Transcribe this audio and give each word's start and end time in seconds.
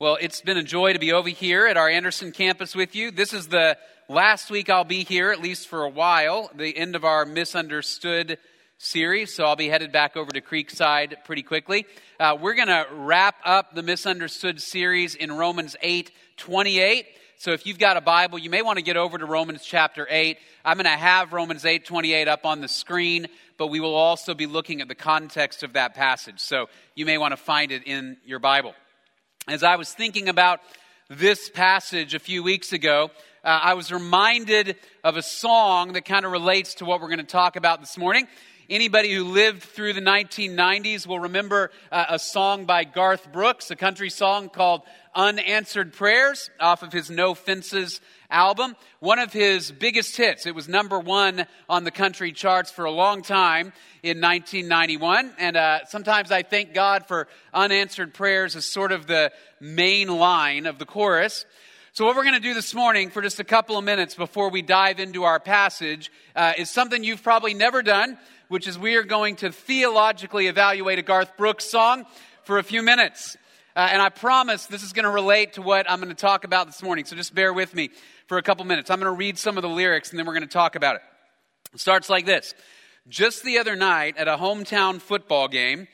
Well, 0.00 0.16
it's 0.20 0.42
been 0.42 0.56
a 0.56 0.62
joy 0.62 0.92
to 0.92 1.00
be 1.00 1.12
over 1.12 1.28
here 1.28 1.66
at 1.66 1.76
our 1.76 1.88
Anderson 1.88 2.30
campus 2.30 2.76
with 2.76 2.94
you. 2.94 3.10
This 3.10 3.32
is 3.32 3.48
the 3.48 3.76
last 4.08 4.48
week 4.48 4.70
I'll 4.70 4.84
be 4.84 5.02
here, 5.02 5.32
at 5.32 5.40
least 5.40 5.66
for 5.66 5.82
a 5.82 5.88
while, 5.88 6.52
the 6.54 6.76
end 6.76 6.94
of 6.94 7.04
our 7.04 7.26
Misunderstood 7.26 8.38
series. 8.76 9.34
So 9.34 9.44
I'll 9.44 9.56
be 9.56 9.68
headed 9.68 9.90
back 9.90 10.16
over 10.16 10.30
to 10.30 10.40
Creekside 10.40 11.24
pretty 11.24 11.42
quickly. 11.42 11.84
Uh, 12.20 12.38
we're 12.40 12.54
going 12.54 12.68
to 12.68 12.86
wrap 12.92 13.38
up 13.44 13.74
the 13.74 13.82
Misunderstood 13.82 14.62
series 14.62 15.16
in 15.16 15.32
Romans 15.32 15.74
8 15.82 16.12
28. 16.36 17.06
So 17.38 17.50
if 17.50 17.66
you've 17.66 17.80
got 17.80 17.96
a 17.96 18.00
Bible, 18.00 18.38
you 18.38 18.50
may 18.50 18.62
want 18.62 18.78
to 18.78 18.84
get 18.84 18.96
over 18.96 19.18
to 19.18 19.26
Romans 19.26 19.64
chapter 19.64 20.06
8. 20.08 20.38
I'm 20.64 20.76
going 20.76 20.84
to 20.84 20.90
have 20.90 21.32
Romans 21.32 21.64
8 21.64 21.84
28 21.84 22.28
up 22.28 22.46
on 22.46 22.60
the 22.60 22.68
screen, 22.68 23.26
but 23.56 23.66
we 23.66 23.80
will 23.80 23.96
also 23.96 24.34
be 24.34 24.46
looking 24.46 24.80
at 24.80 24.86
the 24.86 24.94
context 24.94 25.64
of 25.64 25.72
that 25.72 25.94
passage. 25.96 26.38
So 26.38 26.68
you 26.94 27.04
may 27.04 27.18
want 27.18 27.32
to 27.32 27.36
find 27.36 27.72
it 27.72 27.82
in 27.84 28.18
your 28.24 28.38
Bible. 28.38 28.74
As 29.48 29.62
I 29.62 29.76
was 29.76 29.90
thinking 29.90 30.28
about 30.28 30.60
this 31.08 31.48
passage 31.48 32.12
a 32.12 32.18
few 32.18 32.42
weeks 32.42 32.74
ago, 32.74 33.10
uh, 33.42 33.48
I 33.48 33.72
was 33.72 33.90
reminded 33.90 34.76
of 35.02 35.16
a 35.16 35.22
song 35.22 35.94
that 35.94 36.04
kind 36.04 36.26
of 36.26 36.32
relates 36.32 36.74
to 36.74 36.84
what 36.84 37.00
we're 37.00 37.08
going 37.08 37.20
to 37.20 37.24
talk 37.24 37.56
about 37.56 37.80
this 37.80 37.96
morning. 37.96 38.28
Anybody 38.68 39.10
who 39.14 39.24
lived 39.24 39.62
through 39.62 39.94
the 39.94 40.02
1990s 40.02 41.06
will 41.06 41.20
remember 41.20 41.70
uh, 41.90 42.04
a 42.10 42.18
song 42.18 42.66
by 42.66 42.84
Garth 42.84 43.32
Brooks, 43.32 43.70
a 43.70 43.76
country 43.76 44.10
song 44.10 44.50
called 44.50 44.82
Unanswered 45.18 45.92
Prayers 45.92 46.48
off 46.58 46.82
of 46.82 46.92
his 46.92 47.10
No 47.10 47.34
Fences 47.34 48.00
album. 48.30 48.76
One 49.00 49.18
of 49.18 49.32
his 49.32 49.70
biggest 49.70 50.16
hits. 50.16 50.46
It 50.46 50.54
was 50.54 50.68
number 50.68 50.98
one 50.98 51.44
on 51.68 51.84
the 51.84 51.90
country 51.90 52.32
charts 52.32 52.70
for 52.70 52.86
a 52.86 52.90
long 52.90 53.22
time 53.22 53.72
in 54.02 54.20
1991. 54.20 55.34
And 55.38 55.56
uh, 55.56 55.84
sometimes 55.86 56.30
I 56.30 56.42
thank 56.42 56.72
God 56.72 57.06
for 57.06 57.28
unanswered 57.52 58.14
prayers 58.14 58.56
as 58.56 58.64
sort 58.64 58.92
of 58.92 59.06
the 59.06 59.32
main 59.60 60.08
line 60.08 60.66
of 60.66 60.78
the 60.78 60.86
chorus. 60.86 61.44
So, 61.92 62.06
what 62.06 62.14
we're 62.14 62.22
going 62.22 62.34
to 62.34 62.40
do 62.40 62.54
this 62.54 62.74
morning 62.74 63.10
for 63.10 63.20
just 63.20 63.40
a 63.40 63.44
couple 63.44 63.76
of 63.76 63.84
minutes 63.84 64.14
before 64.14 64.50
we 64.50 64.62
dive 64.62 65.00
into 65.00 65.24
our 65.24 65.40
passage 65.40 66.12
uh, 66.36 66.52
is 66.56 66.70
something 66.70 67.02
you've 67.02 67.24
probably 67.24 67.54
never 67.54 67.82
done 67.82 68.16
which 68.48 68.66
is 68.66 68.78
we 68.78 68.96
are 68.96 69.02
going 69.02 69.36
to 69.36 69.52
theologically 69.52 70.46
evaluate 70.46 70.98
a 70.98 71.02
Garth 71.02 71.36
Brooks 71.36 71.66
song 71.66 72.06
for 72.44 72.58
a 72.58 72.62
few 72.62 72.82
minutes. 72.82 73.36
Uh, 73.78 73.86
and 73.92 74.02
I 74.02 74.08
promise 74.08 74.66
this 74.66 74.82
is 74.82 74.92
going 74.92 75.04
to 75.04 75.10
relate 75.10 75.52
to 75.52 75.62
what 75.62 75.88
I'm 75.88 76.00
going 76.00 76.08
to 76.08 76.20
talk 76.20 76.42
about 76.42 76.66
this 76.66 76.82
morning. 76.82 77.04
So 77.04 77.14
just 77.14 77.32
bear 77.32 77.52
with 77.52 77.76
me 77.76 77.90
for 78.26 78.36
a 78.36 78.42
couple 78.42 78.64
minutes. 78.64 78.90
I'm 78.90 78.98
going 78.98 79.12
to 79.12 79.16
read 79.16 79.38
some 79.38 79.56
of 79.56 79.62
the 79.62 79.68
lyrics 79.68 80.10
and 80.10 80.18
then 80.18 80.26
we're 80.26 80.32
going 80.32 80.42
to 80.42 80.52
talk 80.52 80.74
about 80.74 80.96
it. 80.96 81.02
It 81.72 81.78
starts 81.78 82.10
like 82.10 82.26
this 82.26 82.54
Just 83.08 83.44
the 83.44 83.58
other 83.58 83.76
night 83.76 84.16
at 84.16 84.26
a 84.26 84.36
hometown 84.36 85.00
football 85.00 85.46
game, 85.46 85.86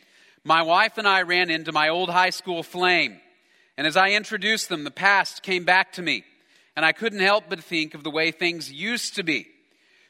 my 0.44 0.62
wife 0.62 0.96
and 0.96 1.06
I 1.06 1.24
ran 1.24 1.50
into 1.50 1.72
my 1.72 1.90
old 1.90 2.08
high 2.08 2.30
school 2.30 2.62
flame. 2.62 3.20
And 3.76 3.86
as 3.86 3.98
I 3.98 4.12
introduced 4.12 4.70
them, 4.70 4.84
the 4.84 4.90
past 4.90 5.42
came 5.42 5.64
back 5.64 5.92
to 5.92 6.02
me. 6.02 6.24
And 6.76 6.86
I 6.86 6.92
couldn't 6.92 7.20
help 7.20 7.50
but 7.50 7.62
think 7.62 7.92
of 7.92 8.02
the 8.02 8.10
way 8.10 8.30
things 8.30 8.72
used 8.72 9.16
to 9.16 9.22
be. 9.22 9.46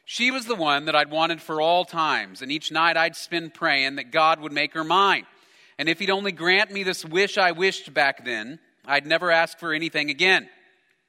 She 0.04 0.30
was 0.30 0.46
the 0.46 0.54
one 0.54 0.84
that 0.84 0.94
I'd 0.94 1.10
wanted 1.10 1.42
for 1.42 1.60
all 1.60 1.84
times, 1.84 2.40
and 2.40 2.52
each 2.52 2.70
night 2.70 2.96
I'd 2.96 3.16
spend 3.16 3.52
praying 3.52 3.96
that 3.96 4.12
God 4.12 4.38
would 4.38 4.52
make 4.52 4.74
her 4.74 4.84
mine. 4.84 5.26
And 5.78 5.88
if 5.88 5.98
He'd 5.98 6.10
only 6.10 6.32
grant 6.32 6.72
me 6.72 6.82
this 6.82 7.04
wish 7.04 7.38
I 7.38 7.52
wished 7.52 7.92
back 7.92 8.24
then, 8.24 8.58
I'd 8.86 9.06
never 9.06 9.30
ask 9.30 9.58
for 9.58 9.72
anything 9.72 10.10
again. 10.10 10.48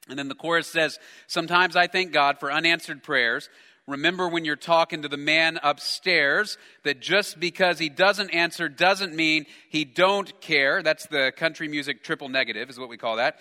And 0.09 0.17
then 0.17 0.27
the 0.27 0.35
chorus 0.35 0.67
says, 0.67 0.99
Sometimes 1.27 1.75
I 1.75 1.87
thank 1.87 2.11
God 2.11 2.39
for 2.39 2.51
unanswered 2.51 3.03
prayers. 3.03 3.49
Remember 3.87 4.27
when 4.27 4.45
you're 4.45 4.55
talking 4.55 5.03
to 5.03 5.07
the 5.07 5.17
man 5.17 5.59
upstairs 5.61 6.57
that 6.83 7.01
just 7.01 7.39
because 7.39 7.77
he 7.77 7.87
doesn't 7.87 8.31
answer 8.31 8.67
doesn't 8.67 9.15
mean 9.15 9.45
he 9.69 9.85
don't 9.85 10.41
care. 10.41 10.81
That's 10.81 11.05
the 11.05 11.31
country 11.35 11.67
music 11.67 12.03
triple 12.03 12.29
negative, 12.29 12.69
is 12.69 12.79
what 12.79 12.89
we 12.89 12.97
call 12.97 13.17
that. 13.17 13.39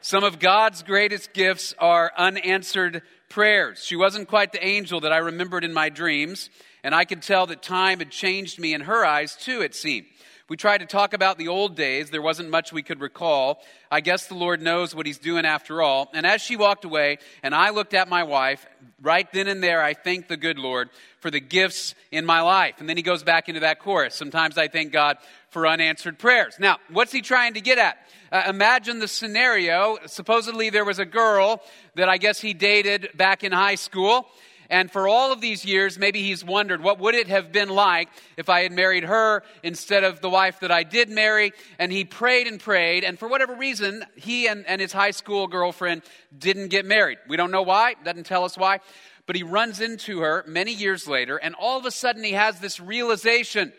Some 0.00 0.24
of 0.24 0.38
God's 0.38 0.82
greatest 0.82 1.34
gifts 1.34 1.74
are 1.78 2.10
unanswered 2.16 3.02
prayers. 3.28 3.84
She 3.84 3.94
wasn't 3.94 4.28
quite 4.28 4.52
the 4.52 4.64
angel 4.64 5.00
that 5.02 5.12
I 5.12 5.18
remembered 5.18 5.62
in 5.62 5.74
my 5.74 5.90
dreams, 5.90 6.48
and 6.82 6.94
I 6.94 7.04
could 7.04 7.22
tell 7.22 7.46
that 7.46 7.62
time 7.62 7.98
had 7.98 8.10
changed 8.10 8.58
me 8.58 8.74
in 8.74 8.80
her 8.82 9.04
eyes 9.04 9.36
too, 9.36 9.60
it 9.60 9.74
seemed. 9.74 10.06
We 10.52 10.58
tried 10.58 10.80
to 10.82 10.86
talk 10.86 11.14
about 11.14 11.38
the 11.38 11.48
old 11.48 11.76
days. 11.76 12.10
There 12.10 12.20
wasn't 12.20 12.50
much 12.50 12.74
we 12.74 12.82
could 12.82 13.00
recall. 13.00 13.62
I 13.90 14.02
guess 14.02 14.26
the 14.26 14.34
Lord 14.34 14.60
knows 14.60 14.94
what 14.94 15.06
He's 15.06 15.16
doing 15.16 15.46
after 15.46 15.80
all. 15.80 16.10
And 16.12 16.26
as 16.26 16.42
she 16.42 16.56
walked 16.56 16.84
away, 16.84 17.20
and 17.42 17.54
I 17.54 17.70
looked 17.70 17.94
at 17.94 18.06
my 18.06 18.24
wife, 18.24 18.66
right 19.00 19.26
then 19.32 19.48
and 19.48 19.62
there, 19.62 19.82
I 19.82 19.94
thanked 19.94 20.28
the 20.28 20.36
good 20.36 20.58
Lord 20.58 20.90
for 21.20 21.30
the 21.30 21.40
gifts 21.40 21.94
in 22.10 22.26
my 22.26 22.42
life. 22.42 22.74
And 22.80 22.86
then 22.86 22.98
he 22.98 23.02
goes 23.02 23.22
back 23.22 23.48
into 23.48 23.60
that 23.60 23.78
chorus. 23.78 24.14
Sometimes 24.14 24.58
I 24.58 24.68
thank 24.68 24.92
God 24.92 25.16
for 25.48 25.66
unanswered 25.66 26.18
prayers. 26.18 26.56
Now, 26.58 26.76
what's 26.90 27.12
he 27.12 27.22
trying 27.22 27.54
to 27.54 27.62
get 27.62 27.78
at? 27.78 27.96
Uh, 28.30 28.42
imagine 28.46 28.98
the 28.98 29.08
scenario. 29.08 29.96
Supposedly, 30.04 30.68
there 30.68 30.84
was 30.84 30.98
a 30.98 31.06
girl 31.06 31.62
that 31.94 32.10
I 32.10 32.18
guess 32.18 32.42
he 32.42 32.52
dated 32.52 33.08
back 33.14 33.42
in 33.42 33.52
high 33.52 33.76
school. 33.76 34.26
And 34.72 34.90
for 34.90 35.06
all 35.06 35.32
of 35.32 35.42
these 35.42 35.66
years, 35.66 35.98
maybe 35.98 36.22
he's 36.22 36.42
wondered, 36.42 36.82
what 36.82 36.98
would 36.98 37.14
it 37.14 37.28
have 37.28 37.52
been 37.52 37.68
like 37.68 38.08
if 38.38 38.48
I 38.48 38.62
had 38.62 38.72
married 38.72 39.04
her 39.04 39.42
instead 39.62 40.02
of 40.02 40.22
the 40.22 40.30
wife 40.30 40.60
that 40.60 40.72
I 40.72 40.82
did 40.82 41.10
marry? 41.10 41.52
And 41.78 41.92
he 41.92 42.06
prayed 42.06 42.46
and 42.46 42.58
prayed, 42.58 43.04
and 43.04 43.18
for 43.18 43.28
whatever 43.28 43.54
reason, 43.54 44.02
he 44.16 44.46
and, 44.48 44.66
and 44.66 44.80
his 44.80 44.90
high 44.90 45.10
school 45.10 45.46
girlfriend 45.46 46.00
didn't 46.36 46.68
get 46.68 46.86
married. 46.86 47.18
We 47.28 47.36
don't 47.36 47.50
know 47.50 47.60
why, 47.60 47.96
doesn't 48.02 48.24
tell 48.24 48.44
us 48.44 48.56
why. 48.56 48.80
But 49.26 49.36
he 49.36 49.42
runs 49.42 49.78
into 49.78 50.20
her 50.20 50.42
many 50.48 50.72
years 50.72 51.06
later, 51.06 51.36
and 51.36 51.54
all 51.54 51.78
of 51.78 51.84
a 51.84 51.90
sudden 51.90 52.24
he 52.24 52.32
has 52.32 52.58
this 52.58 52.80
realization 52.80 53.74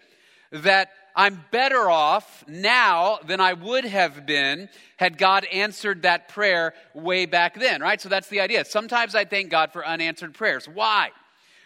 that 0.52 0.92
I'm 1.16 1.44
better 1.52 1.90
off 1.90 2.44
now 2.48 3.20
than 3.26 3.40
I 3.40 3.54
would 3.54 3.86
have 3.86 4.26
been 4.26 4.70
had 4.98 5.18
God 5.18 5.46
answered 5.46 6.04
that 6.04 6.30
prayer 6.30 6.74
way 6.94 7.26
back 7.26 7.60
then, 7.60 7.82
right? 7.82 8.02
So 8.02 8.10
that's 8.10 8.30
the 8.30 8.40
idea. 8.40 8.66
Sometimes 8.66 9.14
I 9.16 9.26
thank 9.26 9.50
God 9.50 9.72
for 9.72 9.86
unanswered 9.86 10.34
prayers. 10.34 10.68
Why? 10.68 11.10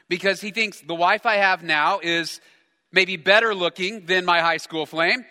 Because 0.10 0.42
he 0.42 0.52
thinks 0.52 0.82
the 0.82 0.96
wife 0.96 1.26
I 1.26 1.36
have 1.36 1.64
now 1.64 2.00
is 2.02 2.42
maybe 2.92 3.18
better 3.18 3.54
looking 3.54 4.06
than 4.06 4.26
my 4.26 4.42
high 4.42 4.58
school 4.58 4.86
flame 4.86 5.26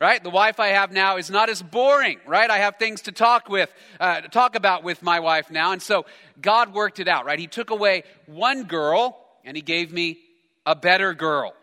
right 0.00 0.22
the 0.24 0.30
wife 0.30 0.58
i 0.60 0.68
have 0.68 0.92
now 0.92 1.16
is 1.16 1.30
not 1.30 1.48
as 1.48 1.62
boring 1.62 2.18
right 2.26 2.50
i 2.50 2.58
have 2.58 2.76
things 2.76 3.02
to 3.02 3.12
talk 3.12 3.48
with 3.48 3.72
uh, 3.98 4.20
talk 4.22 4.54
about 4.54 4.82
with 4.82 5.02
my 5.02 5.20
wife 5.20 5.50
now 5.50 5.72
and 5.72 5.82
so 5.82 6.04
god 6.40 6.72
worked 6.74 7.00
it 7.00 7.08
out 7.08 7.24
right 7.24 7.38
he 7.38 7.46
took 7.46 7.70
away 7.70 8.02
one 8.26 8.64
girl 8.64 9.18
and 9.44 9.56
he 9.56 9.62
gave 9.62 9.92
me 9.92 10.18
a 10.66 10.74
better 10.74 11.14
girl 11.14 11.54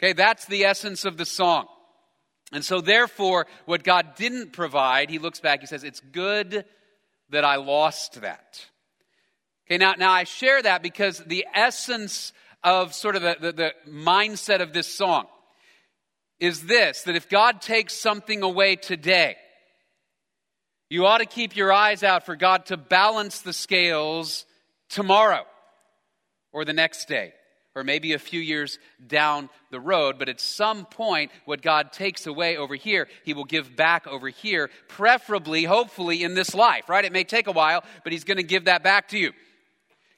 Okay, 0.00 0.14
that's 0.14 0.46
the 0.46 0.64
essence 0.64 1.04
of 1.04 1.18
the 1.18 1.26
song. 1.26 1.66
And 2.52 2.64
so, 2.64 2.80
therefore, 2.80 3.46
what 3.66 3.84
God 3.84 4.14
didn't 4.16 4.54
provide, 4.54 5.10
he 5.10 5.18
looks 5.18 5.40
back, 5.40 5.60
he 5.60 5.66
says, 5.66 5.84
It's 5.84 6.00
good 6.00 6.64
that 7.28 7.44
I 7.44 7.56
lost 7.56 8.22
that. 8.22 8.64
Okay, 9.66 9.76
now, 9.76 9.92
now 9.98 10.10
I 10.10 10.24
share 10.24 10.62
that 10.62 10.82
because 10.82 11.18
the 11.18 11.46
essence 11.54 12.32
of 12.64 12.94
sort 12.94 13.14
of 13.14 13.22
the, 13.22 13.36
the, 13.40 13.52
the 13.52 13.74
mindset 13.88 14.62
of 14.62 14.72
this 14.72 14.86
song 14.86 15.26
is 16.40 16.62
this 16.62 17.02
that 17.02 17.14
if 17.14 17.28
God 17.28 17.60
takes 17.60 17.94
something 17.94 18.42
away 18.42 18.76
today, 18.76 19.36
you 20.88 21.04
ought 21.04 21.18
to 21.18 21.26
keep 21.26 21.56
your 21.56 21.74
eyes 21.74 22.02
out 22.02 22.24
for 22.24 22.36
God 22.36 22.66
to 22.66 22.78
balance 22.78 23.42
the 23.42 23.52
scales 23.52 24.46
tomorrow 24.88 25.44
or 26.52 26.64
the 26.64 26.72
next 26.72 27.06
day 27.06 27.34
or 27.74 27.84
maybe 27.84 28.12
a 28.12 28.18
few 28.18 28.40
years 28.40 28.78
down 29.06 29.48
the 29.70 29.80
road. 29.80 30.18
But 30.18 30.28
at 30.28 30.40
some 30.40 30.84
point, 30.86 31.30
what 31.44 31.62
God 31.62 31.92
takes 31.92 32.26
away 32.26 32.56
over 32.56 32.74
here, 32.74 33.08
He 33.24 33.34
will 33.34 33.44
give 33.44 33.76
back 33.76 34.06
over 34.06 34.28
here, 34.28 34.70
preferably, 34.88 35.64
hopefully, 35.64 36.22
in 36.22 36.34
this 36.34 36.54
life, 36.54 36.88
right? 36.88 37.04
It 37.04 37.12
may 37.12 37.24
take 37.24 37.46
a 37.46 37.52
while, 37.52 37.84
but 38.02 38.12
He's 38.12 38.24
going 38.24 38.38
to 38.38 38.42
give 38.42 38.64
that 38.64 38.82
back 38.82 39.08
to 39.08 39.18
you. 39.18 39.32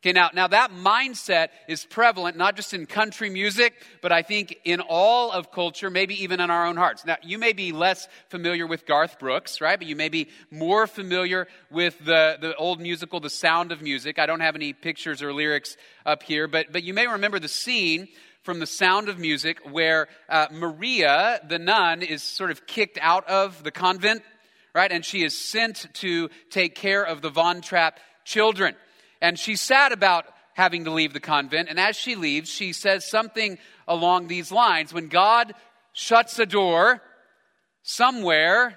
Okay, 0.03 0.13
now, 0.13 0.31
now 0.35 0.49
that 0.49 0.73
mindset 0.73 1.51
is 1.69 1.85
prevalent 1.85 2.37
not 2.37 2.57
just 2.57 2.75
in 2.75 2.87
country 2.87 3.31
music, 3.31 3.75
but 4.01 4.11
I 4.11 4.23
think 4.23 4.59
in 4.65 4.81
all 4.81 5.31
of 5.31 5.53
culture, 5.53 5.91
maybe 5.91 6.25
even 6.25 6.41
in 6.41 6.51
our 6.51 6.67
own 6.67 6.77
hearts. 6.77 7.05
Now, 7.05 7.19
you 7.23 7.39
may 7.39 7.53
be 7.53 7.71
less 7.71 8.09
familiar 8.29 8.67
with 8.67 8.85
Garth 8.85 9.21
Brooks, 9.21 9.61
right? 9.61 9.79
But 9.79 9.87
you 9.87 9.95
may 9.95 10.09
be 10.09 10.27
more 10.51 10.89
familiar 10.89 11.47
with 11.71 11.97
the, 12.05 12.37
the 12.41 12.53
old 12.57 12.81
musical, 12.81 13.21
The 13.21 13.31
Sound 13.31 13.71
of 13.71 13.81
Music. 13.81 14.19
I 14.19 14.27
don't 14.27 14.41
have 14.41 14.57
any 14.57 14.73
pictures 14.73 15.23
or 15.23 15.33
lyrics 15.33 15.77
up 16.05 16.25
here, 16.25 16.49
but, 16.49 16.73
but 16.73 16.83
you 16.83 16.95
may 16.95 17.07
remember 17.07 17.39
the 17.39 17.47
scene 17.47 18.09
from 18.43 18.59
The 18.59 18.67
Sound 18.67 19.09
of 19.09 19.21
Music 19.21 19.61
where 19.71 20.09
uh, 20.29 20.49
Maria, 20.51 21.39
the 21.49 21.61
nun, 21.61 22.03
is 22.03 22.25
sort 22.25 22.51
of 22.51 22.67
kicked 22.67 22.99
out 23.01 23.29
of 23.29 23.63
the 23.63 23.71
convent, 23.71 24.25
right? 24.75 24.91
And 24.91 25.05
she 25.05 25.23
is 25.23 25.39
sent 25.39 25.87
to 25.95 26.29
take 26.51 26.75
care 26.75 27.05
of 27.05 27.23
the 27.23 27.31
Von 27.31 27.61
Trapp 27.61 28.01
children. 28.25 28.75
And 29.23 29.39
she's 29.39 29.61
sad 29.61 29.93
about 29.93 30.27
having 30.55 30.85
to 30.85 30.91
leave 30.91 31.15
the 31.15 31.21
convent. 31.21 31.71
And 31.71 31.81
as 31.81 31.97
she 31.97 32.17
leaves, 32.17 32.51
she 32.51 32.75
says 32.75 33.09
something 33.09 33.57
along 33.89 34.27
these 34.27 34.53
lines 34.53 34.93
When 34.93 35.09
God 35.09 35.55
shuts 35.95 36.39
a 36.39 36.45
door 36.45 37.01
somewhere, 37.83 38.77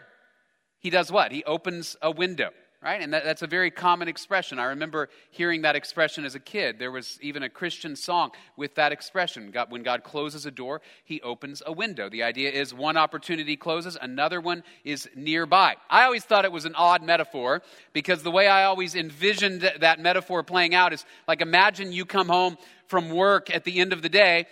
he 0.79 0.89
does 0.89 1.11
what? 1.11 1.31
He 1.31 1.43
opens 1.43 1.97
a 2.01 2.11
window. 2.11 2.51
Right? 2.85 3.01
And 3.01 3.13
that, 3.15 3.23
that's 3.23 3.41
a 3.41 3.47
very 3.47 3.71
common 3.71 4.07
expression. 4.07 4.59
I 4.59 4.65
remember 4.65 5.09
hearing 5.31 5.63
that 5.63 5.75
expression 5.75 6.23
as 6.23 6.35
a 6.35 6.39
kid. 6.39 6.77
There 6.77 6.91
was 6.91 7.17
even 7.19 7.41
a 7.41 7.49
Christian 7.49 7.95
song 7.95 8.29
with 8.55 8.75
that 8.75 8.91
expression. 8.91 9.49
God, 9.49 9.71
when 9.71 9.81
God 9.81 10.03
closes 10.03 10.45
a 10.45 10.51
door, 10.51 10.81
he 11.03 11.19
opens 11.21 11.63
a 11.65 11.73
window. 11.73 12.09
The 12.09 12.21
idea 12.21 12.51
is 12.51 12.75
one 12.75 12.95
opportunity 12.95 13.57
closes, 13.57 13.97
another 13.99 14.39
one 14.39 14.63
is 14.83 15.09
nearby. 15.15 15.77
I 15.89 16.03
always 16.03 16.23
thought 16.25 16.45
it 16.45 16.51
was 16.51 16.65
an 16.65 16.75
odd 16.75 17.01
metaphor 17.01 17.63
because 17.91 18.21
the 18.21 18.29
way 18.29 18.47
I 18.47 18.65
always 18.65 18.93
envisioned 18.93 19.67
that 19.79 19.99
metaphor 19.99 20.43
playing 20.43 20.75
out 20.75 20.93
is 20.93 21.03
like 21.27 21.41
imagine 21.41 21.91
you 21.91 22.05
come 22.05 22.29
home 22.29 22.55
from 22.85 23.09
work 23.09 23.49
at 23.49 23.63
the 23.63 23.79
end 23.79 23.93
of 23.93 24.03
the 24.03 24.09
day 24.09 24.45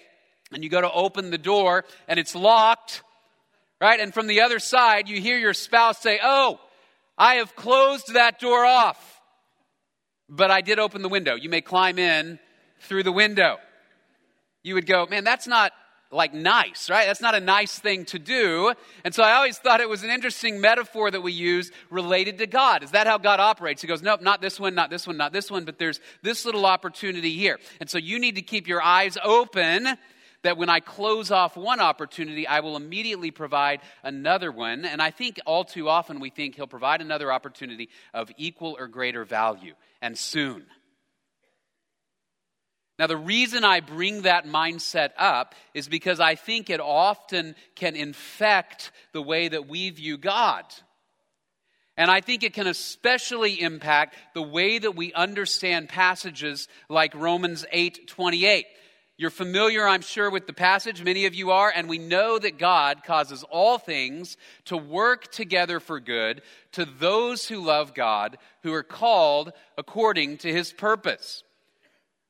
and 0.51 0.63
you 0.63 0.71
go 0.71 0.81
to 0.81 0.91
open 0.91 1.29
the 1.29 1.38
door 1.38 1.86
and 2.07 2.19
it's 2.19 2.33
locked, 2.33 3.03
right? 3.79 4.00
And 4.00 4.12
from 4.12 4.25
the 4.25 4.41
other 4.41 4.57
side, 4.57 5.07
you 5.07 5.21
hear 5.21 5.38
your 5.38 5.53
spouse 5.53 6.00
say, 6.00 6.19
Oh, 6.24 6.59
I 7.18 7.36
have 7.36 7.56
closed 7.56 8.13
that 8.13 8.39
door 8.39 8.65
off, 8.65 9.21
but 10.30 10.51
I 10.51 10.62
did 10.62 10.80
open 10.80 11.01
the 11.01 11.10
window. 11.10 11.36
You 11.36 11.50
may 11.50 11.62
climb 11.62 12.00
in 12.00 12.39
through 12.81 13.04
the 13.04 13.12
window. 13.12 13.57
You 14.63 14.75
would 14.75 14.86
go, 14.86 15.06
man, 15.06 15.24
that's 15.24 15.48
not 15.48 15.71
like 16.13 16.33
nice, 16.33 16.89
right? 16.89 17.07
That's 17.07 17.21
not 17.21 17.36
a 17.36 17.39
nice 17.39 17.77
thing 17.77 18.06
to 18.06 18.19
do. 18.19 18.74
And 19.04 19.13
so 19.13 19.24
I 19.24 19.33
always 19.33 19.57
thought 19.57 19.81
it 19.81 19.89
was 19.89 20.04
an 20.04 20.10
interesting 20.10 20.62
metaphor 20.62 21.10
that 21.10 21.21
we 21.21 21.31
use 21.31 21.71
related 21.89 22.38
to 22.38 22.48
God. 22.48 22.83
Is 22.83 22.92
that 22.92 23.07
how 23.07 23.18
God 23.18 23.39
operates? 23.39 23.81
He 23.81 23.88
goes, 23.88 24.01
nope, 24.01 24.21
not 24.21 24.42
this 24.42 24.60
one, 24.60 24.75
not 24.75 24.89
this 24.89 25.07
one, 25.07 25.18
not 25.18 25.33
this 25.33 25.50
one, 25.50 25.65
but 25.65 25.80
there's 25.80 26.00
this 26.21 26.45
little 26.45 26.65
opportunity 26.65 27.36
here. 27.36 27.60
And 27.80 27.89
so 27.89 27.98
you 27.98 28.19
need 28.19 28.36
to 28.36 28.42
keep 28.42 28.68
your 28.68 28.81
eyes 28.81 29.18
open 29.24 29.98
that 30.43 30.57
when 30.57 30.69
I 30.69 30.79
close 30.79 31.31
off 31.31 31.57
one 31.57 31.79
opportunity, 31.79 32.45
I 32.47 32.59
will 32.59 32.77
immediately 32.77 33.31
provide 33.31 33.81
another 34.03 34.51
one. 34.51 34.85
And 34.85 35.01
I 35.01 35.11
think 35.11 35.39
all 35.45 35.63
too 35.63 35.89
often 35.89 36.19
we 36.19 36.29
think 36.29 36.55
he'll 36.55 36.67
provide 36.67 37.01
another 37.01 37.31
opportunity 37.31 37.89
of 38.13 38.31
equal 38.37 38.75
or 38.77 38.87
greater 38.87 39.25
value, 39.25 39.73
and 40.01 40.17
soon. 40.17 40.65
Now, 42.99 43.07
the 43.07 43.17
reason 43.17 43.63
I 43.63 43.79
bring 43.79 44.21
that 44.21 44.45
mindset 44.45 45.09
up 45.17 45.55
is 45.73 45.87
because 45.87 46.19
I 46.19 46.35
think 46.35 46.69
it 46.69 46.79
often 46.79 47.55
can 47.75 47.95
infect 47.95 48.91
the 49.13 49.21
way 49.21 49.47
that 49.47 49.67
we 49.67 49.89
view 49.89 50.17
God. 50.17 50.63
And 51.97 52.09
I 52.09 52.21
think 52.21 52.43
it 52.43 52.53
can 52.53 52.67
especially 52.67 53.61
impact 53.61 54.15
the 54.33 54.41
way 54.41 54.79
that 54.79 54.95
we 54.95 55.13
understand 55.13 55.89
passages 55.89 56.67
like 56.89 57.15
Romans 57.15 57.65
8 57.71 58.07
28. 58.07 58.65
You're 59.15 59.30
familiar, 59.30 59.88
I'm 59.88 60.01
sure, 60.01 60.30
with 60.30 60.48
the 60.48 60.54
passage. 60.54 61.04
Many 61.04 61.27
of 61.27 61.36
you 61.36 61.51
are. 61.51 61.71
And 61.74 61.88
we 61.88 62.00
know 62.00 62.39
that 62.39 62.57
God 62.57 63.04
causes 63.04 63.44
all 63.44 63.77
things 63.77 64.38
to 64.65 64.75
work 64.75 65.31
together 65.31 65.80
for 65.80 66.00
good 66.00 66.42
to 66.71 66.86
those 66.86 67.48
who 67.48 67.63
love 67.63 67.94
God, 67.94 68.38
who 68.63 68.74
are 68.74 68.83
called 68.83 69.54
according 69.77 70.38
to 70.39 70.51
his 70.51 70.74
purpose. 70.74 71.44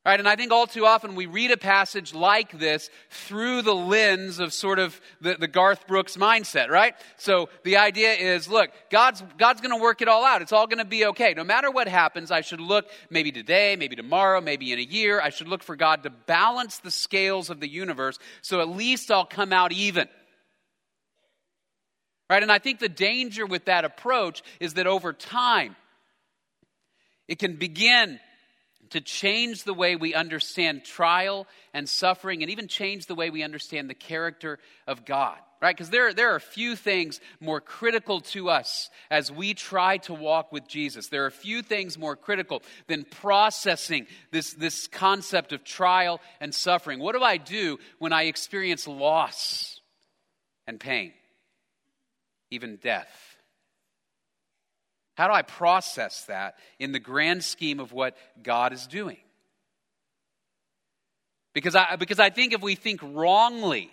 Right, 0.05 0.19
and 0.19 0.27
I 0.27 0.35
think 0.35 0.51
all 0.51 0.67
too 0.67 0.85
often 0.85 1.15
we 1.15 1.27
read 1.27 1.51
a 1.51 1.57
passage 1.57 2.13
like 2.13 2.59
this 2.59 2.89
through 3.09 3.61
the 3.61 3.73
lens 3.73 4.39
of 4.39 4.51
sort 4.51 4.77
of 4.77 4.99
the, 5.21 5.35
the 5.35 5.47
Garth 5.47 5.87
Brooks 5.87 6.17
mindset, 6.17 6.67
right? 6.67 6.93
So 7.15 7.47
the 7.63 7.77
idea 7.77 8.11
is, 8.11 8.49
look, 8.49 8.69
God's, 8.89 9.23
God's 9.37 9.61
going 9.61 9.73
to 9.73 9.81
work 9.81 10.01
it 10.01 10.09
all 10.09 10.25
out. 10.25 10.41
It's 10.41 10.51
all 10.51 10.67
going 10.67 10.79
to 10.79 10.85
be 10.85 11.05
okay. 11.05 11.33
No 11.33 11.45
matter 11.45 11.71
what 11.71 11.87
happens, 11.87 12.31
I 12.31 12.41
should 12.41 12.59
look 12.59 12.85
maybe 13.09 13.31
today, 13.31 13.77
maybe 13.79 13.95
tomorrow, 13.95 14.41
maybe 14.41 14.73
in 14.73 14.79
a 14.79 14.81
year. 14.81 15.21
I 15.21 15.29
should 15.29 15.47
look 15.47 15.63
for 15.63 15.77
God 15.77 16.03
to 16.03 16.09
balance 16.09 16.79
the 16.79 16.91
scales 16.91 17.49
of 17.49 17.61
the 17.61 17.69
universe 17.69 18.19
so 18.41 18.59
at 18.59 18.67
least 18.67 19.09
I'll 19.09 19.25
come 19.25 19.53
out 19.53 19.71
even. 19.71 20.09
Right, 22.29 22.43
and 22.43 22.51
I 22.51 22.59
think 22.59 22.79
the 22.79 22.89
danger 22.89 23.45
with 23.45 23.65
that 23.65 23.85
approach 23.85 24.43
is 24.59 24.73
that 24.73 24.87
over 24.87 25.13
time, 25.13 25.77
it 27.29 27.39
can 27.39 27.55
begin 27.55 28.19
to 28.93 29.01
change 29.01 29.63
the 29.63 29.73
way 29.73 29.95
we 29.95 30.13
understand 30.13 30.83
trial 30.83 31.45
and 31.73 31.89
suffering, 31.89 32.41
and 32.41 32.51
even 32.51 32.67
change 32.67 33.07
the 33.07 33.15
way 33.15 33.29
we 33.29 33.43
understand 33.43 33.89
the 33.89 33.93
character 33.93 34.59
of 34.87 35.03
God. 35.03 35.37
Right? 35.61 35.75
Because 35.75 35.89
there, 35.89 36.13
there 36.13 36.35
are 36.35 36.39
few 36.39 36.75
things 36.75 37.21
more 37.39 37.61
critical 37.61 38.19
to 38.21 38.49
us 38.49 38.89
as 39.09 39.31
we 39.31 39.53
try 39.53 39.97
to 39.99 40.13
walk 40.13 40.51
with 40.51 40.67
Jesus. 40.67 41.07
There 41.07 41.23
are 41.23 41.27
a 41.27 41.31
few 41.31 41.61
things 41.61 41.97
more 41.97 42.15
critical 42.15 42.61
than 42.87 43.05
processing 43.05 44.07
this, 44.31 44.53
this 44.53 44.87
concept 44.87 45.53
of 45.53 45.63
trial 45.63 46.19
and 46.41 46.53
suffering. 46.53 46.99
What 46.99 47.15
do 47.15 47.23
I 47.23 47.37
do 47.37 47.79
when 47.97 48.11
I 48.11 48.23
experience 48.23 48.87
loss 48.87 49.79
and 50.67 50.79
pain, 50.79 51.13
even 52.51 52.75
death? 52.75 53.32
How 55.15 55.27
do 55.27 55.33
I 55.33 55.43
process 55.43 56.25
that 56.25 56.55
in 56.79 56.91
the 56.91 56.99
grand 56.99 57.43
scheme 57.43 57.79
of 57.79 57.93
what 57.93 58.17
God 58.41 58.73
is 58.73 58.87
doing? 58.87 59.17
Because 61.53 61.75
I, 61.75 61.95
because 61.97 62.19
I 62.19 62.29
think 62.29 62.53
if 62.53 62.61
we 62.61 62.75
think 62.75 63.01
wrongly 63.03 63.91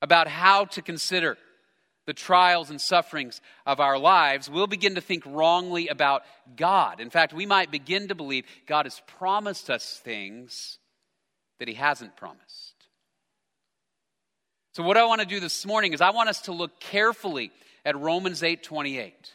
about 0.00 0.28
how 0.28 0.66
to 0.66 0.82
consider 0.82 1.36
the 2.06 2.12
trials 2.12 2.70
and 2.70 2.80
sufferings 2.80 3.40
of 3.66 3.80
our 3.80 3.98
lives, 3.98 4.48
we'll 4.48 4.66
begin 4.66 4.94
to 4.94 5.00
think 5.00 5.24
wrongly 5.26 5.88
about 5.88 6.22
God. 6.54 7.00
In 7.00 7.10
fact, 7.10 7.32
we 7.32 7.46
might 7.46 7.70
begin 7.70 8.08
to 8.08 8.14
believe 8.14 8.44
God 8.66 8.86
has 8.86 9.00
promised 9.18 9.70
us 9.70 10.00
things 10.04 10.78
that 11.58 11.66
He 11.66 11.74
hasn't 11.74 12.16
promised. 12.16 12.74
So, 14.74 14.82
what 14.82 14.96
I 14.96 15.06
want 15.06 15.22
to 15.22 15.26
do 15.26 15.40
this 15.40 15.64
morning 15.64 15.92
is 15.92 16.00
I 16.00 16.10
want 16.10 16.28
us 16.28 16.42
to 16.42 16.52
look 16.52 16.78
carefully 16.78 17.50
at 17.84 17.98
Romans 17.98 18.42
8 18.42 18.62
28. 18.62 19.34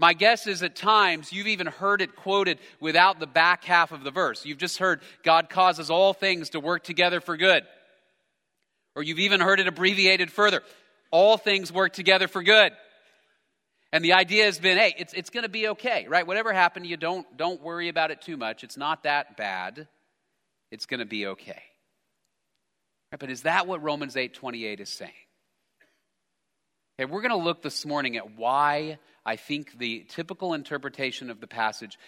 My 0.00 0.12
guess 0.12 0.46
is 0.46 0.62
at 0.62 0.74
times 0.74 1.32
you've 1.32 1.46
even 1.46 1.68
heard 1.68 2.02
it 2.02 2.16
quoted 2.16 2.58
without 2.80 3.20
the 3.20 3.26
back 3.26 3.64
half 3.64 3.92
of 3.92 4.02
the 4.02 4.10
verse. 4.10 4.44
You've 4.44 4.58
just 4.58 4.78
heard 4.78 5.00
God 5.22 5.48
causes 5.48 5.90
all 5.90 6.12
things 6.12 6.50
to 6.50 6.60
work 6.60 6.82
together 6.82 7.20
for 7.20 7.36
good. 7.36 7.62
Or 8.96 9.02
you've 9.02 9.20
even 9.20 9.40
heard 9.40 9.60
it 9.60 9.68
abbreviated 9.68 10.32
further. 10.32 10.62
All 11.10 11.36
things 11.36 11.72
work 11.72 11.92
together 11.92 12.28
for 12.28 12.42
good. 12.42 12.72
And 13.92 14.04
the 14.04 14.14
idea 14.14 14.46
has 14.46 14.58
been, 14.58 14.76
hey, 14.76 14.94
it's, 14.98 15.12
it's 15.12 15.30
going 15.30 15.44
to 15.44 15.48
be 15.48 15.68
okay, 15.68 16.06
right? 16.08 16.26
Whatever 16.26 16.52
happened 16.52 16.84
to 16.84 16.90
you, 16.90 16.96
don't, 16.96 17.24
don't 17.36 17.62
worry 17.62 17.88
about 17.88 18.10
it 18.10 18.22
too 18.22 18.36
much. 18.36 18.64
It's 18.64 18.76
not 18.76 19.04
that 19.04 19.36
bad. 19.36 19.86
It's 20.72 20.86
going 20.86 20.98
to 20.98 21.06
be 21.06 21.28
okay. 21.28 21.62
Right, 23.12 23.20
but 23.20 23.30
is 23.30 23.42
that 23.42 23.68
what 23.68 23.80
Romans 23.80 24.16
8 24.16 24.34
28 24.34 24.80
is 24.80 24.88
saying? 24.88 25.12
Okay, 26.98 27.08
we're 27.08 27.20
going 27.20 27.30
to 27.30 27.36
look 27.36 27.62
this 27.62 27.86
morning 27.86 28.16
at 28.16 28.36
why 28.36 28.98
I 29.26 29.36
think 29.36 29.78
the 29.78 30.04
typical 30.08 30.54
interpretation 30.54 31.30
of 31.30 31.40
the 31.40 31.46
passage 31.46 31.98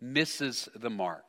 misses 0.00 0.68
the 0.74 0.90
mark. 0.90 1.24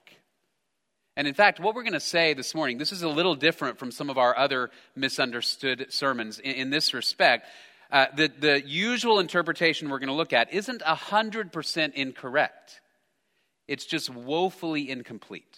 And 1.18 1.28
in 1.28 1.34
fact, 1.34 1.60
what 1.60 1.76
we're 1.76 1.84
going 1.84 1.94
to 1.94 2.00
say 2.00 2.34
this 2.34 2.56
morning, 2.56 2.78
this 2.78 2.92
is 2.92 3.02
a 3.02 3.10
little 3.10 3.36
different 3.36 3.78
from 3.78 3.92
some 3.92 4.10
of 4.10 4.18
our 4.18 4.38
other 4.38 4.72
misunderstood 4.96 5.88
sermons 5.90 6.40
in, 6.40 6.52
in 6.54 6.70
this 6.70 6.94
respect. 6.94 7.48
Uh, 7.92 8.06
the, 8.16 8.32
the 8.40 8.66
usual 8.66 9.20
interpretation 9.20 9.90
we're 9.90 10.00
going 10.00 10.08
to 10.08 10.16
look 10.16 10.32
at 10.32 10.54
isn't 10.54 10.82
100% 10.82 11.94
incorrect, 11.94 12.82
it's 13.68 13.86
just 13.86 14.10
woefully 14.10 14.90
incomplete. 14.90 15.58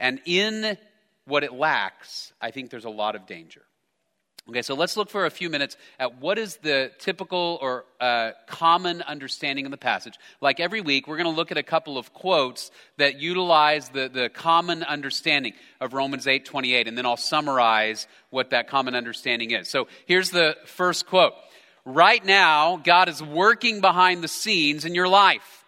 And 0.00 0.20
in 0.24 0.78
what 1.24 1.44
it 1.44 1.52
lacks, 1.52 2.32
I 2.40 2.50
think 2.50 2.70
there's 2.70 2.84
a 2.84 2.90
lot 2.90 3.16
of 3.16 3.26
danger. 3.26 3.62
Okay, 4.48 4.62
so 4.62 4.74
let's 4.74 4.96
look 4.96 5.10
for 5.10 5.26
a 5.26 5.30
few 5.30 5.50
minutes 5.50 5.76
at 5.98 6.22
what 6.22 6.38
is 6.38 6.56
the 6.56 6.90
typical 6.98 7.58
or 7.60 7.84
uh, 8.00 8.30
common 8.46 9.02
understanding 9.02 9.66
of 9.66 9.70
the 9.70 9.76
passage. 9.76 10.14
Like 10.40 10.58
every 10.58 10.80
week, 10.80 11.06
we're 11.06 11.18
going 11.18 11.28
to 11.28 11.36
look 11.36 11.50
at 11.50 11.58
a 11.58 11.62
couple 11.62 11.98
of 11.98 12.14
quotes 12.14 12.70
that 12.96 13.20
utilize 13.20 13.90
the, 13.90 14.08
the 14.08 14.30
common 14.30 14.84
understanding 14.84 15.52
of 15.82 15.92
Romans 15.92 16.26
8 16.26 16.46
28, 16.46 16.88
and 16.88 16.96
then 16.96 17.04
I'll 17.04 17.18
summarize 17.18 18.06
what 18.30 18.48
that 18.50 18.68
common 18.68 18.94
understanding 18.94 19.50
is. 19.50 19.68
So 19.68 19.86
here's 20.06 20.30
the 20.30 20.56
first 20.64 21.04
quote 21.04 21.34
Right 21.84 22.24
now, 22.24 22.78
God 22.78 23.10
is 23.10 23.22
working 23.22 23.82
behind 23.82 24.24
the 24.24 24.28
scenes 24.28 24.86
in 24.86 24.94
your 24.94 25.08
life. 25.08 25.66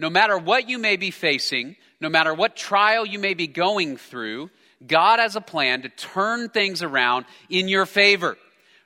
No 0.00 0.10
matter 0.10 0.36
what 0.36 0.68
you 0.68 0.78
may 0.78 0.96
be 0.96 1.12
facing, 1.12 1.76
no 2.00 2.08
matter 2.08 2.34
what 2.34 2.56
trial 2.56 3.06
you 3.06 3.20
may 3.20 3.34
be 3.34 3.46
going 3.46 3.96
through, 3.96 4.50
God 4.84 5.20
has 5.20 5.36
a 5.36 5.40
plan 5.40 5.82
to 5.82 5.88
turn 5.88 6.48
things 6.48 6.82
around 6.82 7.26
in 7.48 7.68
your 7.68 7.86
favor. 7.86 8.36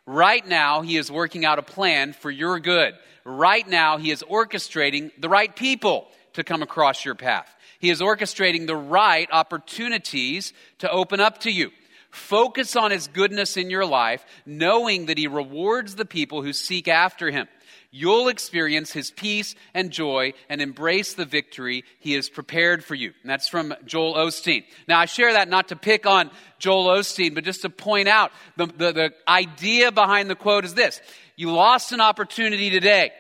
Right 0.07 0.47
now, 0.47 0.83
He 0.83 0.97
is 0.97 1.11
working 1.11 1.45
out 1.45 1.59
a 1.59 1.63
plan 1.63 2.13
for 2.13 2.31
your 2.31 2.61
good. 2.61 2.95
Right 3.25 3.67
now, 3.69 3.97
He 3.99 4.11
is 4.11 4.23
orchestrating 4.23 5.11
the 5.19 5.29
right 5.29 5.55
people 5.55 6.09
to 6.35 6.45
come 6.45 6.63
across 6.63 7.05
your 7.05 7.15
path. 7.15 7.55
He 7.79 7.91
is 7.91 8.01
orchestrating 8.01 8.67
the 8.67 8.77
right 8.77 9.29
opportunities 9.33 10.53
to 10.79 10.91
open 10.91 11.21
up 11.21 11.39
to 11.39 11.51
you. 11.51 11.71
Focus 12.11 12.77
on 12.77 12.91
His 12.91 13.09
goodness 13.09 13.57
in 13.57 13.71
your 13.71 13.87
life, 13.87 14.25
knowing 14.45 15.07
that 15.07 15.19
He 15.19 15.27
rewards 15.27 15.95
the 15.95 16.05
people 16.05 16.43
who 16.43 16.53
seek 16.53 16.89
after 16.89 17.31
Him 17.31 17.49
you'll 17.91 18.29
experience 18.29 18.93
his 18.93 19.11
peace 19.11 19.55
and 19.75 19.91
joy 19.91 20.33
and 20.49 20.61
embrace 20.61 21.15
the 21.15 21.25
victory 21.25 21.85
he 21.99 22.15
has 22.15 22.29
prepared 22.29 22.85
for 22.85 22.95
you. 22.95 23.13
And 23.23 23.31
that's 23.31 23.49
from 23.49 23.75
Joel 23.85 24.15
Osteen. 24.15 24.65
Now, 24.87 24.99
I 25.01 25.07
share 25.07 25.33
that 25.33 25.49
not 25.49 25.69
to 25.69 25.77
pick 25.77 26.07
on 26.07 26.31
Joel 26.59 26.87
Osteen, 26.87 27.35
but 27.35 27.45
just 27.45 27.63
to 27.63 27.71
point 27.71 28.09
out 28.09 28.33
the, 28.57 28.67
the, 28.67 28.93
the 28.93 29.15
idea 29.27 29.91
behind 29.93 30.31
the 30.31 30.37
quote 30.37 30.65
is 30.65 30.75
this 30.75 31.01
You 31.37 31.53
lost 31.53 31.93
an 31.93 32.01
opportunity 32.01 32.71
today. 32.71 33.13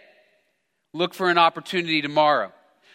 Look 0.92 1.14
for 1.14 1.30
an 1.30 1.38
opportunity 1.38 2.02
tomorrow. 2.02 2.52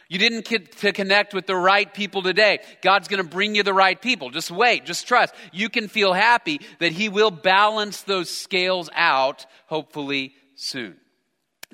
You 0.08 0.20
didn't 0.20 0.46
get 0.46 0.78
to 0.80 0.92
connect 0.92 1.34
with 1.34 1.48
the 1.48 1.56
right 1.56 1.92
people 1.92 2.22
today. 2.22 2.60
God's 2.82 3.08
going 3.08 3.24
to 3.24 3.30
bring 3.30 3.56
you 3.56 3.64
the 3.64 3.74
right 3.74 4.00
people. 4.00 4.30
Just 4.30 4.52
wait, 4.52 4.86
just 4.86 5.08
trust. 5.08 5.34
You 5.52 5.68
can 5.70 5.88
feel 5.88 6.14
happy 6.14 6.62
that 6.80 6.92
He 6.92 7.10
will 7.10 7.32
balance 7.32 8.02
those 8.04 8.30
scales 8.30 8.90
out, 8.94 9.46
hopefully 9.66 10.36
soon. 10.56 10.98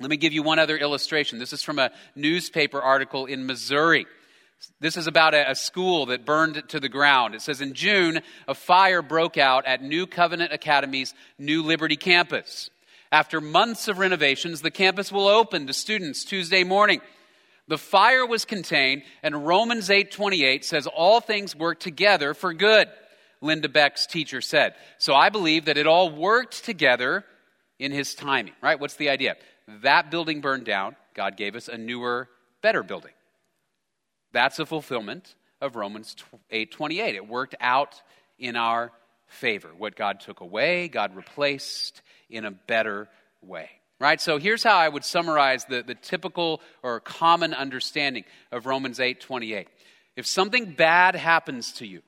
Let 0.02 0.10
me 0.10 0.16
give 0.16 0.32
you 0.32 0.42
one 0.42 0.58
other 0.58 0.76
illustration. 0.76 1.38
This 1.38 1.52
is 1.52 1.62
from 1.62 1.78
a 1.78 1.92
newspaper 2.14 2.80
article 2.80 3.26
in 3.26 3.46
Missouri. 3.46 4.06
This 4.80 4.96
is 4.96 5.06
about 5.06 5.34
a, 5.34 5.54
school 5.54 6.06
that 6.06 6.24
burned 6.24 6.62
to 6.68 6.80
the 6.80 6.88
ground. 6.88 7.34
It 7.34 7.42
says 7.42 7.60
in 7.60 7.74
June, 7.74 8.20
a 8.48 8.54
fire 8.54 9.02
broke 9.02 9.38
out 9.38 9.66
at 9.66 9.82
New 9.82 10.06
Covenant 10.06 10.52
Academy's 10.52 11.14
New 11.38 11.62
Liberty 11.62 11.96
campus. 11.96 12.70
After 13.10 13.40
months 13.40 13.88
of 13.88 13.98
renovations, 13.98 14.60
the 14.60 14.70
campus 14.70 15.12
will 15.12 15.28
open 15.28 15.66
to 15.66 15.72
students 15.72 16.24
Tuesday 16.24 16.64
morning. 16.64 17.00
The 17.68 17.78
fire 17.78 18.26
was 18.26 18.44
contained, 18.44 19.02
and 19.22 19.46
Romans 19.46 19.88
8:28 19.88 20.64
says 20.64 20.86
all 20.86 21.20
things 21.20 21.54
work 21.54 21.78
together 21.78 22.34
for 22.34 22.52
good. 22.52 22.88
Linda 23.40 23.68
Beck's 23.68 24.06
teacher 24.06 24.40
said. 24.40 24.74
So 24.98 25.14
I 25.14 25.28
believe 25.28 25.66
that 25.66 25.76
it 25.76 25.86
all 25.86 26.10
worked 26.10 26.64
together 26.64 27.24
in 27.78 27.92
his 27.92 28.14
timing, 28.14 28.54
right? 28.62 28.78
What's 28.78 28.96
the 28.96 29.10
idea? 29.10 29.36
That 29.80 30.10
building 30.10 30.40
burned 30.40 30.64
down. 30.64 30.96
God 31.14 31.36
gave 31.36 31.56
us 31.56 31.68
a 31.68 31.78
newer, 31.78 32.28
better 32.60 32.82
building. 32.82 33.12
That's 34.32 34.58
a 34.58 34.66
fulfillment 34.66 35.34
of 35.60 35.76
Romans 35.76 36.16
8:28. 36.50 37.14
It 37.14 37.26
worked 37.26 37.54
out 37.60 38.02
in 38.38 38.56
our 38.56 38.92
favor. 39.26 39.68
What 39.76 39.96
God 39.96 40.20
took 40.20 40.40
away, 40.40 40.88
God 40.88 41.14
replaced 41.16 42.02
in 42.28 42.44
a 42.44 42.50
better 42.50 43.08
way. 43.40 43.70
Right? 43.98 44.20
So 44.20 44.38
here's 44.38 44.64
how 44.64 44.76
I 44.76 44.88
would 44.88 45.04
summarize 45.04 45.64
the, 45.64 45.82
the 45.82 45.94
typical 45.94 46.60
or 46.82 46.98
common 46.98 47.54
understanding 47.54 48.24
of 48.50 48.66
Romans 48.66 48.98
8:28. 48.98 49.68
If 50.16 50.26
something 50.26 50.72
bad 50.72 51.14
happens 51.14 51.72
to 51.74 51.86
you, 51.86 52.02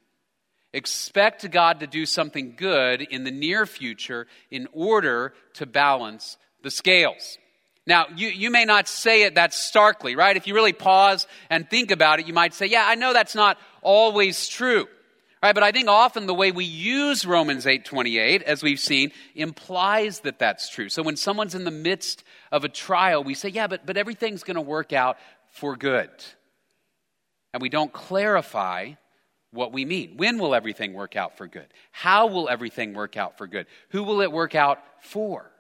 expect 0.73 1.49
God 1.51 1.81
to 1.81 1.87
do 1.87 2.05
something 2.05 2.57
good 2.57 3.01
in 3.01 3.25
the 3.25 3.31
near 3.31 3.65
future 3.65 4.27
in 4.51 4.67
order 4.73 5.35
to 5.55 5.67
balance 5.67 6.37
the 6.63 6.71
scales. 6.71 7.39
Now, 7.87 8.07
you, 8.17 8.29
you 8.29 8.51
may 8.51 8.65
not 8.65 8.89
say 8.89 9.25
it 9.25 9.35
that 9.35 9.53
starkly, 9.53 10.17
right? 10.17 10.37
If 10.37 10.47
you 10.47 10.55
really 10.55 10.73
pause 10.73 11.27
and 11.51 11.69
think 11.69 11.91
about 11.91 12.19
it, 12.19 12.27
you 12.27 12.33
might 12.33 12.55
say, 12.55 12.67
yeah, 12.67 12.85
I 12.87 12.95
know 12.95 13.13
that's 13.13 13.35
not 13.35 13.59
always 13.83 14.49
true. 14.49 14.87
Right, 15.43 15.55
but 15.55 15.63
I 15.63 15.73
think 15.73 15.89
often 15.89 16.25
the 16.25 16.33
way 16.33 16.53
we 16.53 16.65
use 16.65 17.27
Romans 17.27 17.67
8:28 17.67 18.41
as 18.45 18.63
we've 18.63 18.81
seen 18.81 19.13
implies 19.35 20.21
that 20.21 20.39
that's 20.39 20.71
true. 20.71 20.89
So 20.89 21.03
when 21.03 21.17
someone's 21.17 21.55
in 21.55 21.65
the 21.65 21.71
midst 21.71 22.25
of 22.51 22.65
a 22.65 22.69
trial, 22.71 23.23
we 23.23 23.35
say, 23.35 23.51
"Yeah, 23.51 23.67
but 23.67 23.85
but 23.85 23.99
everything's 23.99 24.43
going 24.43 24.55
to 24.55 24.63
work 24.63 24.95
out 24.95 25.19
for 25.53 25.77
good." 25.77 26.09
And 27.53 27.61
we 27.61 27.69
don't 27.69 27.93
clarify 27.93 28.93
what 29.51 29.71
we 29.71 29.85
mean. 29.85 30.17
When 30.17 30.39
will 30.39 30.55
everything 30.55 30.95
work 30.95 31.15
out 31.15 31.37
for 31.37 31.47
good? 31.47 31.67
How 31.93 32.27
will 32.27 32.49
everything 32.49 32.95
work 32.95 33.19
out 33.19 33.37
for 33.37 33.47
good? 33.47 33.67
Who 33.91 34.03
will 34.03 34.23
it 34.23 34.33
work 34.33 34.55
out 34.55 34.83
for? 35.03 35.51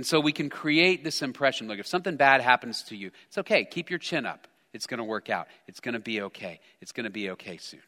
And 0.00 0.06
so 0.06 0.18
we 0.18 0.32
can 0.32 0.48
create 0.48 1.04
this 1.04 1.20
impression 1.20 1.68
look, 1.68 1.78
if 1.78 1.86
something 1.86 2.16
bad 2.16 2.40
happens 2.40 2.84
to 2.84 2.96
you, 2.96 3.10
it's 3.26 3.36
okay. 3.36 3.66
Keep 3.66 3.90
your 3.90 3.98
chin 3.98 4.24
up. 4.24 4.48
It's 4.72 4.86
going 4.86 4.96
to 4.96 5.04
work 5.04 5.28
out. 5.28 5.46
It's 5.68 5.80
going 5.80 5.92
to 5.92 6.00
be 6.00 6.22
okay. 6.22 6.60
It's 6.80 6.92
going 6.92 7.04
to 7.04 7.10
be 7.10 7.28
okay 7.32 7.58
soon. 7.58 7.82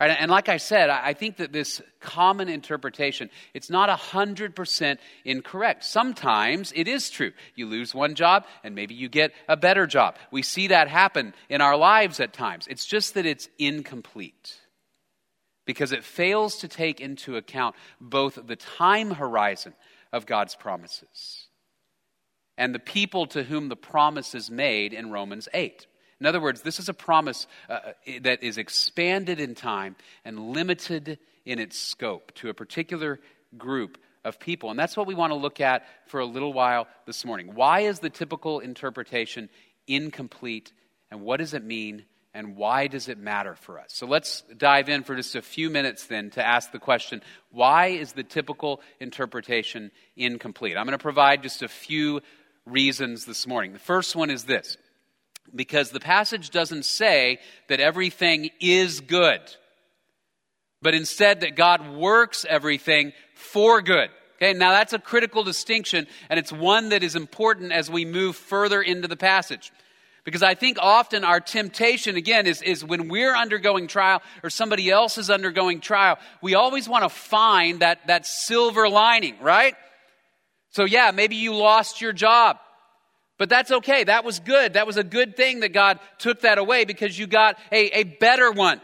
Right, 0.00 0.16
and 0.18 0.32
like 0.32 0.48
I 0.48 0.56
said, 0.56 0.90
I 0.90 1.14
think 1.14 1.36
that 1.36 1.52
this 1.52 1.80
common 2.00 2.48
interpretation, 2.48 3.30
it's 3.54 3.70
not 3.70 3.88
100% 3.88 4.98
incorrect. 5.24 5.84
Sometimes 5.84 6.72
it 6.74 6.88
is 6.88 7.08
true. 7.08 7.30
You 7.54 7.66
lose 7.66 7.94
one 7.94 8.16
job 8.16 8.44
and 8.64 8.74
maybe 8.74 8.96
you 8.96 9.08
get 9.08 9.30
a 9.48 9.56
better 9.56 9.86
job. 9.86 10.16
We 10.32 10.42
see 10.42 10.66
that 10.66 10.88
happen 10.88 11.34
in 11.48 11.60
our 11.60 11.76
lives 11.76 12.18
at 12.18 12.32
times. 12.32 12.66
It's 12.68 12.84
just 12.84 13.14
that 13.14 13.26
it's 13.26 13.48
incomplete 13.60 14.56
because 15.66 15.92
it 15.92 16.02
fails 16.02 16.56
to 16.62 16.66
take 16.66 17.00
into 17.00 17.36
account 17.36 17.76
both 18.00 18.40
the 18.44 18.56
time 18.56 19.12
horizon 19.12 19.72
of 20.12 20.26
God's 20.26 20.54
promises 20.54 21.48
and 22.58 22.74
the 22.74 22.80
people 22.80 23.26
to 23.28 23.44
whom 23.44 23.68
the 23.68 23.76
promise 23.76 24.34
is 24.34 24.50
made 24.50 24.92
in 24.92 25.10
Romans 25.10 25.48
8. 25.54 25.86
In 26.20 26.26
other 26.26 26.40
words, 26.40 26.62
this 26.62 26.80
is 26.80 26.88
a 26.88 26.94
promise 26.94 27.46
uh, 27.70 27.72
uh, 27.72 27.92
that 28.22 28.42
is 28.42 28.58
expanded 28.58 29.38
in 29.38 29.54
time 29.54 29.94
and 30.24 30.50
limited 30.50 31.18
in 31.46 31.60
its 31.60 31.78
scope 31.78 32.34
to 32.34 32.48
a 32.48 32.54
particular 32.54 33.20
group 33.56 33.96
of 34.24 34.40
people. 34.40 34.70
And 34.70 34.78
that's 34.78 34.96
what 34.96 35.06
we 35.06 35.14
want 35.14 35.30
to 35.30 35.36
look 35.36 35.60
at 35.60 35.86
for 36.06 36.18
a 36.18 36.26
little 36.26 36.52
while 36.52 36.88
this 37.06 37.24
morning. 37.24 37.54
Why 37.54 37.80
is 37.80 38.00
the 38.00 38.10
typical 38.10 38.58
interpretation 38.58 39.48
incomplete, 39.86 40.72
and 41.10 41.22
what 41.22 41.38
does 41.38 41.54
it 41.54 41.64
mean, 41.64 42.04
and 42.34 42.56
why 42.56 42.86
does 42.86 43.08
it 43.08 43.18
matter 43.18 43.54
for 43.54 43.78
us? 43.78 43.88
So 43.92 44.06
let's 44.06 44.42
dive 44.56 44.88
in 44.88 45.02
for 45.02 45.16
just 45.16 45.34
a 45.34 45.42
few 45.42 45.70
minutes 45.70 46.06
then 46.06 46.30
to 46.30 46.46
ask 46.46 46.70
the 46.72 46.78
question 46.78 47.22
why 47.50 47.88
is 47.88 48.12
the 48.12 48.22
typical 48.22 48.80
interpretation 49.00 49.90
incomplete? 50.16 50.76
I'm 50.76 50.84
going 50.84 50.98
to 50.98 51.02
provide 51.02 51.42
just 51.42 51.62
a 51.62 51.68
few 51.68 52.20
reasons 52.66 53.24
this 53.24 53.46
morning. 53.46 53.72
The 53.72 53.78
first 53.78 54.14
one 54.14 54.30
is 54.30 54.44
this 54.44 54.76
because 55.54 55.90
the 55.90 56.00
passage 56.00 56.50
doesn't 56.50 56.84
say 56.84 57.38
that 57.68 57.80
everything 57.80 58.50
is 58.60 59.00
good, 59.00 59.40
but 60.82 60.94
instead 60.94 61.40
that 61.40 61.56
God 61.56 61.90
works 61.90 62.44
everything 62.48 63.12
for 63.34 63.80
good. 63.80 64.10
Okay, 64.36 64.52
now 64.52 64.70
that's 64.70 64.92
a 64.92 65.00
critical 65.00 65.42
distinction, 65.42 66.06
and 66.30 66.38
it's 66.38 66.52
one 66.52 66.90
that 66.90 67.02
is 67.02 67.16
important 67.16 67.72
as 67.72 67.90
we 67.90 68.04
move 68.04 68.36
further 68.36 68.80
into 68.80 69.08
the 69.08 69.16
passage. 69.16 69.72
Because 70.28 70.42
I 70.42 70.54
think 70.54 70.76
often 70.78 71.24
our 71.24 71.40
temptation, 71.40 72.16
again, 72.16 72.46
is, 72.46 72.60
is 72.60 72.84
when 72.84 73.08
we're 73.08 73.34
undergoing 73.34 73.86
trial 73.86 74.20
or 74.42 74.50
somebody 74.50 74.90
else 74.90 75.16
is 75.16 75.30
undergoing 75.30 75.80
trial, 75.80 76.18
we 76.42 76.54
always 76.54 76.86
want 76.86 77.02
to 77.02 77.08
find 77.08 77.80
that, 77.80 78.06
that 78.08 78.26
silver 78.26 78.90
lining, 78.90 79.40
right? 79.40 79.74
So, 80.72 80.84
yeah, 80.84 81.12
maybe 81.14 81.36
you 81.36 81.54
lost 81.54 82.02
your 82.02 82.12
job. 82.12 82.58
But 83.38 83.48
that's 83.48 83.70
okay. 83.70 84.04
That 84.04 84.22
was 84.22 84.40
good. 84.40 84.74
That 84.74 84.86
was 84.86 84.98
a 84.98 85.02
good 85.02 85.34
thing 85.34 85.60
that 85.60 85.72
God 85.72 85.98
took 86.18 86.42
that 86.42 86.58
away 86.58 86.84
because 86.84 87.18
you 87.18 87.26
got 87.26 87.58
a, 87.72 88.00
a 88.00 88.04
better 88.04 88.52
one 88.52 88.82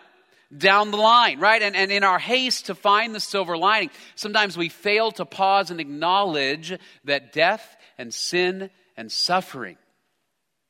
down 0.56 0.92
the 0.92 0.96
line, 0.96 1.40
right? 1.40 1.60
And, 1.60 1.76
and 1.76 1.92
in 1.92 2.04
our 2.04 2.18
haste 2.18 2.66
to 2.66 2.74
find 2.74 3.14
the 3.14 3.20
silver 3.20 3.58
lining, 3.58 3.90
sometimes 4.14 4.56
we 4.56 4.70
fail 4.70 5.12
to 5.12 5.26
pause 5.26 5.70
and 5.70 5.78
acknowledge 5.78 6.72
that 7.04 7.34
death 7.34 7.76
and 7.98 8.14
sin 8.14 8.70
and 8.96 9.12
suffering 9.12 9.76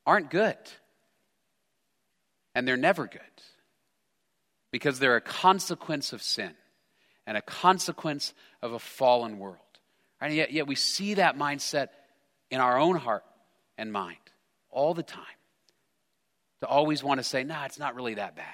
aren't 0.05 0.29
good. 0.29 0.57
And 2.53 2.67
they're 2.67 2.77
never 2.77 3.05
good 3.07 3.21
because 4.71 4.99
they're 4.99 5.15
a 5.15 5.21
consequence 5.21 6.13
of 6.13 6.21
sin 6.21 6.53
and 7.27 7.37
a 7.37 7.41
consequence 7.41 8.33
of 8.61 8.73
a 8.73 8.79
fallen 8.79 9.39
world. 9.39 9.59
And 10.21 10.33
yet, 10.33 10.51
yet 10.51 10.67
we 10.67 10.75
see 10.75 11.15
that 11.15 11.37
mindset 11.37 11.89
in 12.49 12.61
our 12.61 12.77
own 12.77 12.95
heart 12.95 13.23
and 13.77 13.91
mind 13.91 14.17
all 14.69 14.93
the 14.93 15.03
time 15.03 15.23
to 16.61 16.67
always 16.67 17.03
want 17.03 17.19
to 17.19 17.23
say, 17.23 17.43
nah, 17.43 17.65
it's 17.65 17.79
not 17.79 17.95
really 17.95 18.15
that 18.15 18.35
bad. 18.35 18.45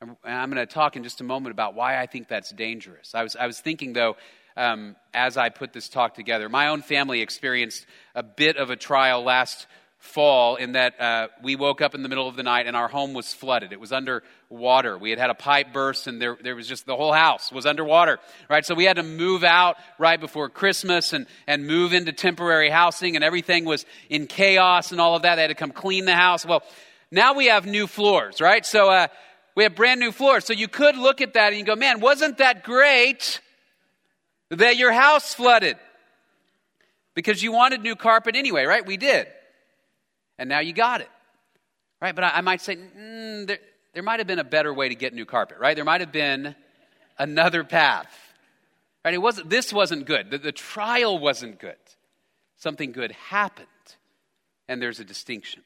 And 0.00 0.16
I'm 0.24 0.50
going 0.50 0.64
to 0.64 0.72
talk 0.72 0.96
in 0.96 1.02
just 1.02 1.20
a 1.20 1.24
moment 1.24 1.52
about 1.52 1.74
why 1.74 1.98
I 2.00 2.06
think 2.06 2.28
that's 2.28 2.50
dangerous. 2.50 3.14
I 3.14 3.22
was, 3.22 3.34
I 3.34 3.46
was 3.46 3.60
thinking, 3.60 3.92
though, 3.92 4.16
um, 4.56 4.96
as 5.14 5.36
I 5.36 5.48
put 5.48 5.72
this 5.72 5.88
talk 5.88 6.14
together, 6.14 6.48
my 6.48 6.68
own 6.68 6.82
family 6.82 7.22
experienced 7.22 7.86
a 8.14 8.22
bit 8.22 8.56
of 8.56 8.70
a 8.70 8.76
trial 8.76 9.22
last 9.22 9.66
fall 9.98 10.56
in 10.56 10.72
that 10.72 11.00
uh, 11.00 11.28
we 11.42 11.56
woke 11.56 11.80
up 11.80 11.94
in 11.94 12.02
the 12.02 12.08
middle 12.08 12.28
of 12.28 12.36
the 12.36 12.42
night 12.42 12.66
and 12.66 12.76
our 12.76 12.88
home 12.88 13.14
was 13.14 13.32
flooded. 13.32 13.72
It 13.72 13.80
was 13.80 13.92
under 13.92 14.22
water. 14.48 14.96
We 14.96 15.10
had 15.10 15.18
had 15.18 15.30
a 15.30 15.34
pipe 15.34 15.72
burst 15.72 16.06
and 16.06 16.20
there, 16.20 16.36
there 16.42 16.54
was 16.54 16.68
just 16.68 16.86
the 16.86 16.96
whole 16.96 17.12
house 17.12 17.50
was 17.50 17.66
underwater, 17.66 18.18
right? 18.48 18.64
So 18.64 18.74
we 18.74 18.84
had 18.84 18.96
to 18.96 19.02
move 19.02 19.42
out 19.42 19.76
right 19.98 20.20
before 20.20 20.48
Christmas 20.48 21.12
and, 21.12 21.26
and 21.46 21.66
move 21.66 21.92
into 21.92 22.12
temporary 22.12 22.70
housing 22.70 23.16
and 23.16 23.24
everything 23.24 23.64
was 23.64 23.84
in 24.08 24.26
chaos 24.26 24.92
and 24.92 25.00
all 25.00 25.16
of 25.16 25.22
that. 25.22 25.36
They 25.36 25.42
had 25.42 25.48
to 25.48 25.54
come 25.54 25.72
clean 25.72 26.04
the 26.04 26.14
house. 26.14 26.46
Well, 26.46 26.62
now 27.10 27.34
we 27.34 27.46
have 27.46 27.66
new 27.66 27.86
floors, 27.86 28.40
right? 28.40 28.64
So 28.64 28.90
uh, 28.90 29.08
we 29.54 29.64
have 29.64 29.74
brand 29.74 30.00
new 30.00 30.12
floors. 30.12 30.44
So 30.44 30.52
you 30.52 30.68
could 30.68 30.96
look 30.96 31.20
at 31.20 31.34
that 31.34 31.48
and 31.48 31.58
you 31.58 31.64
go, 31.64 31.76
man, 31.76 32.00
wasn't 32.00 32.38
that 32.38 32.62
great 32.62 33.40
that 34.50 34.76
your 34.76 34.92
house 34.92 35.34
flooded? 35.34 35.76
Because 37.14 37.42
you 37.42 37.50
wanted 37.50 37.80
new 37.80 37.96
carpet 37.96 38.36
anyway, 38.36 38.64
right? 38.64 38.86
We 38.86 38.98
did 38.98 39.26
and 40.38 40.48
now 40.48 40.60
you 40.60 40.72
got 40.72 41.00
it. 41.00 41.08
Right? 42.00 42.14
But 42.14 42.24
I, 42.24 42.30
I 42.36 42.40
might 42.40 42.60
say, 42.60 42.76
mm, 42.76 43.46
there, 43.46 43.58
there 43.94 44.02
might 44.02 44.20
have 44.20 44.26
been 44.26 44.38
a 44.38 44.44
better 44.44 44.72
way 44.72 44.88
to 44.88 44.94
get 44.94 45.14
new 45.14 45.24
carpet, 45.24 45.58
right? 45.58 45.74
There 45.74 45.84
might 45.84 46.00
have 46.00 46.12
been 46.12 46.54
another 47.18 47.64
path. 47.64 48.12
Right? 49.04 49.14
It 49.14 49.22
wasn't, 49.22 49.50
this 49.50 49.72
wasn't 49.72 50.06
good. 50.06 50.30
The, 50.30 50.38
the 50.38 50.52
trial 50.52 51.18
wasn't 51.18 51.58
good. 51.58 51.76
Something 52.56 52.92
good 52.92 53.12
happened, 53.12 53.66
and 54.68 54.80
there's 54.80 55.00
a 55.00 55.04
distinction. 55.04 55.62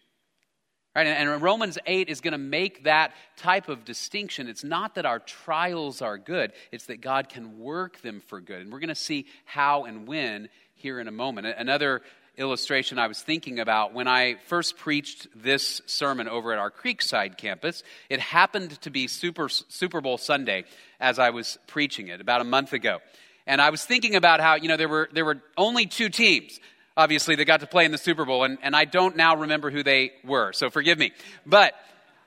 Right? 0.94 1.06
And, 1.06 1.30
and 1.30 1.42
Romans 1.42 1.78
8 1.86 2.08
is 2.08 2.20
going 2.20 2.32
to 2.32 2.38
make 2.38 2.84
that 2.84 3.12
type 3.36 3.68
of 3.68 3.84
distinction. 3.84 4.48
It's 4.48 4.64
not 4.64 4.96
that 4.96 5.06
our 5.06 5.20
trials 5.20 6.02
are 6.02 6.18
good, 6.18 6.52
it's 6.72 6.86
that 6.86 7.00
God 7.00 7.28
can 7.28 7.58
work 7.58 8.00
them 8.02 8.20
for 8.20 8.40
good. 8.40 8.60
And 8.60 8.72
we're 8.72 8.80
going 8.80 8.88
to 8.88 8.94
see 8.94 9.26
how 9.44 9.84
and 9.84 10.06
when 10.06 10.48
here 10.74 10.98
in 10.98 11.08
a 11.08 11.12
moment. 11.12 11.46
Another 11.46 12.02
illustration 12.40 12.98
I 12.98 13.06
was 13.06 13.22
thinking 13.22 13.60
about 13.60 13.92
when 13.92 14.08
I 14.08 14.36
first 14.46 14.78
preached 14.78 15.28
this 15.36 15.82
sermon 15.86 16.26
over 16.26 16.52
at 16.52 16.58
our 16.58 16.70
Creekside 16.70 17.36
campus. 17.36 17.82
It 18.08 18.18
happened 18.18 18.80
to 18.80 18.90
be 18.90 19.06
Super, 19.06 19.48
Super 19.48 20.00
Bowl 20.00 20.16
Sunday 20.16 20.64
as 20.98 21.18
I 21.18 21.30
was 21.30 21.58
preaching 21.66 22.08
it 22.08 22.20
about 22.20 22.40
a 22.40 22.44
month 22.44 22.72
ago. 22.72 22.98
And 23.46 23.60
I 23.60 23.70
was 23.70 23.84
thinking 23.84 24.16
about 24.16 24.40
how, 24.40 24.54
you 24.54 24.68
know, 24.68 24.76
there 24.76 24.88
were, 24.88 25.08
there 25.12 25.24
were 25.24 25.40
only 25.56 25.86
two 25.86 26.08
teams, 26.08 26.58
obviously, 26.96 27.36
that 27.36 27.44
got 27.44 27.60
to 27.60 27.66
play 27.66 27.84
in 27.84 27.92
the 27.92 27.98
Super 27.98 28.24
Bowl, 28.24 28.44
and, 28.44 28.58
and 28.62 28.74
I 28.74 28.86
don't 28.86 29.16
now 29.16 29.36
remember 29.36 29.70
who 29.70 29.82
they 29.82 30.12
were, 30.24 30.52
so 30.52 30.70
forgive 30.70 30.98
me. 30.98 31.12
But 31.44 31.74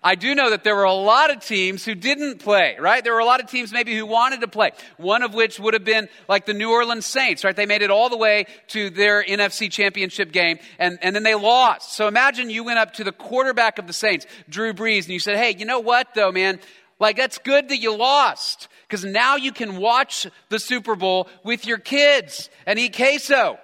I 0.04 0.16
do 0.16 0.36
know 0.36 0.50
that 0.50 0.66
there 0.66 0.76
were 0.76 0.84
a 0.84 0.94
lot 0.94 1.32
of 1.32 1.40
teams 1.40 1.86
who 1.86 1.96
didn't 1.96 2.40
play, 2.40 2.76
right? 2.78 3.02
There 3.02 3.14
were 3.14 3.20
a 3.20 3.26
lot 3.26 3.42
of 3.42 3.50
teams 3.50 3.72
maybe 3.72 3.96
who 3.96 4.06
wanted 4.06 4.42
to 4.42 4.50
play. 4.50 4.72
One 4.98 5.24
of 5.24 5.34
which 5.34 5.60
would 5.60 5.74
have 5.74 5.86
been 5.86 6.10
like 6.28 6.46
the 6.46 6.54
New 6.54 6.70
Orleans 6.70 7.06
Saints, 7.06 7.46
right? 7.46 7.56
They 7.56 7.66
made 7.66 7.82
it 7.82 7.90
all 7.90 8.10
the 8.10 8.18
way 8.18 8.48
to 8.70 8.90
their 8.90 9.24
NFC 9.24 9.72
championship 9.72 10.34
game 10.34 10.60
and, 10.78 11.00
and 11.02 11.16
then 11.16 11.24
they 11.24 11.36
lost. 11.36 11.94
So 11.94 12.10
imagine 12.10 12.50
you 12.50 12.66
went 12.66 12.80
up 12.80 12.96
to 12.96 13.06
the 13.06 13.14
quarterback 13.14 13.80
of 13.80 13.88
the 13.88 13.94
Saints, 13.94 14.26
Drew 14.50 14.74
Brees, 14.74 15.04
and 15.04 15.14
you 15.14 15.20
said, 15.20 15.38
Hey, 15.38 15.56
you 15.58 15.66
know 15.66 15.80
what 15.80 16.14
though, 16.14 16.34
man? 16.34 16.60
Like 17.00 17.16
that's 17.16 17.38
good 17.38 17.70
that 17.70 17.78
you 17.78 17.96
lost 17.96 18.68
because 18.90 19.06
now 19.06 19.38
you 19.38 19.54
can 19.54 19.78
watch 19.78 20.28
the 20.50 20.60
Super 20.60 20.98
Bowl 20.98 21.30
with 21.46 21.66
your 21.66 21.78
kids 21.78 22.50
and 22.66 22.78
eat 22.78 22.94
queso. 22.94 23.58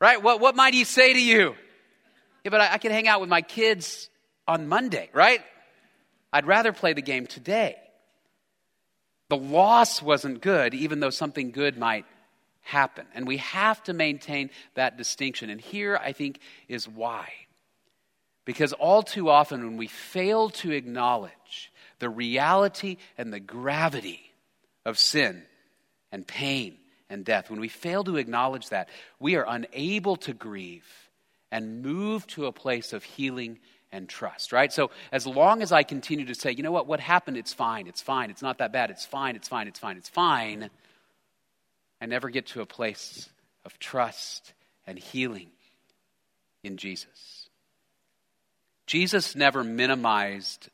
Right? 0.00 0.22
What, 0.22 0.40
what 0.40 0.56
might 0.56 0.72
he 0.72 0.84
say 0.84 1.12
to 1.12 1.22
you? 1.22 1.54
Yeah, 2.42 2.50
but 2.50 2.62
I, 2.62 2.74
I 2.74 2.78
can 2.78 2.90
hang 2.90 3.06
out 3.06 3.20
with 3.20 3.30
my 3.30 3.42
kids 3.42 4.08
on 4.46 4.68
Monday, 4.68 5.10
right? 5.12 5.40
I'd 6.32 6.46
rather 6.46 6.72
play 6.72 6.92
the 6.92 7.02
game 7.02 7.26
today. 7.26 7.76
The 9.28 9.36
loss 9.36 10.02
wasn't 10.02 10.42
good, 10.42 10.74
even 10.74 11.00
though 11.00 11.10
something 11.10 11.50
good 11.50 11.78
might 11.78 12.04
happen. 12.62 13.06
And 13.14 13.26
we 13.26 13.38
have 13.38 13.82
to 13.84 13.92
maintain 13.92 14.50
that 14.74 14.96
distinction. 14.96 15.50
And 15.50 15.60
here, 15.60 15.96
I 15.96 16.12
think, 16.12 16.40
is 16.68 16.88
why. 16.88 17.28
Because 18.44 18.72
all 18.72 19.02
too 19.02 19.30
often, 19.30 19.64
when 19.64 19.76
we 19.76 19.86
fail 19.86 20.50
to 20.50 20.72
acknowledge 20.72 21.72
the 21.98 22.10
reality 22.10 22.96
and 23.16 23.32
the 23.32 23.40
gravity 23.40 24.32
of 24.84 24.98
sin 24.98 25.42
and 26.12 26.26
pain 26.26 26.76
and 27.08 27.24
death, 27.24 27.48
when 27.48 27.60
we 27.60 27.68
fail 27.68 28.04
to 28.04 28.16
acknowledge 28.16 28.68
that, 28.68 28.88
we 29.18 29.36
are 29.36 29.46
unable 29.48 30.16
to 30.16 30.34
grieve 30.34 30.86
and 31.50 31.82
move 31.82 32.26
to 32.26 32.46
a 32.46 32.52
place 32.52 32.92
of 32.92 33.04
healing 33.04 33.58
and 33.94 34.08
trust, 34.08 34.52
right? 34.52 34.72
So 34.72 34.90
as 35.12 35.26
long 35.26 35.62
as 35.62 35.70
I 35.70 35.84
continue 35.84 36.26
to 36.26 36.34
say, 36.34 36.50
you 36.50 36.62
know 36.62 36.72
what, 36.72 36.86
what 36.86 37.00
happened, 37.00 37.36
it's 37.36 37.54
fine, 37.54 37.86
it's 37.86 38.02
fine, 38.02 38.28
it's 38.28 38.42
not 38.42 38.58
that 38.58 38.72
bad, 38.72 38.90
it's 38.90 39.06
fine, 39.06 39.36
it's 39.36 39.48
fine, 39.48 39.68
it's 39.68 39.78
fine, 39.78 39.96
it's 39.96 40.08
fine, 40.08 40.68
I 42.00 42.06
never 42.06 42.28
get 42.28 42.46
to 42.48 42.60
a 42.60 42.66
place 42.66 43.28
of 43.64 43.78
trust 43.78 44.52
and 44.86 44.98
healing 44.98 45.48
in 46.62 46.76
Jesus. 46.76 47.48
Jesus 48.86 49.34
never 49.34 49.64
minimized 49.64 50.68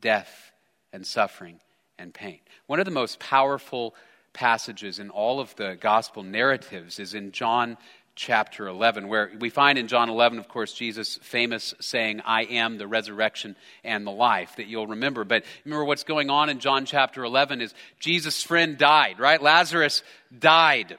death 0.00 0.52
and 0.92 1.06
suffering 1.06 1.60
and 1.98 2.14
pain. 2.14 2.38
One 2.66 2.78
of 2.78 2.86
the 2.86 2.92
most 2.92 3.18
powerful 3.18 3.94
passages 4.32 5.00
in 5.00 5.10
all 5.10 5.40
of 5.40 5.54
the 5.56 5.76
gospel 5.78 6.22
narratives 6.22 6.98
is 6.98 7.14
in 7.14 7.32
John 7.32 7.76
chapter 8.20 8.68
11, 8.68 9.08
where 9.08 9.32
we 9.40 9.48
find 9.48 9.78
in 9.78 9.88
John 9.88 10.10
11, 10.10 10.38
of 10.38 10.46
course, 10.46 10.74
Jesus' 10.74 11.18
famous 11.22 11.72
saying, 11.80 12.20
I 12.26 12.42
am 12.42 12.76
the 12.76 12.86
resurrection 12.86 13.56
and 13.82 14.06
the 14.06 14.10
life, 14.10 14.56
that 14.56 14.66
you'll 14.66 14.88
remember. 14.88 15.24
But 15.24 15.42
remember 15.64 15.86
what's 15.86 16.04
going 16.04 16.28
on 16.28 16.50
in 16.50 16.60
John 16.60 16.84
chapter 16.84 17.24
11 17.24 17.62
is 17.62 17.72
Jesus' 17.98 18.42
friend 18.42 18.76
died, 18.76 19.18
right? 19.18 19.40
Lazarus 19.40 20.02
died. 20.38 20.98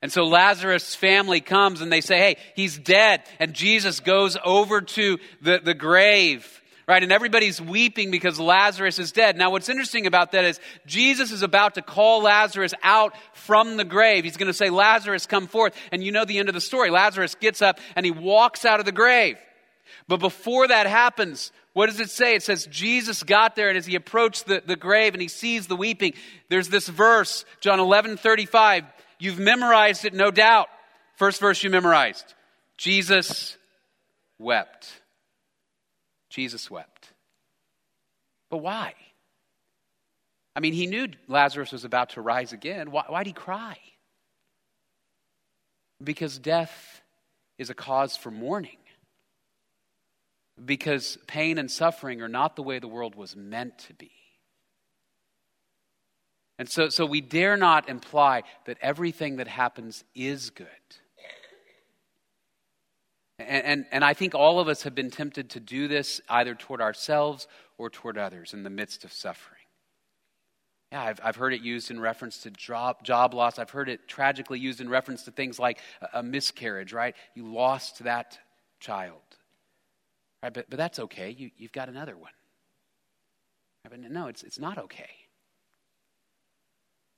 And 0.00 0.10
so 0.10 0.24
Lazarus' 0.24 0.94
family 0.94 1.42
comes 1.42 1.82
and 1.82 1.92
they 1.92 2.00
say, 2.00 2.16
hey, 2.16 2.36
he's 2.56 2.78
dead. 2.78 3.24
And 3.38 3.52
Jesus 3.52 4.00
goes 4.00 4.38
over 4.42 4.80
to 4.80 5.18
the, 5.42 5.60
the 5.62 5.74
grave 5.74 6.62
right? 6.86 7.02
And 7.02 7.12
everybody's 7.12 7.60
weeping 7.60 8.10
because 8.10 8.38
Lazarus 8.38 8.98
is 8.98 9.12
dead. 9.12 9.36
Now, 9.36 9.50
what's 9.50 9.68
interesting 9.68 10.06
about 10.06 10.32
that 10.32 10.44
is 10.44 10.60
Jesus 10.86 11.32
is 11.32 11.42
about 11.42 11.74
to 11.74 11.82
call 11.82 12.22
Lazarus 12.22 12.74
out 12.82 13.14
from 13.34 13.76
the 13.76 13.84
grave. 13.84 14.24
He's 14.24 14.36
going 14.36 14.48
to 14.48 14.54
say, 14.54 14.70
Lazarus, 14.70 15.26
come 15.26 15.46
forth. 15.46 15.74
And 15.92 16.02
you 16.02 16.12
know 16.12 16.24
the 16.24 16.38
end 16.38 16.48
of 16.48 16.54
the 16.54 16.60
story. 16.60 16.90
Lazarus 16.90 17.34
gets 17.36 17.62
up 17.62 17.78
and 17.96 18.04
he 18.04 18.12
walks 18.12 18.64
out 18.64 18.80
of 18.80 18.86
the 18.86 18.92
grave. 18.92 19.38
But 20.08 20.20
before 20.20 20.68
that 20.68 20.86
happens, 20.86 21.52
what 21.72 21.86
does 21.86 22.00
it 22.00 22.10
say? 22.10 22.34
It 22.34 22.42
says 22.42 22.66
Jesus 22.70 23.22
got 23.22 23.56
there, 23.56 23.68
and 23.68 23.76
as 23.76 23.86
he 23.86 23.96
approached 23.96 24.46
the, 24.46 24.62
the 24.64 24.76
grave 24.76 25.14
and 25.14 25.20
he 25.20 25.28
sees 25.28 25.66
the 25.66 25.76
weeping, 25.76 26.14
there's 26.48 26.68
this 26.68 26.88
verse, 26.88 27.44
John 27.60 27.80
11 27.80 28.16
35. 28.16 28.84
You've 29.18 29.38
memorized 29.38 30.04
it, 30.04 30.14
no 30.14 30.30
doubt. 30.30 30.68
First 31.16 31.40
verse 31.40 31.62
you 31.62 31.70
memorized. 31.70 32.34
Jesus 32.76 33.56
wept. 34.38 35.00
Jesus 36.34 36.68
wept. 36.68 37.12
But 38.50 38.58
why? 38.58 38.94
I 40.56 40.60
mean, 40.60 40.72
he 40.72 40.86
knew 40.86 41.08
Lazarus 41.28 41.70
was 41.70 41.84
about 41.84 42.10
to 42.10 42.20
rise 42.20 42.52
again. 42.52 42.90
Why, 42.90 43.04
why'd 43.08 43.26
he 43.26 43.32
cry? 43.32 43.78
Because 46.02 46.38
death 46.38 47.02
is 47.56 47.70
a 47.70 47.74
cause 47.74 48.16
for 48.16 48.32
mourning. 48.32 48.78
Because 50.62 51.18
pain 51.28 51.56
and 51.58 51.70
suffering 51.70 52.20
are 52.20 52.28
not 52.28 52.56
the 52.56 52.62
way 52.62 52.80
the 52.80 52.88
world 52.88 53.14
was 53.14 53.36
meant 53.36 53.78
to 53.78 53.94
be. 53.94 54.10
And 56.58 56.68
so, 56.68 56.88
so 56.88 57.06
we 57.06 57.20
dare 57.20 57.56
not 57.56 57.88
imply 57.88 58.42
that 58.66 58.78
everything 58.80 59.36
that 59.36 59.48
happens 59.48 60.02
is 60.14 60.50
good. 60.50 60.68
And, 63.38 63.64
and, 63.64 63.86
and, 63.90 64.04
I 64.04 64.14
think 64.14 64.34
all 64.34 64.60
of 64.60 64.68
us 64.68 64.82
have 64.82 64.94
been 64.94 65.10
tempted 65.10 65.50
to 65.50 65.60
do 65.60 65.88
this 65.88 66.20
either 66.28 66.54
toward 66.54 66.80
ourselves 66.80 67.48
or 67.78 67.90
toward 67.90 68.16
others 68.16 68.54
in 68.54 68.62
the 68.62 68.70
midst 68.70 69.04
of 69.04 69.12
suffering. 69.12 69.60
Yeah, 70.92 71.02
I've, 71.02 71.20
I've 71.24 71.36
heard 71.36 71.52
it 71.52 71.60
used 71.60 71.90
in 71.90 71.98
reference 71.98 72.38
to 72.42 72.50
job, 72.52 73.02
job 73.02 73.34
loss. 73.34 73.58
I've 73.58 73.70
heard 73.70 73.88
it 73.88 74.06
tragically 74.06 74.60
used 74.60 74.80
in 74.80 74.88
reference 74.88 75.24
to 75.24 75.32
things 75.32 75.58
like 75.58 75.80
a, 76.00 76.20
a 76.20 76.22
miscarriage, 76.22 76.92
right? 76.92 77.16
You 77.34 77.52
lost 77.52 78.04
that 78.04 78.38
child. 78.78 79.20
Right? 80.40 80.54
But, 80.54 80.70
but 80.70 80.76
that's 80.76 81.00
okay. 81.00 81.30
You, 81.30 81.50
you've 81.56 81.72
got 81.72 81.88
another 81.88 82.16
one. 82.16 82.30
Right? 83.84 84.00
But 84.00 84.12
no, 84.12 84.28
it's, 84.28 84.44
it's 84.44 84.60
not 84.60 84.78
okay. 84.78 85.10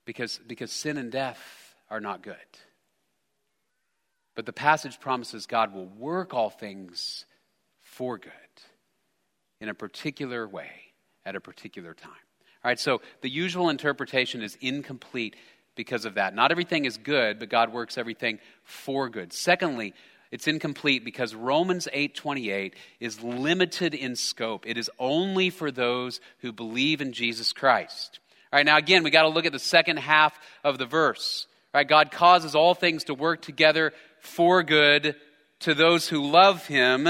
Because, 0.07 0.40
because 0.46 0.72
sin 0.72 0.96
and 0.96 1.12
death 1.12 1.74
are 1.90 2.00
not 2.00 2.22
good. 2.22 2.37
But 4.37 4.46
the 4.46 4.53
passage 4.53 5.01
promises 5.01 5.46
God 5.46 5.75
will 5.75 5.87
work 5.87 6.35
all 6.35 6.51
things 6.51 7.25
for 7.83 8.18
good 8.18 8.33
in 9.61 9.68
a 9.68 9.75
particular 9.75 10.46
way 10.46 10.70
at 11.25 11.35
a 11.35 11.40
particular 11.40 11.94
time. 11.94 12.12
All 12.62 12.70
right, 12.70 12.79
so 12.79 13.01
the 13.22 13.31
usual 13.31 13.70
interpretation 13.70 14.42
is 14.42 14.57
incomplete 14.61 15.35
because 15.75 16.05
of 16.05 16.14
that. 16.14 16.35
Not 16.35 16.51
everything 16.51 16.85
is 16.85 16.99
good, 16.99 17.38
but 17.38 17.49
God 17.49 17.72
works 17.72 17.96
everything 17.96 18.38
for 18.62 19.09
good. 19.09 19.33
Secondly, 19.33 19.94
it's 20.31 20.46
incomplete 20.46 21.05
because 21.05 21.35
Romans 21.35 21.88
8:28 21.92 22.75
is 23.01 23.22
limited 23.22 23.94
in 23.94 24.16
scope. 24.16 24.66
It 24.66 24.77
is 24.77 24.90
only 24.99 25.49
for 25.49 25.70
those 25.70 26.20
who 26.40 26.53
believe 26.53 27.01
in 27.01 27.12
Jesus 27.12 27.53
Christ. 27.53 28.20
All 28.53 28.59
right, 28.59 28.66
now 28.66 28.77
again, 28.77 29.03
we 29.03 29.11
got 29.11 29.22
to 29.22 29.29
look 29.29 29.46
at 29.46 29.53
the 29.53 29.59
second 29.59 29.99
half 29.99 30.38
of 30.62 30.77
the 30.77 30.87
verse. 30.87 31.46
Right? 31.77 31.87
God 31.87 32.11
causes 32.11 32.55
all 32.55 32.75
things 32.75 33.05
to 33.05 33.14
work 33.14 33.42
together 33.42 33.92
for 34.27 34.62
good 34.62 35.17
to 35.61 35.75
those 35.75 36.09
who 36.09 36.31
love 36.31 36.67
him, 36.67 37.09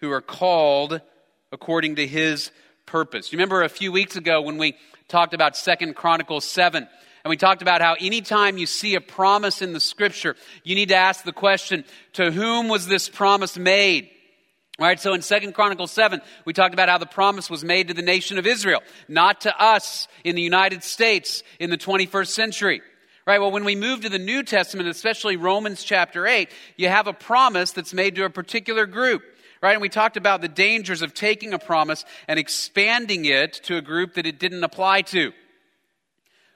who 0.00 0.10
are 0.10 0.20
called 0.20 1.00
according 1.52 1.96
to 1.96 2.06
his 2.06 2.50
purpose. 2.84 3.32
You 3.32 3.38
remember 3.38 3.62
a 3.62 3.68
few 3.68 3.92
weeks 3.92 4.16
ago 4.16 4.42
when 4.42 4.58
we 4.58 4.76
talked 5.08 5.32
about 5.32 5.56
Second 5.56 5.94
Chronicles 5.94 6.44
7, 6.44 6.86
and 7.24 7.30
we 7.30 7.36
talked 7.36 7.62
about 7.62 7.80
how 7.80 7.96
anytime 7.98 8.58
you 8.58 8.66
see 8.66 8.94
a 8.94 9.00
promise 9.00 9.62
in 9.62 9.72
the 9.72 9.80
scripture, 9.80 10.36
you 10.64 10.74
need 10.74 10.90
to 10.90 10.96
ask 10.96 11.24
the 11.24 11.32
question, 11.32 11.84
to 12.14 12.30
whom 12.30 12.68
was 12.68 12.86
this 12.86 13.08
promise 13.08 13.56
made? 13.56 14.10
All 14.78 14.86
right, 14.86 15.00
so 15.00 15.14
in 15.14 15.22
Second 15.22 15.54
Chronicles 15.54 15.90
7, 15.92 16.20
we 16.44 16.52
talked 16.52 16.74
about 16.74 16.88
how 16.88 16.98
the 16.98 17.06
promise 17.06 17.48
was 17.48 17.64
made 17.64 17.88
to 17.88 17.94
the 17.94 18.02
nation 18.02 18.36
of 18.36 18.46
Israel, 18.46 18.82
not 19.08 19.40
to 19.42 19.58
us 19.58 20.06
in 20.22 20.36
the 20.36 20.42
United 20.42 20.84
States 20.84 21.42
in 21.58 21.70
the 21.70 21.78
21st 21.78 22.28
century. 22.28 22.82
Right? 23.26 23.40
Well, 23.40 23.50
when 23.50 23.64
we 23.64 23.74
move 23.74 24.02
to 24.02 24.08
the 24.08 24.20
New 24.20 24.44
Testament, 24.44 24.88
especially 24.88 25.36
Romans 25.36 25.82
chapter 25.82 26.28
8, 26.28 26.48
you 26.76 26.88
have 26.88 27.08
a 27.08 27.12
promise 27.12 27.72
that's 27.72 27.92
made 27.92 28.14
to 28.14 28.24
a 28.24 28.30
particular 28.30 28.86
group. 28.86 29.22
Right? 29.60 29.72
And 29.72 29.82
we 29.82 29.88
talked 29.88 30.16
about 30.16 30.42
the 30.42 30.48
dangers 30.48 31.02
of 31.02 31.12
taking 31.12 31.52
a 31.52 31.58
promise 31.58 32.04
and 32.28 32.38
expanding 32.38 33.24
it 33.24 33.54
to 33.64 33.78
a 33.78 33.82
group 33.82 34.14
that 34.14 34.26
it 34.26 34.38
didn't 34.38 34.62
apply 34.62 35.02
to. 35.02 35.32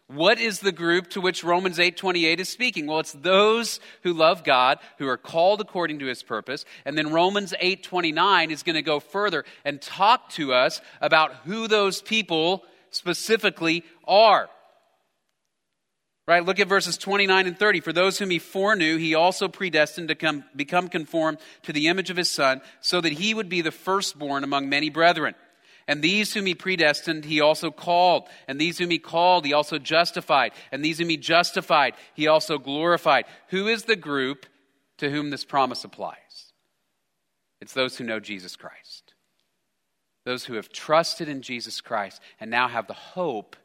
What 0.07 0.39
is 0.39 0.61
the 0.61 0.73
group 0.73 1.11
to 1.11 1.21
which 1.21 1.43
Romans 1.43 1.79
8:28 1.79 2.41
is 2.41 2.49
speaking? 2.49 2.87
Well, 2.87 3.01
it's 3.01 3.13
those 3.13 3.81
who 4.03 4.13
love 4.13 4.45
God, 4.45 4.79
who 4.99 5.09
are 5.09 5.17
called 5.17 5.61
according 5.61 6.01
to 6.01 6.07
his 6.07 6.23
purpose. 6.23 6.65
And 6.85 6.99
then 6.99 7.13
Romans 7.13 7.55
8:29 7.61 8.51
is 8.51 8.63
going 8.63 8.75
to 8.75 8.83
go 8.83 9.01
further 9.01 9.45
and 9.65 9.81
talk 9.81 10.31
to 10.31 10.53
us 10.53 10.81
about 11.01 11.35
who 11.45 11.69
those 11.69 12.03
people 12.03 12.65
specifically 12.91 13.85
are. 14.07 14.51
Right? 16.29 16.45
Look 16.45 16.61
at 16.61 16.69
verses 16.69 16.97
29 16.97 17.47
and 17.47 17.59
30. 17.59 17.81
For 17.81 17.93
those 17.93 18.19
whom 18.19 18.31
he 18.31 18.39
foreknew, 18.39 18.99
he 18.99 19.15
also 19.15 19.49
predestined 19.49 20.09
to 20.09 20.15
come, 20.15 20.45
become 20.55 20.89
conformed 20.89 21.39
to 21.65 21.73
the 21.73 21.89
image 21.89 22.11
of 22.11 22.17
his 22.17 22.31
son, 22.31 22.61
so 22.81 23.01
that 23.01 23.13
he 23.13 23.35
would 23.35 23.49
be 23.49 23.63
the 23.63 23.73
firstborn 23.73 24.45
among 24.45 24.69
many 24.69 24.91
brethren. 24.91 25.35
And 25.89 26.03
these 26.03 26.33
whom 26.33 26.47
he 26.47 26.55
predestined, 26.55 27.25
he 27.25 27.41
also 27.41 27.73
called. 27.73 28.29
And 28.47 28.61
these 28.61 28.79
whom 28.79 28.91
he 28.91 29.01
called, 29.01 29.45
he 29.45 29.53
also 29.53 29.77
justified. 29.77 30.53
And 30.71 30.85
these 30.85 30.99
whom 30.99 31.09
he 31.09 31.17
justified, 31.17 31.95
he 32.15 32.29
also 32.29 32.59
glorified. 32.59 33.25
Who 33.49 33.67
is 33.67 33.85
the 33.85 33.97
group 33.97 34.47
to 34.99 35.11
whom 35.11 35.31
this 35.31 35.45
promise 35.45 35.83
applies? 35.83 36.53
It's 37.61 37.73
those 37.73 37.97
who 37.97 38.05
know 38.05 38.21
Jesus 38.21 38.55
Christ. 38.55 39.15
Those 40.25 40.45
who 40.45 40.55
have 40.55 40.69
trusted 40.69 41.29
in 41.29 41.43
Jesus 41.43 41.81
Christ 41.81 42.23
and 42.39 42.51
now 42.53 42.69
have 42.69 42.87
the 42.87 42.95
hope 42.95 43.57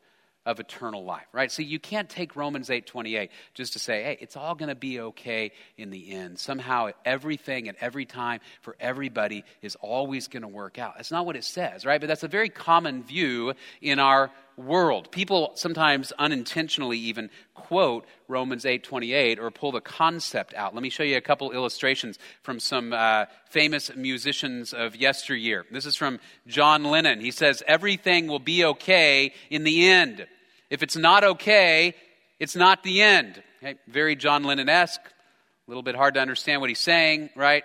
of 0.46 0.60
eternal 0.60 1.04
life, 1.04 1.28
right? 1.32 1.52
So 1.52 1.62
you 1.62 1.80
can't 1.80 2.10
take 2.10 2.36
Romans 2.36 2.70
8:28 2.70 3.32
just 3.54 3.74
to 3.74 3.80
say, 3.80 4.04
"Hey, 4.04 4.18
it's 4.22 4.38
all 4.38 4.56
going 4.56 4.70
to 4.70 4.76
be 4.76 5.00
okay 5.00 5.52
in 5.78 5.90
the 5.90 6.12
end. 6.12 6.40
Somehow 6.40 6.90
everything 7.04 7.68
at 7.68 7.76
every 7.82 8.06
time 8.06 8.42
for 8.62 8.76
everybody 8.80 9.44
is 9.62 9.76
always 9.78 10.28
going 10.28 10.44
to 10.44 10.48
work 10.48 10.78
out." 10.78 10.96
That's 10.96 11.12
not 11.12 11.26
what 11.26 11.36
it 11.36 11.44
says, 11.44 11.86
right? 11.86 12.00
But 12.00 12.08
that's 12.08 12.24
a 12.24 12.28
very 12.28 12.50
common 12.50 13.04
view 13.04 13.54
in 13.82 14.00
our 14.00 14.32
world. 14.58 15.12
People 15.12 15.52
sometimes 15.56 16.14
unintentionally 16.14 16.98
even 16.98 17.30
quote 17.54 18.06
Romans 18.28 18.66
8:28 18.66 19.40
or 19.40 19.52
pull 19.52 19.72
the 19.72 19.82
concept 19.82 20.54
out. 20.54 20.74
Let 20.74 20.84
me 20.84 20.90
show 20.90 21.04
you 21.04 21.18
a 21.18 21.22
couple 21.22 21.52
illustrations 21.52 22.20
from 22.42 22.60
some 22.60 22.94
uh, 22.94 23.26
famous 23.50 23.94
musicians 23.96 24.74
of 24.74 24.96
yesteryear. 24.96 25.66
This 25.72 25.86
is 25.86 25.96
from 25.96 26.20
John 26.48 26.84
Lennon. 26.84 27.20
He 27.20 27.32
says, 27.32 27.64
"Everything 27.68 28.28
will 28.28 28.40
be 28.40 28.64
okay 28.64 29.34
in 29.50 29.64
the 29.64 29.90
end." 29.90 30.28
If 30.76 30.84
it's 30.84 30.98
not 30.98 31.24
okay, 31.24 31.96
it's 32.38 32.54
not 32.54 32.84
the 32.84 33.02
end. 33.02 33.42
Okay? 33.64 33.80
Very 33.88 34.18
John 34.18 34.44
Lennon 34.44 34.68
esque. 34.68 35.00
A 35.00 35.72
little 35.72 35.84
bit 35.84 35.96
hard 35.96 36.16
to 36.16 36.20
understand 36.20 36.60
what 36.60 36.70
he's 36.70 36.82
saying, 36.82 37.30
right? 37.34 37.64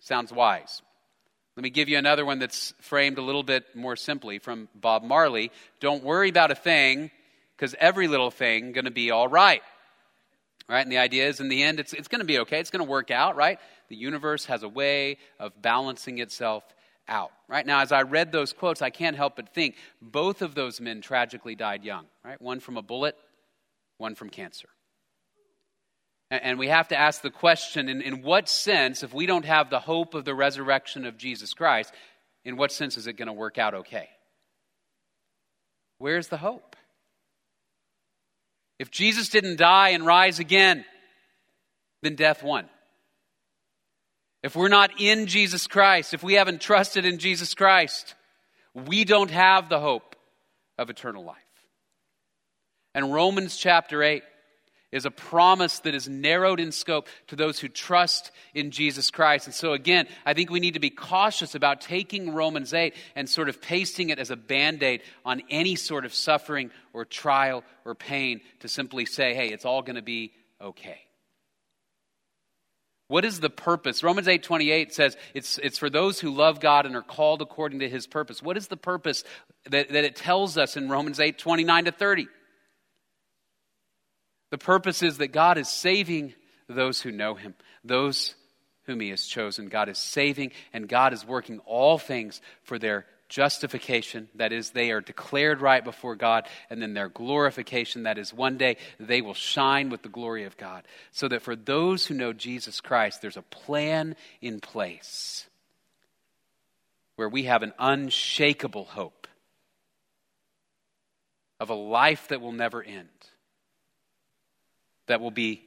Sounds 0.00 0.30
wise. 0.30 0.82
Let 1.56 1.62
me 1.62 1.70
give 1.70 1.88
you 1.88 1.96
another 1.96 2.26
one 2.26 2.40
that's 2.40 2.74
framed 2.82 3.16
a 3.16 3.22
little 3.22 3.42
bit 3.42 3.74
more 3.74 3.96
simply 3.96 4.38
from 4.38 4.68
Bob 4.74 5.02
Marley. 5.02 5.50
Don't 5.80 6.04
worry 6.04 6.28
about 6.28 6.50
a 6.50 6.54
thing, 6.54 7.10
because 7.56 7.74
every 7.80 8.06
little 8.06 8.30
thing 8.30 8.72
going 8.72 8.84
to 8.84 8.90
be 8.90 9.10
all 9.10 9.28
right. 9.28 9.62
Right? 10.68 10.82
And 10.82 10.92
the 10.92 10.98
idea 10.98 11.28
is, 11.28 11.40
in 11.40 11.48
the 11.48 11.62
end, 11.62 11.80
it's, 11.80 11.94
it's 11.94 12.08
going 12.08 12.20
to 12.20 12.26
be 12.26 12.40
okay. 12.40 12.60
It's 12.60 12.70
going 12.70 12.84
to 12.84 12.90
work 12.90 13.10
out, 13.10 13.34
right? 13.34 13.58
The 13.88 13.96
universe 13.96 14.44
has 14.44 14.62
a 14.62 14.68
way 14.68 15.16
of 15.40 15.52
balancing 15.62 16.18
itself 16.18 16.64
out. 17.08 17.30
Right 17.48 17.66
now, 17.66 17.80
as 17.80 17.92
I 17.92 18.02
read 18.02 18.32
those 18.32 18.52
quotes, 18.52 18.82
I 18.82 18.90
can't 18.90 19.16
help 19.16 19.36
but 19.36 19.54
think 19.54 19.76
both 20.00 20.42
of 20.42 20.54
those 20.54 20.80
men 20.80 21.00
tragically 21.00 21.54
died 21.54 21.84
young. 21.84 22.06
Right, 22.24 22.40
one 22.40 22.60
from 22.60 22.76
a 22.76 22.82
bullet, 22.82 23.16
one 23.98 24.14
from 24.14 24.30
cancer. 24.30 24.68
And 26.30 26.58
we 26.58 26.68
have 26.68 26.88
to 26.88 26.98
ask 26.98 27.20
the 27.20 27.30
question 27.30 27.90
in, 27.90 28.00
in 28.00 28.22
what 28.22 28.48
sense, 28.48 29.02
if 29.02 29.12
we 29.12 29.26
don't 29.26 29.44
have 29.44 29.68
the 29.68 29.80
hope 29.80 30.14
of 30.14 30.24
the 30.24 30.34
resurrection 30.34 31.04
of 31.04 31.18
Jesus 31.18 31.52
Christ, 31.52 31.92
in 32.44 32.56
what 32.56 32.72
sense 32.72 32.96
is 32.96 33.06
it 33.06 33.18
going 33.18 33.26
to 33.26 33.34
work 33.34 33.58
out 33.58 33.74
okay? 33.74 34.08
Where's 35.98 36.28
the 36.28 36.38
hope? 36.38 36.74
If 38.78 38.90
Jesus 38.90 39.28
didn't 39.28 39.58
die 39.58 39.90
and 39.90 40.06
rise 40.06 40.38
again, 40.38 40.86
then 42.02 42.16
death 42.16 42.42
won. 42.42 42.66
If 44.42 44.56
we're 44.56 44.68
not 44.68 45.00
in 45.00 45.26
Jesus 45.26 45.66
Christ, 45.66 46.14
if 46.14 46.22
we 46.22 46.34
haven't 46.34 46.60
trusted 46.60 47.04
in 47.04 47.18
Jesus 47.18 47.54
Christ, 47.54 48.14
we 48.74 49.04
don't 49.04 49.30
have 49.30 49.68
the 49.68 49.80
hope 49.80 50.16
of 50.78 50.90
eternal 50.90 51.24
life. 51.24 51.36
And 52.94 53.12
Romans 53.12 53.56
chapter 53.56 54.02
8 54.02 54.22
is 54.90 55.06
a 55.06 55.10
promise 55.10 55.78
that 55.80 55.94
is 55.94 56.08
narrowed 56.08 56.60
in 56.60 56.70
scope 56.70 57.08
to 57.28 57.36
those 57.36 57.58
who 57.58 57.68
trust 57.68 58.30
in 58.52 58.70
Jesus 58.70 59.10
Christ. 59.10 59.46
And 59.46 59.54
so, 59.54 59.72
again, 59.72 60.06
I 60.26 60.34
think 60.34 60.50
we 60.50 60.60
need 60.60 60.74
to 60.74 60.80
be 60.80 60.90
cautious 60.90 61.54
about 61.54 61.80
taking 61.80 62.34
Romans 62.34 62.74
8 62.74 62.94
and 63.16 63.28
sort 63.28 63.48
of 63.48 63.62
pasting 63.62 64.10
it 64.10 64.18
as 64.18 64.30
a 64.30 64.36
band 64.36 64.82
aid 64.82 65.00
on 65.24 65.40
any 65.48 65.76
sort 65.76 66.04
of 66.04 66.12
suffering 66.12 66.70
or 66.92 67.06
trial 67.06 67.64
or 67.86 67.94
pain 67.94 68.42
to 68.60 68.68
simply 68.68 69.06
say, 69.06 69.34
hey, 69.34 69.48
it's 69.48 69.64
all 69.64 69.80
going 69.80 69.96
to 69.96 70.02
be 70.02 70.32
okay. 70.60 71.00
What 73.12 73.26
is 73.26 73.40
the 73.40 73.50
purpose? 73.50 74.02
Romans 74.02 74.26
8:28 74.26 74.90
says 74.90 75.18
it's, 75.34 75.58
it's 75.58 75.76
for 75.76 75.90
those 75.90 76.18
who 76.18 76.30
love 76.30 76.60
God 76.60 76.86
and 76.86 76.96
are 76.96 77.02
called 77.02 77.42
according 77.42 77.80
to 77.80 77.88
his 77.90 78.06
purpose. 78.06 78.42
What 78.42 78.56
is 78.56 78.68
the 78.68 78.76
purpose 78.78 79.22
that, 79.68 79.90
that 79.90 80.04
it 80.04 80.16
tells 80.16 80.56
us 80.56 80.78
in 80.78 80.88
Romans 80.88 81.18
8:29 81.18 81.84
to 81.84 81.92
30? 81.92 82.28
The 84.50 84.56
purpose 84.56 85.02
is 85.02 85.18
that 85.18 85.28
God 85.28 85.58
is 85.58 85.68
saving 85.68 86.32
those 86.70 87.02
who 87.02 87.12
know 87.12 87.34
him, 87.34 87.54
those 87.84 88.34
whom 88.84 89.00
he 89.00 89.10
has 89.10 89.26
chosen. 89.26 89.68
God 89.68 89.90
is 89.90 89.98
saving, 89.98 90.52
and 90.72 90.88
God 90.88 91.12
is 91.12 91.22
working 91.22 91.58
all 91.66 91.98
things 91.98 92.40
for 92.62 92.78
their 92.78 93.04
justification, 93.32 94.28
that 94.34 94.52
is, 94.52 94.70
they 94.70 94.90
are 94.90 95.00
declared 95.00 95.62
right 95.62 95.82
before 95.82 96.14
God, 96.16 96.46
and 96.68 96.82
then 96.82 96.92
their 96.92 97.08
glorification, 97.08 98.02
that 98.02 98.18
is, 98.18 98.32
one 98.32 98.58
day 98.58 98.76
they 99.00 99.22
will 99.22 99.32
shine 99.32 99.88
with 99.88 100.02
the 100.02 100.10
glory 100.10 100.44
of 100.44 100.58
God. 100.58 100.84
So 101.12 101.28
that 101.28 101.40
for 101.40 101.56
those 101.56 102.04
who 102.04 102.14
know 102.14 102.34
Jesus 102.34 102.82
Christ, 102.82 103.22
there's 103.22 103.38
a 103.38 103.42
plan 103.42 104.16
in 104.42 104.60
place 104.60 105.46
where 107.16 107.28
we 107.28 107.44
have 107.44 107.62
an 107.62 107.72
unshakable 107.78 108.84
hope 108.84 109.26
of 111.58 111.70
a 111.70 111.74
life 111.74 112.28
that 112.28 112.42
will 112.42 112.52
never 112.52 112.82
end, 112.82 113.08
that 115.06 115.22
will 115.22 115.30
be, 115.30 115.62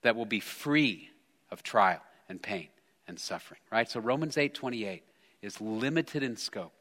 that 0.00 0.16
will 0.16 0.24
be 0.24 0.40
free 0.40 1.10
of 1.50 1.62
trial 1.62 2.00
and 2.30 2.40
pain 2.40 2.68
and 3.06 3.20
suffering, 3.20 3.60
right? 3.70 3.90
So 3.90 4.00
Romans 4.00 4.38
8 4.38 4.54
28 4.54 5.02
is 5.42 5.60
limited 5.60 6.22
in 6.22 6.36
scope 6.36 6.72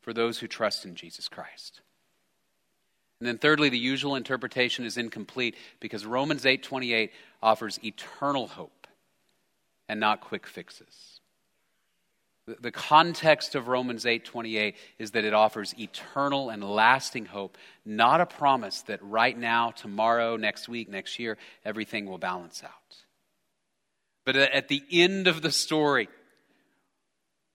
for 0.00 0.12
those 0.12 0.38
who 0.38 0.46
trust 0.46 0.84
in 0.84 0.94
Jesus 0.94 1.28
Christ. 1.28 1.80
And 3.20 3.26
then 3.26 3.38
thirdly, 3.38 3.68
the 3.68 3.78
usual 3.78 4.14
interpretation 4.14 4.84
is 4.84 4.96
incomplete 4.96 5.56
because 5.80 6.06
Romans 6.06 6.44
8:28 6.44 7.12
offers 7.42 7.82
eternal 7.82 8.46
hope 8.46 8.86
and 9.88 9.98
not 9.98 10.20
quick 10.20 10.46
fixes. 10.46 11.20
The 12.46 12.70
context 12.70 13.56
of 13.56 13.66
Romans 13.66 14.06
8:28 14.06 14.76
is 14.98 15.12
that 15.12 15.24
it 15.24 15.34
offers 15.34 15.74
eternal 15.80 16.50
and 16.50 16.62
lasting 16.62 17.26
hope, 17.26 17.58
not 17.84 18.20
a 18.20 18.26
promise 18.26 18.82
that 18.82 19.02
right 19.02 19.36
now, 19.36 19.72
tomorrow, 19.72 20.36
next 20.36 20.68
week, 20.68 20.88
next 20.88 21.18
year 21.18 21.38
everything 21.64 22.06
will 22.06 22.18
balance 22.18 22.62
out. 22.62 23.04
But 24.24 24.36
at 24.36 24.68
the 24.68 24.84
end 24.92 25.26
of 25.26 25.42
the 25.42 25.50
story, 25.50 26.08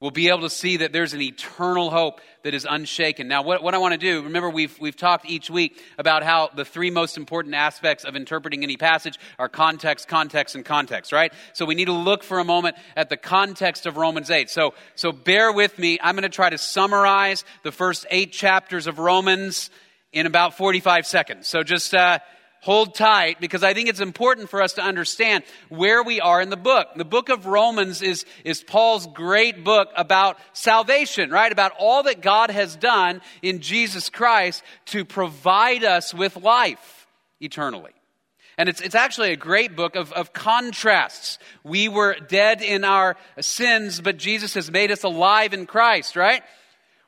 we'll 0.02 0.12
be 0.12 0.28
able 0.30 0.42
to 0.42 0.50
see 0.50 0.78
that 0.78 0.92
there's 0.92 1.14
an 1.14 1.22
eternal 1.22 1.90
hope 1.92 2.20
that 2.44 2.54
is 2.54 2.66
unshaken. 2.70 3.28
Now, 3.28 3.44
what, 3.44 3.64
what 3.64 3.76
I 3.76 3.78
want 3.78 3.94
to 3.94 4.00
do, 4.00 4.24
remember 4.24 4.50
we've, 4.50 4.78
we've 4.80 4.96
talked 4.96 5.30
each 5.30 5.50
week 5.50 5.82
about 5.98 6.24
how 6.24 6.50
the 6.54 6.66
three 6.66 6.90
most 6.90 7.18
important 7.18 7.54
aspects 7.54 8.04
of 8.04 8.16
interpreting 8.16 8.64
any 8.64 8.78
passage 8.78 9.20
are 9.38 9.48
context, 9.48 10.08
context, 10.08 10.56
and 10.56 10.66
context, 10.66 11.12
right? 11.12 11.32
So 11.54 11.66
we 11.66 11.76
need 11.76 11.86
to 11.86 11.94
look 11.94 12.24
for 12.24 12.40
a 12.40 12.44
moment 12.44 12.76
at 12.98 13.10
the 13.10 13.18
context 13.18 13.86
of 13.86 13.96
Romans 13.96 14.32
8. 14.32 14.50
So, 14.50 14.74
so 14.96 15.12
bear 15.12 15.54
with 15.54 15.78
me. 15.78 16.00
I'm 16.02 16.16
going 16.16 16.24
to 16.24 16.30
try 16.30 16.50
to 16.50 16.58
summarize 16.58 17.46
the 17.64 17.72
first 17.72 18.08
eight 18.10 18.32
chapters 18.32 18.88
of 18.88 18.98
Romans 18.98 19.70
in 20.12 20.26
about 20.26 20.58
45 20.58 21.06
seconds. 21.06 21.48
So 21.48 21.64
just, 21.64 21.94
uh, 21.94 22.20
hold 22.62 22.94
tight 22.96 23.42
because 23.42 23.64
I 23.64 23.74
think 23.74 23.90
it's 23.90 24.00
important 24.00 24.50
for 24.50 24.62
us 24.62 24.74
to 24.74 24.82
understand 24.82 25.44
where 25.70 26.02
we 26.04 26.22
are 26.22 26.42
in 26.42 26.50
the 26.50 26.58
book. 26.58 26.88
The 26.96 27.04
book 27.04 27.30
of 27.30 27.46
Romans 27.46 28.02
is, 28.02 28.26
is 28.46 28.64
Paul's 28.64 29.08
great 29.08 29.64
book 29.64 29.90
about 29.96 30.38
salvation, 30.54 31.32
right? 31.32 31.52
About 31.52 31.74
all 31.78 32.04
that 32.04 32.22
God 32.22 32.52
has 32.52 32.76
done 32.76 33.22
in 33.42 33.60
Jesus 33.60 34.10
Christ 34.10 34.64
to 34.88 35.04
provide 35.04 35.84
us 35.84 36.14
with 36.14 36.38
life 36.38 37.08
eternally. 37.40 37.92
And 38.58 38.70
it's, 38.70 38.82
it's 38.82 38.96
actually 38.96 39.32
a 39.32 39.38
great 39.38 39.76
book 39.76 39.96
of, 39.96 40.12
of 40.14 40.34
contrasts. 40.34 41.40
We 41.64 41.90
were 41.90 42.16
dead 42.16 42.62
in 42.62 42.84
our 42.84 43.18
sins, 43.40 44.00
but 44.00 44.18
Jesus 44.18 44.54
has 44.54 44.70
made 44.70 44.92
us 44.92 45.04
alive 45.04 45.54
in 45.54 45.66
Christ, 45.66 46.16
right? 46.16 46.44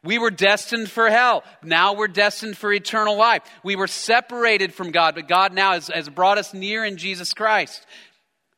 We 0.03 0.17
were 0.17 0.31
destined 0.31 0.91
for 0.91 1.09
hell. 1.09 1.43
Now 1.63 1.93
we're 1.93 2.09
destined 2.09 2.57
for 2.57 2.73
eternal 2.73 3.17
life. 3.17 3.43
We 3.63 3.75
were 3.77 3.87
separated 3.87 4.73
from 4.73 4.91
God, 4.91 5.15
but 5.15 5.27
God 5.29 5.53
now 5.53 5.73
has, 5.73 5.87
has 5.87 6.09
brought 6.09 6.37
us 6.37 6.53
near 6.53 6.83
in 6.83 6.97
Jesus 6.97 7.33
Christ. 7.33 7.85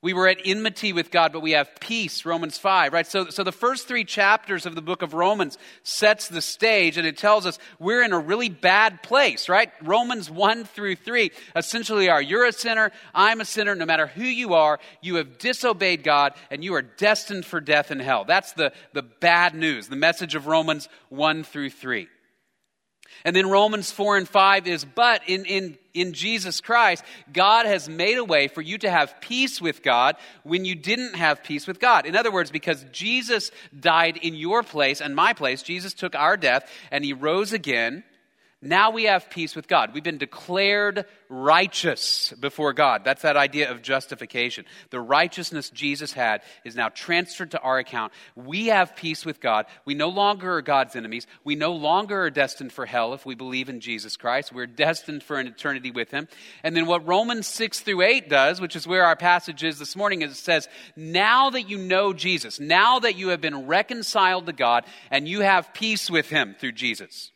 We 0.05 0.13
were 0.13 0.27
at 0.27 0.37
enmity 0.45 0.93
with 0.93 1.09
God, 1.09 1.33
but 1.33 1.39
we 1.39 1.53
have 1.53 1.79
peace, 1.79 2.25
Romans 2.25 2.59
5, 2.59 2.93
right? 2.93 3.07
So, 3.07 3.29
so 3.29 3.43
the 3.43 3.51
first 3.51 3.87
three 3.87 4.03
chapters 4.03 4.67
of 4.67 4.75
the 4.75 4.81
book 4.83 5.01
of 5.01 5.15
Romans 5.15 5.57
sets 5.81 6.27
the 6.27 6.43
stage 6.43 6.99
and 6.99 7.07
it 7.07 7.17
tells 7.17 7.47
us 7.47 7.57
we're 7.79 8.03
in 8.03 8.13
a 8.13 8.19
really 8.19 8.49
bad 8.49 9.01
place, 9.01 9.49
right? 9.49 9.71
Romans 9.81 10.29
1 10.29 10.65
through 10.65 10.97
3 10.97 11.31
essentially 11.55 12.07
are 12.07 12.21
you're 12.21 12.45
a 12.45 12.51
sinner, 12.51 12.91
I'm 13.15 13.41
a 13.41 13.45
sinner, 13.45 13.73
no 13.73 13.87
matter 13.87 14.05
who 14.05 14.25
you 14.25 14.53
are, 14.53 14.79
you 15.01 15.15
have 15.15 15.39
disobeyed 15.39 16.03
God 16.03 16.35
and 16.51 16.63
you 16.63 16.75
are 16.75 16.83
destined 16.83 17.43
for 17.43 17.59
death 17.59 17.89
and 17.89 17.99
hell. 17.99 18.25
That's 18.25 18.53
the, 18.53 18.73
the 18.93 19.01
bad 19.01 19.55
news, 19.55 19.87
the 19.87 19.95
message 19.95 20.35
of 20.35 20.45
Romans 20.45 20.87
1 21.09 21.43
through 21.43 21.71
3. 21.71 22.07
And 23.23 23.35
then 23.35 23.49
Romans 23.49 23.91
4 23.91 24.17
and 24.17 24.27
5 24.27 24.67
is, 24.67 24.85
but 24.85 25.21
in, 25.27 25.45
in, 25.45 25.77
in 25.93 26.13
Jesus 26.13 26.61
Christ, 26.61 27.03
God 27.31 27.65
has 27.65 27.89
made 27.89 28.17
a 28.17 28.23
way 28.23 28.47
for 28.47 28.61
you 28.61 28.77
to 28.79 28.89
have 28.89 29.19
peace 29.21 29.61
with 29.61 29.81
God 29.81 30.15
when 30.43 30.65
you 30.65 30.75
didn't 30.75 31.15
have 31.15 31.43
peace 31.43 31.67
with 31.67 31.79
God. 31.79 32.05
In 32.05 32.15
other 32.15 32.31
words, 32.31 32.51
because 32.51 32.85
Jesus 32.91 33.51
died 33.77 34.17
in 34.17 34.35
your 34.35 34.63
place 34.63 35.01
and 35.01 35.15
my 35.15 35.33
place, 35.33 35.63
Jesus 35.63 35.93
took 35.93 36.15
our 36.15 36.37
death 36.37 36.69
and 36.91 37.03
he 37.03 37.13
rose 37.13 37.53
again 37.53 38.03
now 38.65 38.91
we 38.91 39.04
have 39.04 39.30
peace 39.30 39.56
with 39.56 39.67
God. 39.67 39.93
We've 39.93 40.04
been 40.04 40.17
declared 40.17 41.06
righteous 41.30 42.34
before 42.39 42.73
God. 42.73 43.04
That's 43.04 43.21
that 43.23 43.38
idea 43.38 43.71
of 43.71 43.82
justification. 43.82 44.65
The 44.89 44.99
righteousness 44.99 45.69
Jesus 45.69 46.13
had 46.13 46.41
is 46.63 46.75
now 46.75 46.89
transferred 46.89 47.51
to 47.51 47.60
our 47.60 47.78
account. 47.78 48.13
We 48.36 48.67
have 48.67 48.95
peace 48.95 49.25
with 49.25 49.39
God. 49.39 49.65
We 49.86 49.93
no 49.93 50.10
longer 50.10 50.56
are 50.56 50.62
God's 50.62 50.95
enemies. 50.95 51.28
We 51.43 51.56
no 51.56 51.73
longer 51.73 52.23
are 52.23 52.30
destined 52.30 52.71
for 52.71 52.86
hell 52.86 53.13
if 53.13 53.25
we 53.25 53.36
believe 53.36 53.69
in 53.69 53.80
Jesus 53.80 54.17
Christ. 54.17 54.54
We're 54.54 54.67
destined 54.67 55.23
for 55.23 55.38
an 55.38 55.47
eternity 55.47 55.91
with 55.91 56.12
Him. 56.12 56.28
And 56.63 56.75
then 56.75 56.86
what 56.86 57.08
Romans 57.08 57.47
6 57.47 57.82
through 57.82 58.01
8 58.01 58.30
does, 58.30 58.62
which 58.62 58.75
is 58.75 58.88
where 58.88 59.06
our 59.06 59.15
passage 59.15 59.63
is 59.63 59.80
this 59.80 59.95
morning, 59.95 60.21
is 60.21 60.32
it 60.32 60.36
says, 60.36 60.67
Now 60.95 61.49
that 61.51 61.69
you 61.69 61.78
know 61.78 62.13
Jesus, 62.13 62.60
now 62.60 62.99
that 62.99 63.15
you 63.15 63.30
have 63.30 63.41
been 63.41 63.67
reconciled 63.67 64.45
to 64.47 64.54
God 64.54 64.86
and 65.12 65.28
you 65.28 65.41
have 65.41 65.73
peace 65.73 66.10
with 66.10 66.30
Him 66.30 66.56
through 66.60 66.73
Jesus. 66.73 67.32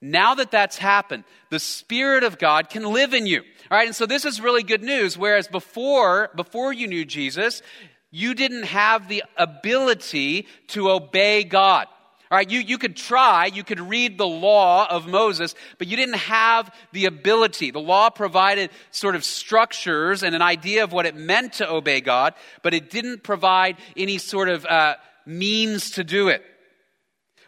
Now 0.00 0.34
that 0.36 0.50
that's 0.50 0.78
happened, 0.78 1.24
the 1.50 1.58
Spirit 1.58 2.22
of 2.22 2.38
God 2.38 2.70
can 2.70 2.84
live 2.84 3.14
in 3.14 3.26
you. 3.26 3.42
All 3.70 3.76
right, 3.76 3.86
and 3.86 3.96
so 3.96 4.06
this 4.06 4.24
is 4.24 4.40
really 4.40 4.62
good 4.62 4.82
news. 4.82 5.18
Whereas 5.18 5.48
before, 5.48 6.30
before 6.36 6.72
you 6.72 6.86
knew 6.86 7.04
Jesus, 7.04 7.62
you 8.10 8.34
didn't 8.34 8.64
have 8.64 9.08
the 9.08 9.24
ability 9.36 10.46
to 10.68 10.90
obey 10.90 11.44
God. 11.44 11.86
All 12.30 12.36
right, 12.36 12.50
you, 12.50 12.60
you 12.60 12.76
could 12.76 12.94
try, 12.94 13.46
you 13.46 13.64
could 13.64 13.80
read 13.80 14.18
the 14.18 14.26
law 14.26 14.86
of 14.86 15.08
Moses, 15.08 15.54
but 15.78 15.86
you 15.86 15.96
didn't 15.96 16.18
have 16.18 16.72
the 16.92 17.06
ability. 17.06 17.70
The 17.70 17.80
law 17.80 18.10
provided 18.10 18.70
sort 18.90 19.14
of 19.14 19.24
structures 19.24 20.22
and 20.22 20.34
an 20.34 20.42
idea 20.42 20.84
of 20.84 20.92
what 20.92 21.06
it 21.06 21.16
meant 21.16 21.54
to 21.54 21.70
obey 21.70 22.02
God, 22.02 22.34
but 22.62 22.74
it 22.74 22.90
didn't 22.90 23.22
provide 23.22 23.78
any 23.96 24.18
sort 24.18 24.50
of 24.50 24.66
uh, 24.66 24.96
means 25.24 25.92
to 25.92 26.04
do 26.04 26.28
it. 26.28 26.42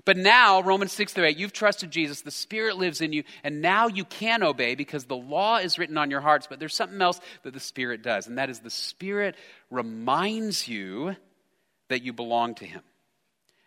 But 0.04 0.16
now, 0.16 0.62
Romans 0.62 0.92
6 0.92 1.12
through 1.12 1.26
8, 1.26 1.36
you've 1.36 1.52
trusted 1.52 1.90
Jesus, 1.90 2.22
the 2.22 2.30
Spirit 2.30 2.76
lives 2.76 3.00
in 3.00 3.12
you, 3.12 3.24
and 3.44 3.60
now 3.60 3.88
you 3.88 4.04
can 4.04 4.42
obey 4.42 4.74
because 4.74 5.04
the 5.04 5.16
law 5.16 5.58
is 5.58 5.78
written 5.78 5.98
on 5.98 6.10
your 6.10 6.20
hearts. 6.20 6.46
But 6.46 6.58
there's 6.58 6.74
something 6.74 7.00
else 7.00 7.20
that 7.42 7.52
the 7.52 7.60
Spirit 7.60 8.02
does, 8.02 8.26
and 8.26 8.38
that 8.38 8.50
is 8.50 8.60
the 8.60 8.70
Spirit 8.70 9.36
reminds 9.70 10.66
you 10.66 11.16
that 11.88 12.02
you 12.02 12.12
belong 12.12 12.54
to 12.56 12.64
Him. 12.64 12.82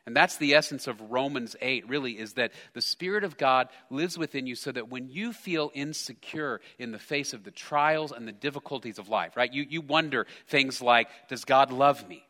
And 0.06 0.15
that's 0.15 0.36
the 0.36 0.56
essence 0.56 0.88
of 0.88 1.00
Romans 1.12 1.56
8, 1.62 1.88
really, 1.88 2.19
is 2.19 2.34
that 2.34 2.52
the 2.74 2.82
Spirit 2.82 3.24
of 3.24 3.38
God 3.38 3.69
lives 3.89 4.17
within 4.17 4.48
you 4.48 4.56
so 4.56 4.72
that 4.72 4.89
when 4.89 5.10
you 5.10 5.32
feel 5.32 5.72
insecure 5.74 6.60
in 6.78 6.91
the 6.91 7.00
face 7.00 7.32
of 7.32 7.43
the 7.43 7.52
trials 7.52 8.12
and 8.12 8.28
the 8.28 8.34
difficulties 8.34 9.00
of 9.00 9.08
life, 9.08 9.38
right? 9.38 9.54
You, 9.54 9.65
you 9.69 9.80
wonder 9.80 10.28
things 10.48 10.82
like 10.82 11.08
Does 11.30 11.46
God 11.46 11.72
love 11.72 12.08
me? 12.10 12.26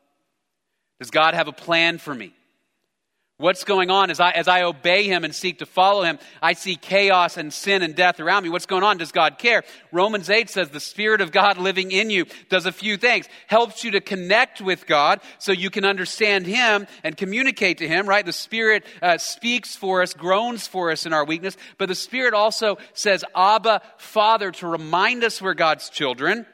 Does 1.00 1.10
God 1.10 1.34
have 1.34 1.48
a 1.48 1.54
plan 1.54 1.98
for 1.98 2.13
me? 2.13 2.34
What's 3.38 3.63
going 3.63 3.89
on 3.89 4.12
as 4.12 4.19
I, 4.19 4.30
as 4.30 4.48
I 4.48 4.62
obey 4.62 5.06
him 5.06 5.24
and 5.24 5.34
seek 5.34 5.58
to 5.60 5.65
follow 5.65 6.04
him? 6.04 6.19
I 6.39 6.54
see 6.54 6.76
chaos 6.76 7.36
and 7.36 7.52
sin 7.52 7.82
and 7.82 7.96
death 7.96 8.19
around 8.19 8.43
me. 8.43 8.50
What's 8.50 8.67
going 8.67 8.84
on? 8.84 8.98
Does 8.98 9.12
God 9.12 9.39
care? 9.39 9.63
Romans 9.91 10.30
8 10.30 10.52
says 10.52 10.69
the 10.69 10.80
Spirit 10.80 11.19
of 11.19 11.32
God 11.32 11.58
living 11.58 11.91
in 11.91 12.12
you 12.12 12.26
does 12.50 12.67
a 12.67 12.72
few 12.72 12.96
things. 12.96 13.28
Helps 13.48 13.84
you 13.84 13.91
to 13.91 14.02
connect 14.02 14.62
with 14.62 14.86
God 14.86 15.19
so 15.39 15.52
you 15.52 15.72
can 15.72 15.84
understand 15.84 16.46
him 16.46 16.86
and 17.04 17.17
communicate 17.17 17.80
to 17.80 17.88
him, 17.88 18.08
right? 18.08 18.24
The 18.24 18.32
Spirit 18.32 18.86
uh, 19.02 19.17
speaks 19.17 19.76
for 19.76 20.04
us, 20.04 20.13
groans 20.13 20.67
for 20.67 20.91
us 20.91 21.08
in 21.08 21.12
our 21.12 21.26
weakness, 21.26 21.58
but 21.80 21.89
the 21.89 21.96
Spirit 21.96 22.36
also 22.36 22.78
says, 22.93 23.26
Abba, 23.36 23.82
Father, 23.98 24.52
to 24.52 24.67
remind 24.67 25.24
us 25.24 25.41
we're 25.41 25.56
God's 25.56 25.89
children 25.89 26.46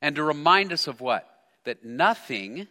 and 0.00 0.16
to 0.16 0.22
remind 0.22 0.72
us 0.72 0.86
of 0.86 1.02
what? 1.02 1.28
That 1.64 1.84
nothing 1.84 2.68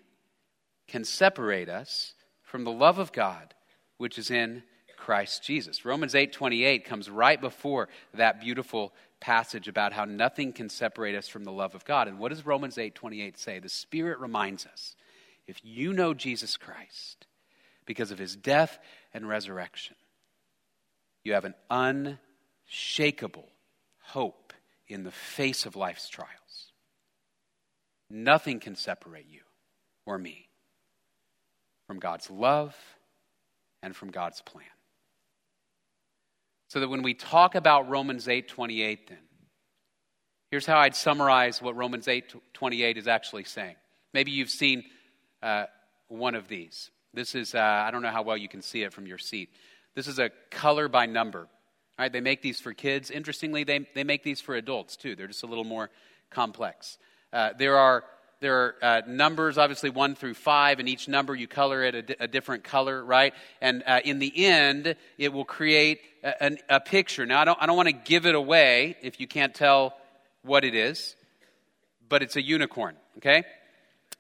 can 0.88 1.04
separate 1.04 1.70
us 1.70 2.16
from 2.48 2.64
the 2.64 2.72
love 2.72 2.98
of 2.98 3.12
God 3.12 3.54
which 3.98 4.18
is 4.18 4.32
in 4.32 4.64
Christ 4.96 5.44
Jesus. 5.44 5.86
Romans 5.86 6.16
8:28 6.16 6.86
comes 6.86 7.10
right 7.10 7.40
before 7.40 7.90
that 8.14 8.40
beautiful 8.40 8.94
passage 9.20 9.68
about 9.68 9.94
how 9.94 10.06
nothing 10.06 10.54
can 10.54 10.70
separate 10.70 11.16
us 11.16 11.28
from 11.28 11.44
the 11.44 11.52
love 11.52 11.76
of 11.76 11.84
God. 11.86 12.08
And 12.08 12.20
what 12.20 12.30
does 12.30 12.46
Romans 12.46 12.78
8:28 12.78 13.38
say? 13.38 13.60
The 13.60 13.70
Spirit 13.70 14.20
reminds 14.20 14.66
us, 14.66 14.96
if 15.46 15.64
you 15.64 15.94
know 15.94 16.14
Jesus 16.14 16.58
Christ 16.58 17.28
because 17.86 18.12
of 18.12 18.20
his 18.20 18.36
death 18.36 18.80
and 19.14 19.28
resurrection, 19.28 19.96
you 21.24 21.34
have 21.34 21.46
an 21.46 21.56
unshakable 21.70 23.50
hope 24.00 24.54
in 24.88 25.04
the 25.04 25.12
face 25.12 25.66
of 25.66 25.76
life's 25.76 26.08
trials. 26.08 26.72
Nothing 28.10 28.60
can 28.62 28.76
separate 28.76 29.28
you 29.28 29.42
or 30.06 30.18
me 30.18 30.48
from 31.88 32.00
God's 32.00 32.30
love 32.30 32.76
and 33.82 33.96
from 33.96 34.12
God's 34.12 34.42
plan. 34.42 34.66
So 36.68 36.82
that 36.82 36.90
when 36.90 37.02
we 37.02 37.14
talk 37.14 37.56
about 37.56 37.90
Romans 37.90 38.28
8:28 38.28 39.08
then 39.08 39.18
here's 40.52 40.66
how 40.66 40.80
I'd 40.80 40.96
summarize 40.96 41.62
what 41.62 41.76
Romans 41.76 42.08
8:28 42.08 42.98
is 42.98 43.08
actually 43.08 43.46
saying. 43.46 43.76
Maybe 44.14 44.32
you've 44.32 44.50
seen 44.50 44.84
uh, 45.42 45.66
one 46.08 46.36
of 46.36 46.48
these. 46.48 46.92
This 47.14 47.36
is 47.36 47.56
uh, 47.56 47.60
I 47.60 47.92
don't 47.92 48.02
know 48.02 48.12
how 48.12 48.24
well 48.24 48.38
you 48.38 48.50
can 48.50 48.62
see 48.62 48.84
it 48.84 48.94
from 48.94 49.08
your 49.08 49.18
seat. 49.18 49.50
This 49.96 50.08
is 50.08 50.20
a 50.20 50.30
color 50.52 50.88
by 50.88 51.06
number. 51.06 51.48
All 52.00 52.04
right, 52.04 52.14
they 52.14 52.22
make 52.22 52.44
these 52.44 52.60
for 52.60 52.74
kids. 52.74 53.10
Interestingly, 53.10 53.64
they, 53.64 53.88
they 53.96 54.04
make 54.04 54.22
these 54.22 54.40
for 54.40 54.56
adults 54.56 54.96
too. 54.96 55.16
They're 55.16 55.26
just 55.26 55.42
a 55.42 55.48
little 55.48 55.64
more 55.64 55.90
complex. 56.30 57.00
Uh, 57.34 57.54
there 57.58 57.78
are 57.78 58.04
there 58.40 58.56
are 58.56 58.76
uh, 58.82 59.02
numbers, 59.08 59.58
obviously 59.58 59.90
one 59.90 60.16
through 60.16 60.36
five, 60.36 60.80
and 60.80 60.88
each 60.88 61.08
number 61.08 61.34
you 61.36 61.48
color 61.48 61.84
it 61.84 61.96
a, 61.96 62.02
di- 62.04 62.16
a 62.20 62.28
different 62.28 62.64
color, 62.64 63.04
right? 63.04 63.34
And 63.62 63.84
uh, 63.88 64.02
in 64.06 64.20
the 64.20 64.46
end, 64.46 64.96
it 65.18 65.34
will 65.34 65.46
create 65.46 66.02
a, 66.24 66.34
a, 66.42 66.76
a 66.76 66.80
picture. 66.80 67.26
Now, 67.26 67.42
I 67.42 67.46
don't, 67.46 67.58
I 67.62 67.66
don't 67.66 67.78
want 67.78 67.90
to 67.90 67.96
give 67.96 68.26
it 68.26 68.36
away 68.36 68.96
if 69.02 69.20
you 69.20 69.28
can't 69.28 69.56
tell 69.56 69.96
what 70.44 70.64
it 70.64 70.76
is, 70.76 71.16
but 72.08 72.22
it's 72.22 72.36
a 72.36 72.42
unicorn, 72.42 72.96
okay? 73.18 73.44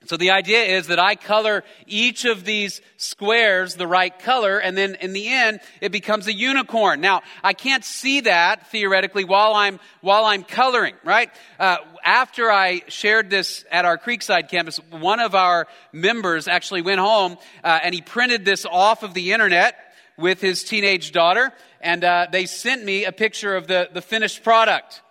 So 0.07 0.15
the 0.15 0.31
idea 0.31 0.63
is 0.63 0.87
that 0.87 0.99
I 0.99 1.15
color 1.15 1.65
each 1.85 2.23
of 2.23 2.45
these 2.45 2.81
squares 2.95 3.75
the 3.75 3.87
right 3.87 4.17
color, 4.17 4.57
and 4.57 4.77
then 4.77 4.95
in 4.95 5.11
the 5.11 5.27
end, 5.27 5.59
it 5.81 5.91
becomes 5.91 6.27
a 6.27 6.33
unicorn. 6.33 7.01
Now, 7.01 7.23
I 7.43 7.51
can't 7.51 7.83
see 7.83 8.21
that 8.21 8.67
theoretically 8.67 9.25
while 9.25 9.53
I'm, 9.53 9.81
while 9.99 10.23
I'm 10.23 10.43
coloring, 10.43 10.95
right? 11.03 11.29
Uh, 11.59 11.77
after 12.05 12.49
I 12.49 12.83
shared 12.87 13.29
this 13.29 13.65
at 13.69 13.83
our 13.83 13.97
Creekside 13.97 14.49
campus, 14.49 14.79
one 14.91 15.19
of 15.19 15.35
our 15.35 15.67
members 15.91 16.47
actually 16.47 16.83
went 16.83 17.01
home 17.01 17.37
uh, 17.61 17.79
and 17.83 17.93
he 17.93 18.01
printed 18.01 18.45
this 18.45 18.65
off 18.65 19.03
of 19.03 19.13
the 19.13 19.33
internet 19.33 19.75
with 20.17 20.39
his 20.39 20.63
teenage 20.63 21.11
daughter, 21.11 21.51
and 21.81 22.05
uh, 22.05 22.27
they 22.31 22.45
sent 22.45 22.83
me 22.83 23.03
a 23.03 23.11
picture 23.11 23.57
of 23.57 23.67
the, 23.67 23.89
the 23.93 24.01
finished 24.01 24.41
product. 24.41 25.01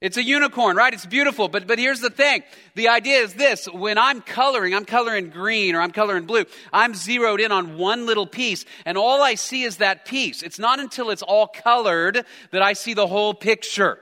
It's 0.00 0.16
a 0.16 0.22
unicorn, 0.22 0.76
right? 0.76 0.94
It's 0.94 1.06
beautiful. 1.06 1.48
But, 1.48 1.66
but 1.66 1.78
here's 1.78 2.00
the 2.00 2.10
thing. 2.10 2.44
The 2.76 2.88
idea 2.88 3.16
is 3.18 3.34
this. 3.34 3.66
When 3.66 3.98
I'm 3.98 4.20
coloring, 4.20 4.72
I'm 4.74 4.84
coloring 4.84 5.30
green 5.30 5.74
or 5.74 5.80
I'm 5.80 5.90
coloring 5.90 6.24
blue. 6.24 6.44
I'm 6.72 6.94
zeroed 6.94 7.40
in 7.40 7.50
on 7.50 7.78
one 7.78 8.06
little 8.06 8.26
piece 8.26 8.64
and 8.84 8.96
all 8.96 9.20
I 9.22 9.34
see 9.34 9.64
is 9.64 9.78
that 9.78 10.04
piece. 10.04 10.42
It's 10.42 10.58
not 10.58 10.78
until 10.78 11.10
it's 11.10 11.22
all 11.22 11.48
colored 11.48 12.24
that 12.52 12.62
I 12.62 12.74
see 12.74 12.94
the 12.94 13.08
whole 13.08 13.34
picture. 13.34 13.98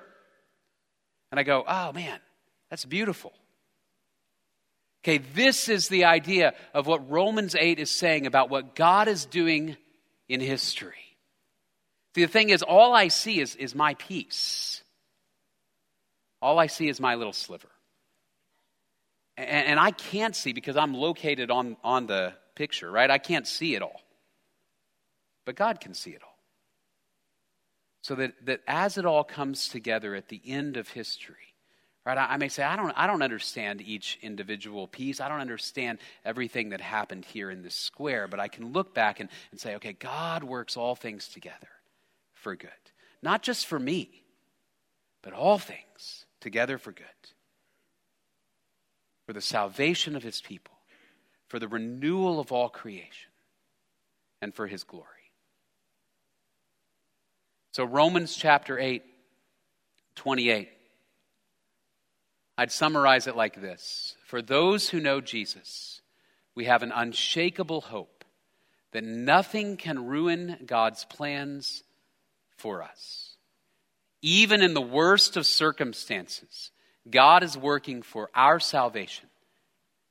And 1.30 1.40
I 1.40 1.44
go, 1.44 1.64
oh 1.66 1.92
man, 1.92 2.20
that's 2.68 2.84
beautiful. 2.84 3.32
Okay, 5.02 5.18
this 5.34 5.68
is 5.68 5.88
the 5.88 6.04
idea 6.04 6.52
of 6.74 6.86
what 6.86 7.08
Romans 7.08 7.54
8 7.54 7.78
is 7.78 7.90
saying 7.90 8.26
about 8.26 8.50
what 8.50 8.74
God 8.74 9.08
is 9.08 9.24
doing 9.24 9.76
in 10.28 10.40
history. 10.40 10.94
See, 12.16 12.24
the 12.24 12.30
thing 12.30 12.50
is, 12.50 12.62
all 12.62 12.92
I 12.92 13.08
see 13.08 13.40
is, 13.40 13.54
is 13.54 13.74
my 13.74 13.94
piece. 13.94 14.82
All 16.42 16.58
I 16.58 16.66
see 16.66 16.88
is 16.88 17.00
my 17.00 17.14
little 17.14 17.32
sliver. 17.32 17.68
And, 19.36 19.66
and 19.68 19.80
I 19.80 19.90
can't 19.90 20.34
see 20.34 20.52
because 20.52 20.76
I'm 20.76 20.94
located 20.94 21.50
on, 21.50 21.76
on 21.82 22.06
the 22.06 22.34
picture, 22.54 22.90
right? 22.90 23.10
I 23.10 23.18
can't 23.18 23.46
see 23.46 23.74
it 23.74 23.82
all. 23.82 24.00
But 25.44 25.56
God 25.56 25.80
can 25.80 25.94
see 25.94 26.10
it 26.10 26.22
all. 26.22 26.36
So 28.02 28.14
that, 28.16 28.34
that 28.46 28.60
as 28.66 28.98
it 28.98 29.04
all 29.04 29.24
comes 29.24 29.68
together 29.68 30.14
at 30.14 30.28
the 30.28 30.40
end 30.44 30.76
of 30.76 30.88
history, 30.88 31.54
right, 32.04 32.16
I, 32.16 32.36
may 32.36 32.48
say, 32.48 32.62
I 32.62 32.76
don't, 32.76 32.92
I 32.96 33.06
don't 33.06 33.22
understand 33.22 33.80
each 33.80 34.18
individual 34.22 34.86
piece. 34.86 35.20
I 35.20 35.28
don't 35.28 35.40
understand 35.40 35.98
everything 36.24 36.68
that 36.68 36.80
happened 36.80 37.24
here 37.24 37.50
in 37.50 37.62
this 37.62 37.74
square, 37.74 38.28
but 38.28 38.38
I 38.38 38.48
can 38.48 38.72
look 38.72 38.94
back 38.94 39.18
and, 39.18 39.28
and 39.50 39.58
say, 39.58 39.74
okay, 39.76 39.92
God 39.92 40.44
works 40.44 40.76
all 40.76 40.94
things 40.94 41.28
together 41.28 41.68
for 42.34 42.54
good. 42.54 42.70
Not 43.22 43.42
just 43.42 43.66
for 43.66 43.78
me, 43.78 44.22
but 45.22 45.32
all 45.32 45.58
things 45.58 46.25
together 46.46 46.78
for 46.78 46.92
good, 46.92 47.06
for 49.26 49.32
the 49.32 49.40
salvation 49.40 50.14
of 50.14 50.22
his 50.22 50.40
people, 50.40 50.74
for 51.48 51.58
the 51.58 51.66
renewal 51.66 52.38
of 52.38 52.52
all 52.52 52.68
creation, 52.68 53.32
and 54.40 54.54
for 54.54 54.68
his 54.68 54.84
glory. 54.84 55.32
So, 57.72 57.82
Romans 57.82 58.36
chapter 58.36 58.78
8, 58.78 59.02
28. 60.14 60.68
I'd 62.56 62.70
summarize 62.70 63.26
it 63.26 63.34
like 63.34 63.60
this 63.60 64.16
For 64.24 64.40
those 64.40 64.90
who 64.90 65.00
know 65.00 65.20
Jesus, 65.20 66.00
we 66.54 66.66
have 66.66 66.84
an 66.84 66.92
unshakable 66.94 67.80
hope 67.80 68.24
that 68.92 69.02
nothing 69.02 69.76
can 69.76 70.06
ruin 70.06 70.58
God's 70.64 71.04
plans 71.06 71.82
for 72.56 72.84
us. 72.84 73.25
Even 74.26 74.60
in 74.60 74.74
the 74.74 74.80
worst 74.80 75.36
of 75.36 75.46
circumstances, 75.46 76.72
God 77.08 77.44
is 77.44 77.56
working 77.56 78.02
for 78.02 78.28
our 78.34 78.58
salvation 78.58 79.28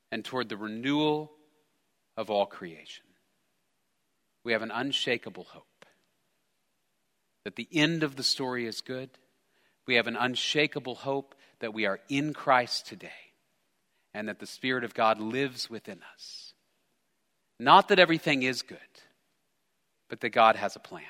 and 0.10 0.24
toward 0.24 0.48
the 0.48 0.56
renewal 0.56 1.34
of 2.16 2.30
all 2.30 2.46
creation. 2.46 3.04
We 4.46 4.54
have 4.54 4.62
an 4.62 4.72
unshakable 4.72 5.44
hope 5.44 5.86
that 7.44 7.58
the 7.58 7.68
end 7.74 8.04
of 8.04 8.16
the 8.16 8.24
story 8.24 8.66
is 8.66 8.80
good. 8.80 9.10
We 9.86 9.96
have 9.96 10.08
an 10.08 10.16
unshakable 10.16 10.96
hope 10.96 11.36
that 11.60 11.74
we 11.74 11.86
are 11.86 12.00
in 12.08 12.34
Christ 12.34 12.88
today 12.88 13.34
and 14.14 14.30
that 14.30 14.40
the 14.40 14.48
Spirit 14.48 14.86
of 14.86 14.94
God 14.94 15.20
lives 15.20 15.70
within 15.70 16.00
us. 16.14 16.54
Not 17.60 17.90
that 17.90 18.00
everything 18.00 18.44
is 18.44 18.62
good, 18.62 18.80
but 20.08 20.22
that 20.22 20.30
God 20.30 20.56
has 20.56 20.78
a 20.78 20.80
plan 20.80 21.04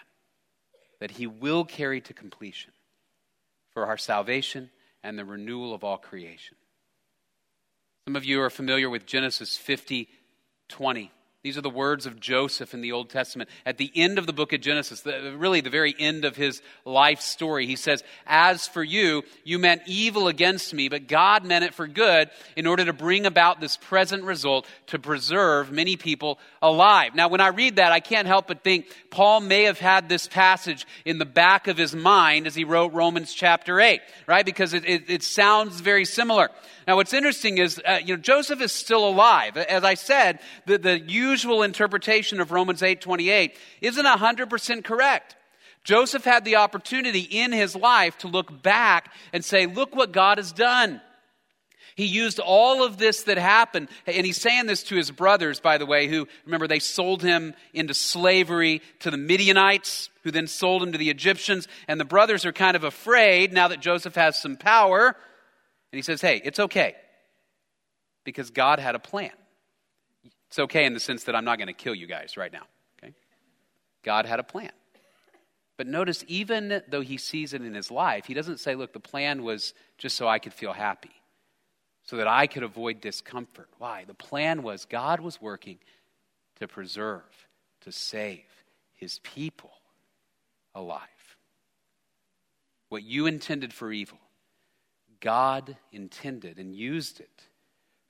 that 0.99 1.11
He 1.11 1.27
will 1.27 1.65
carry 1.65 2.01
to 2.01 2.11
completion 2.11 2.71
for 3.75 3.85
our 3.85 3.97
salvation 3.97 4.71
and 5.03 5.19
the 5.19 5.25
renewal 5.25 5.73
of 5.73 5.83
all 5.83 5.97
creation. 5.97 6.55
Some 8.07 8.15
of 8.15 8.25
you 8.25 8.41
are 8.41 8.49
familiar 8.49 8.89
with 8.89 9.05
Genesis 9.05 9.57
50 9.57 10.09
20. 10.67 11.11
These 11.45 11.59
are 11.59 11.61
the 11.61 11.69
words 11.69 12.07
of 12.07 12.19
Joseph 12.19 12.73
in 12.73 12.81
the 12.81 12.91
Old 12.91 13.11
Testament. 13.11 13.51
At 13.67 13.77
the 13.77 13.91
end 13.93 14.17
of 14.17 14.25
the 14.25 14.33
book 14.33 14.51
of 14.51 14.61
Genesis, 14.61 15.01
the, 15.01 15.35
really 15.37 15.61
the 15.61 15.69
very 15.69 15.93
end 15.99 16.25
of 16.25 16.35
his 16.35 16.63
life 16.85 17.21
story, 17.21 17.67
he 17.67 17.75
says, 17.75 18.03
As 18.25 18.67
for 18.67 18.81
you, 18.81 19.21
you 19.43 19.59
meant 19.59 19.83
evil 19.85 20.27
against 20.27 20.73
me, 20.73 20.89
but 20.89 21.07
God 21.07 21.45
meant 21.45 21.63
it 21.63 21.75
for 21.75 21.85
good 21.85 22.31
in 22.55 22.65
order 22.65 22.83
to 22.85 22.93
bring 22.93 23.27
about 23.27 23.61
this 23.61 23.77
present 23.77 24.23
result 24.23 24.65
to 24.87 24.97
preserve 24.97 25.71
many 25.71 25.97
people 25.97 26.39
alive. 26.63 27.13
Now, 27.13 27.27
when 27.27 27.41
I 27.41 27.49
read 27.49 27.75
that, 27.75 27.91
I 27.91 27.99
can't 27.99 28.25
help 28.25 28.47
but 28.47 28.63
think 28.63 28.87
Paul 29.11 29.41
may 29.41 29.65
have 29.65 29.77
had 29.77 30.09
this 30.09 30.27
passage 30.27 30.87
in 31.05 31.19
the 31.19 31.25
back 31.25 31.67
of 31.67 31.77
his 31.77 31.95
mind 31.95 32.47
as 32.47 32.55
he 32.55 32.63
wrote 32.63 32.91
Romans 32.93 33.31
chapter 33.31 33.79
8, 33.79 34.01
right? 34.25 34.47
Because 34.47 34.73
it, 34.73 34.83
it, 34.83 35.11
it 35.11 35.21
sounds 35.21 35.79
very 35.79 36.05
similar. 36.05 36.49
Now, 36.87 36.97
what's 36.97 37.13
interesting 37.13 37.57
is, 37.57 37.81
uh, 37.83 37.99
you 38.03 38.15
know, 38.15 38.21
Joseph 38.21 38.61
is 38.61 38.71
still 38.71 39.07
alive. 39.07 39.57
As 39.57 39.83
I 39.83 39.95
said, 39.95 40.39
the, 40.65 40.77
the 40.77 40.99
usual 41.35 41.63
interpretation 41.63 42.39
of 42.39 42.51
Romans 42.51 42.81
8 42.81 43.01
28 43.01 43.57
isn't 43.81 44.05
100% 44.05 44.83
correct. 44.85 45.35
Joseph 45.83 46.23
had 46.23 46.45
the 46.45 46.55
opportunity 46.55 47.19
in 47.19 47.51
his 47.51 47.75
life 47.75 48.17
to 48.19 48.29
look 48.29 48.63
back 48.63 49.13
and 49.33 49.43
say, 49.43 49.65
look 49.65 49.93
what 49.93 50.13
God 50.13 50.37
has 50.37 50.53
done. 50.53 51.01
He 51.97 52.05
used 52.05 52.39
all 52.39 52.83
of 52.83 52.97
this 52.97 53.23
that 53.23 53.37
happened, 53.37 53.89
and 54.07 54.25
he's 54.25 54.39
saying 54.39 54.65
this 54.65 54.83
to 54.83 54.95
his 54.95 55.11
brothers, 55.11 55.59
by 55.59 55.77
the 55.77 55.85
way, 55.85 56.07
who, 56.07 56.25
remember, 56.45 56.67
they 56.67 56.79
sold 56.79 57.21
him 57.21 57.53
into 57.73 57.93
slavery 57.93 58.81
to 58.99 59.11
the 59.11 59.17
Midianites, 59.17 60.09
who 60.23 60.31
then 60.31 60.47
sold 60.47 60.83
him 60.83 60.93
to 60.93 60.97
the 60.97 61.09
Egyptians, 61.09 61.67
and 61.87 61.99
the 61.99 62.05
brothers 62.05 62.45
are 62.45 62.53
kind 62.53 62.77
of 62.77 62.85
afraid 62.85 63.51
now 63.51 63.67
that 63.67 63.81
Joseph 63.81 64.15
has 64.15 64.41
some 64.41 64.55
power 64.55 65.15
and 65.91 65.97
he 65.97 66.01
says, 66.01 66.21
hey, 66.21 66.41
it's 66.43 66.59
okay 66.59 66.95
because 68.23 68.51
God 68.51 68.79
had 68.79 68.95
a 68.95 68.99
plan. 68.99 69.31
It's 70.55 70.59
okay 70.61 70.85
in 70.85 70.93
the 70.93 71.01
sense 71.01 71.25
that 71.25 71.35
I'm 71.35 71.43
not 71.43 71.57
going 71.57 71.67
to 71.67 71.73
kill 71.73 71.93
you 71.93 72.07
guys 72.07 72.37
right 72.37 72.53
now. 72.53 72.61
Okay? 72.97 73.13
God 74.03 74.25
had 74.25 74.39
a 74.39 74.43
plan. 74.43 74.71
But 75.75 75.85
notice, 75.85 76.23
even 76.29 76.81
though 76.87 77.01
he 77.01 77.17
sees 77.17 77.53
it 77.53 77.61
in 77.61 77.73
his 77.73 77.91
life, 77.91 78.25
he 78.25 78.33
doesn't 78.33 78.61
say, 78.61 78.73
look, 78.73 78.93
the 78.93 79.01
plan 79.01 79.43
was 79.43 79.73
just 79.97 80.15
so 80.15 80.29
I 80.29 80.39
could 80.39 80.53
feel 80.53 80.71
happy, 80.71 81.11
so 82.03 82.15
that 82.15 82.29
I 82.29 82.47
could 82.47 82.63
avoid 82.63 83.01
discomfort. 83.01 83.67
Why? 83.79 84.05
The 84.05 84.13
plan 84.13 84.63
was 84.63 84.85
God 84.85 85.19
was 85.19 85.41
working 85.41 85.77
to 86.61 86.69
preserve, 86.69 87.49
to 87.81 87.91
save 87.91 88.45
his 88.93 89.19
people 89.19 89.73
alive. 90.73 91.01
What 92.87 93.03
you 93.03 93.25
intended 93.25 93.73
for 93.73 93.91
evil, 93.91 94.19
God 95.19 95.75
intended 95.91 96.59
and 96.59 96.73
used 96.73 97.19
it 97.19 97.43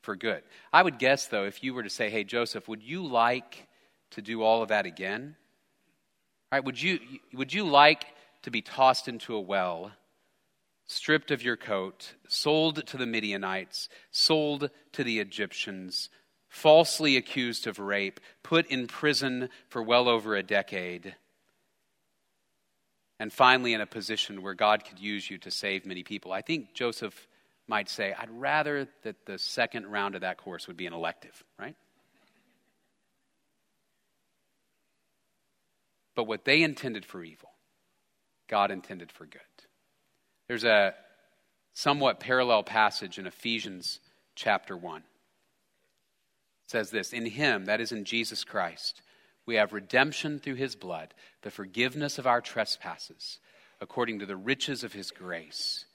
for 0.05 0.15
good. 0.15 0.43
I 0.71 0.81
would 0.81 0.99
guess, 0.99 1.27
though, 1.27 1.45
if 1.45 1.63
you 1.63 1.73
were 1.73 1.83
to 1.83 1.89
say, 1.89 2.09
hey, 2.09 2.23
Joseph, 2.23 2.67
would 2.67 2.81
you 2.81 3.05
like 3.05 3.67
to 4.11 4.21
do 4.21 4.43
all 4.43 4.61
of 4.61 4.69
that 4.69 4.85
again? 4.85 5.35
Right? 6.51 6.63
Would 6.63 6.81
you, 6.81 6.99
would 7.33 7.53
you 7.53 7.65
like 7.65 8.05
to 8.43 8.51
be 8.51 8.61
tossed 8.61 9.07
into 9.07 9.35
a 9.35 9.41
well, 9.41 9.91
stripped 10.85 11.31
of 11.31 11.43
your 11.43 11.57
coat, 11.57 12.13
sold 12.27 12.85
to 12.87 12.97
the 12.97 13.07
Midianites, 13.07 13.89
sold 14.11 14.69
to 14.93 15.03
the 15.03 15.19
Egyptians, 15.19 16.09
falsely 16.47 17.17
accused 17.17 17.67
of 17.67 17.79
rape, 17.79 18.19
put 18.43 18.67
in 18.67 18.87
prison 18.87 19.49
for 19.67 19.83
well 19.83 20.07
over 20.07 20.35
a 20.35 20.43
decade? 20.43 21.15
and 23.17 23.31
finally 23.31 23.73
in 23.73 23.81
a 23.81 23.85
position 23.85 24.41
where 24.41 24.53
God 24.53 24.83
could 24.83 24.99
use 24.99 25.29
you 25.29 25.37
to 25.39 25.49
save 25.49 25.85
many 25.85 26.03
people. 26.03 26.33
I 26.33 26.41
think 26.41 26.73
Joseph 26.73 27.27
might 27.67 27.89
say, 27.89 28.13
I'd 28.17 28.29
rather 28.29 28.87
that 29.03 29.25
the 29.25 29.37
second 29.37 29.87
round 29.87 30.15
of 30.15 30.21
that 30.21 30.37
course 30.37 30.67
would 30.67 30.77
be 30.77 30.85
an 30.85 30.93
elective, 30.93 31.43
right? 31.59 31.75
But 36.15 36.25
what 36.25 36.45
they 36.45 36.61
intended 36.61 37.05
for 37.05 37.23
evil, 37.23 37.49
God 38.47 38.71
intended 38.71 39.11
for 39.11 39.25
good. 39.25 39.41
There's 40.47 40.63
a 40.63 40.93
somewhat 41.73 42.19
parallel 42.19 42.63
passage 42.63 43.17
in 43.19 43.27
Ephesians 43.27 43.99
chapter 44.35 44.77
1. 44.77 44.97
It 44.99 45.03
says 46.67 46.89
this 46.89 47.13
In 47.13 47.25
him, 47.25 47.65
that 47.65 47.81
is 47.81 47.91
in 47.91 48.05
Jesus 48.05 48.43
Christ, 48.43 49.01
we 49.45 49.55
have 49.55 49.73
redemption 49.73 50.39
through 50.39 50.55
his 50.55 50.75
blood, 50.75 51.13
the 51.41 51.51
forgiveness 51.51 52.17
of 52.17 52.25
our 52.25 52.41
trespasses, 52.41 53.39
according 53.81 54.19
to 54.19 54.25
the 54.25 54.37
riches 54.37 54.83
of 54.83 54.93
his 54.93 55.11
grace. 55.11 55.85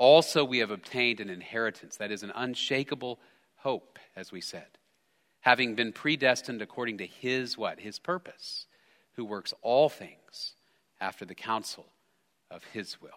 Also, 0.00 0.42
we 0.42 0.60
have 0.60 0.70
obtained 0.70 1.20
an 1.20 1.28
inheritance, 1.28 1.98
that 1.98 2.10
is, 2.10 2.22
an 2.22 2.32
unshakable 2.34 3.20
hope, 3.56 3.98
as 4.16 4.32
we 4.32 4.40
said, 4.40 4.78
having 5.40 5.74
been 5.74 5.92
predestined 5.92 6.62
according 6.62 6.96
to 6.96 7.06
his 7.06 7.58
what? 7.58 7.78
His 7.78 7.98
purpose, 7.98 8.64
who 9.16 9.26
works 9.26 9.52
all 9.60 9.90
things 9.90 10.54
after 11.02 11.26
the 11.26 11.34
counsel 11.34 11.84
of 12.50 12.64
his 12.72 13.02
will. 13.02 13.10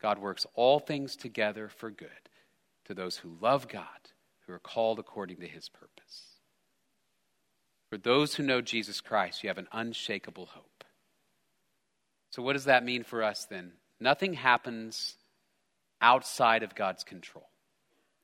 God 0.00 0.20
works 0.20 0.46
all 0.54 0.78
things 0.78 1.16
together 1.16 1.68
for 1.68 1.90
good 1.90 2.08
to 2.84 2.94
those 2.94 3.16
who 3.16 3.36
love 3.40 3.66
God, 3.66 4.12
who 4.46 4.52
are 4.52 4.60
called 4.60 5.00
according 5.00 5.38
to 5.38 5.48
his 5.48 5.68
purpose. 5.68 6.36
For 7.90 7.98
those 7.98 8.36
who 8.36 8.44
know 8.44 8.60
Jesus 8.60 9.00
Christ, 9.00 9.42
you 9.42 9.48
have 9.48 9.58
an 9.58 9.66
unshakable 9.72 10.46
hope. 10.46 10.84
So, 12.30 12.42
what 12.42 12.52
does 12.52 12.66
that 12.66 12.84
mean 12.84 13.02
for 13.02 13.24
us 13.24 13.44
then? 13.44 13.72
Nothing 13.98 14.34
happens 14.34 15.16
outside 16.00 16.62
of 16.62 16.74
God's 16.74 17.04
control. 17.04 17.48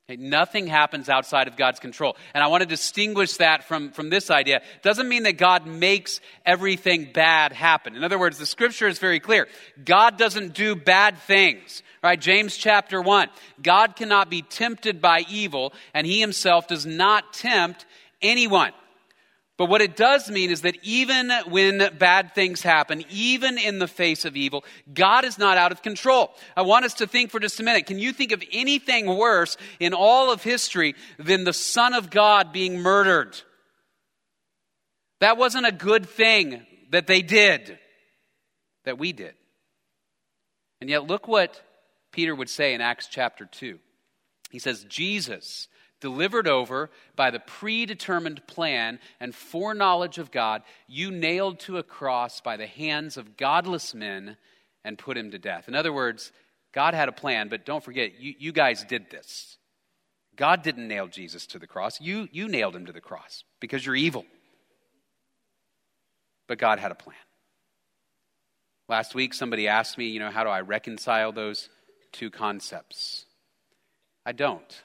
Okay, 0.09 0.21
nothing 0.21 0.67
happens 0.67 1.09
outside 1.09 1.49
of 1.49 1.57
God's 1.57 1.81
control. 1.81 2.17
And 2.35 2.45
I 2.45 2.49
want 2.49 2.61
to 2.61 2.69
distinguish 2.69 3.39
that 3.39 3.65
from, 3.65 3.91
from 3.91 4.11
this 4.11 4.31
idea. 4.31 4.57
It 4.57 4.83
doesn't 4.83 5.09
mean 5.09 5.23
that 5.23 5.39
God 5.39 5.67
makes 5.67 6.21
everything 6.45 7.11
bad 7.13 7.53
happen. 7.53 7.97
In 7.97 8.05
other 8.05 8.19
words, 8.19 8.37
the 8.37 8.45
scripture 8.45 8.87
is 8.87 8.99
very 8.99 9.19
clear. 9.19 9.49
God 9.83 10.19
doesn't 10.19 10.53
do 10.53 10.77
bad 10.77 11.17
things. 11.21 11.83
Right? 12.03 12.21
James 12.21 12.59
chapter 12.59 13.01
1. 13.01 13.29
God 13.63 13.97
cannot 13.97 14.29
be 14.29 14.43
tempted 14.43 15.01
by 15.01 15.23
evil, 15.31 15.73
and 15.95 16.07
he 16.07 16.21
himself 16.21 16.69
does 16.69 16.85
not 16.85 17.33
tempt 17.33 17.87
anyone. 18.21 18.73
But 19.57 19.67
what 19.67 19.83
it 19.83 19.95
does 19.97 20.29
mean 20.31 20.51
is 20.51 20.63
that 20.63 20.77
even 20.83 21.31
when 21.47 21.97
bad 21.97 22.35
things 22.35 22.61
happen, 22.61 23.05
even 23.09 23.57
in 23.57 23.79
the 23.79 23.87
face 23.87 24.25
of 24.25 24.37
evil, 24.37 24.65
God 24.93 25.25
is 25.25 25.39
not 25.39 25.57
out 25.57 25.71
of 25.71 25.81
control. 25.81 26.33
I 26.57 26.63
want 26.63 26.85
us 26.85 26.95
to 26.95 27.07
think 27.07 27.31
for 27.31 27.39
just 27.39 27.61
a 27.61 27.63
minute. 27.63 27.87
Can 27.87 28.01
you 28.01 28.13
think 28.13 28.33
of 28.33 28.43
anything 28.51 29.07
worse 29.07 29.57
in 29.79 29.95
all 29.95 30.33
of 30.33 30.43
history 30.43 30.97
than 31.19 31.45
the 31.45 31.53
Son 31.53 31.95
of 31.95 32.11
God 32.11 32.53
being 32.53 32.81
murdered? 32.81 33.41
That 35.21 35.37
wasn't 35.37 35.67
a 35.67 35.73
good 35.73 36.09
thing 36.09 36.67
that 36.91 37.07
they 37.07 37.23
did, 37.23 37.79
that 38.85 38.99
we 38.99 39.13
did. 39.13 39.35
And 40.81 40.91
yet, 40.91 41.07
look 41.07 41.29
what 41.29 41.63
Peter 42.11 42.35
would 42.35 42.51
say 42.51 42.75
in 42.75 42.81
Acts 42.81 43.07
chapter 43.07 43.47
2. 43.47 43.79
He 44.51 44.59
says, 44.59 44.85
Jesus 44.85 45.69
delivered 46.01 46.47
over 46.47 46.91
by 47.17 47.31
the 47.31 47.41
predetermined 47.41 48.47
plan 48.47 48.99
and 49.21 49.35
foreknowledge 49.35 50.19
of 50.19 50.31
God, 50.31 50.63
you 50.87 51.11
nailed 51.11 51.61
to 51.61 51.79
a 51.79 51.83
cross 51.83 52.41
by 52.41 52.57
the 52.57 52.67
hands 52.67 53.17
of 53.17 53.37
godless 53.37 53.95
men 53.95 54.37
and 54.85 54.99
put 54.99 55.17
him 55.17 55.31
to 55.31 55.39
death. 55.39 55.69
In 55.69 55.75
other 55.75 55.93
words, 55.93 56.33
God 56.73 56.95
had 56.95 57.09
a 57.09 57.13
plan, 57.13 57.49
but 57.49 57.65
don't 57.65 57.83
forget, 57.83 58.21
you, 58.21 58.35
you 58.39 58.53
guys 58.53 58.85
did 58.85 59.11
this. 59.11 59.57
God 60.37 60.63
didn't 60.63 60.89
nail 60.89 61.07
Jesus 61.07 61.47
to 61.49 61.59
the 61.59 61.67
cross. 61.67 62.01
You, 62.01 62.29
you 62.33 62.49
nailed 62.49 62.75
him 62.75 62.87
to 62.87 62.93
the 62.93 63.01
cross 63.01 63.45
because 63.61 63.87
you're 63.87 63.95
evil. 63.95 64.25
But 66.49 66.59
God 66.59 66.79
had 66.79 66.91
a 66.91 66.97
plan. 66.97 67.17
Last 68.89 69.15
week, 69.15 69.33
somebody 69.33 69.69
asked 69.69 69.97
me, 69.97 70.09
you 70.09 70.21
know, 70.21 70.31
how 70.31 70.45
do 70.45 70.51
I 70.51 70.61
reconcile 70.61 71.33
those 71.33 71.71
two 72.13 72.31
concepts? 72.31 73.25
I 74.27 74.33
don't. 74.33 74.83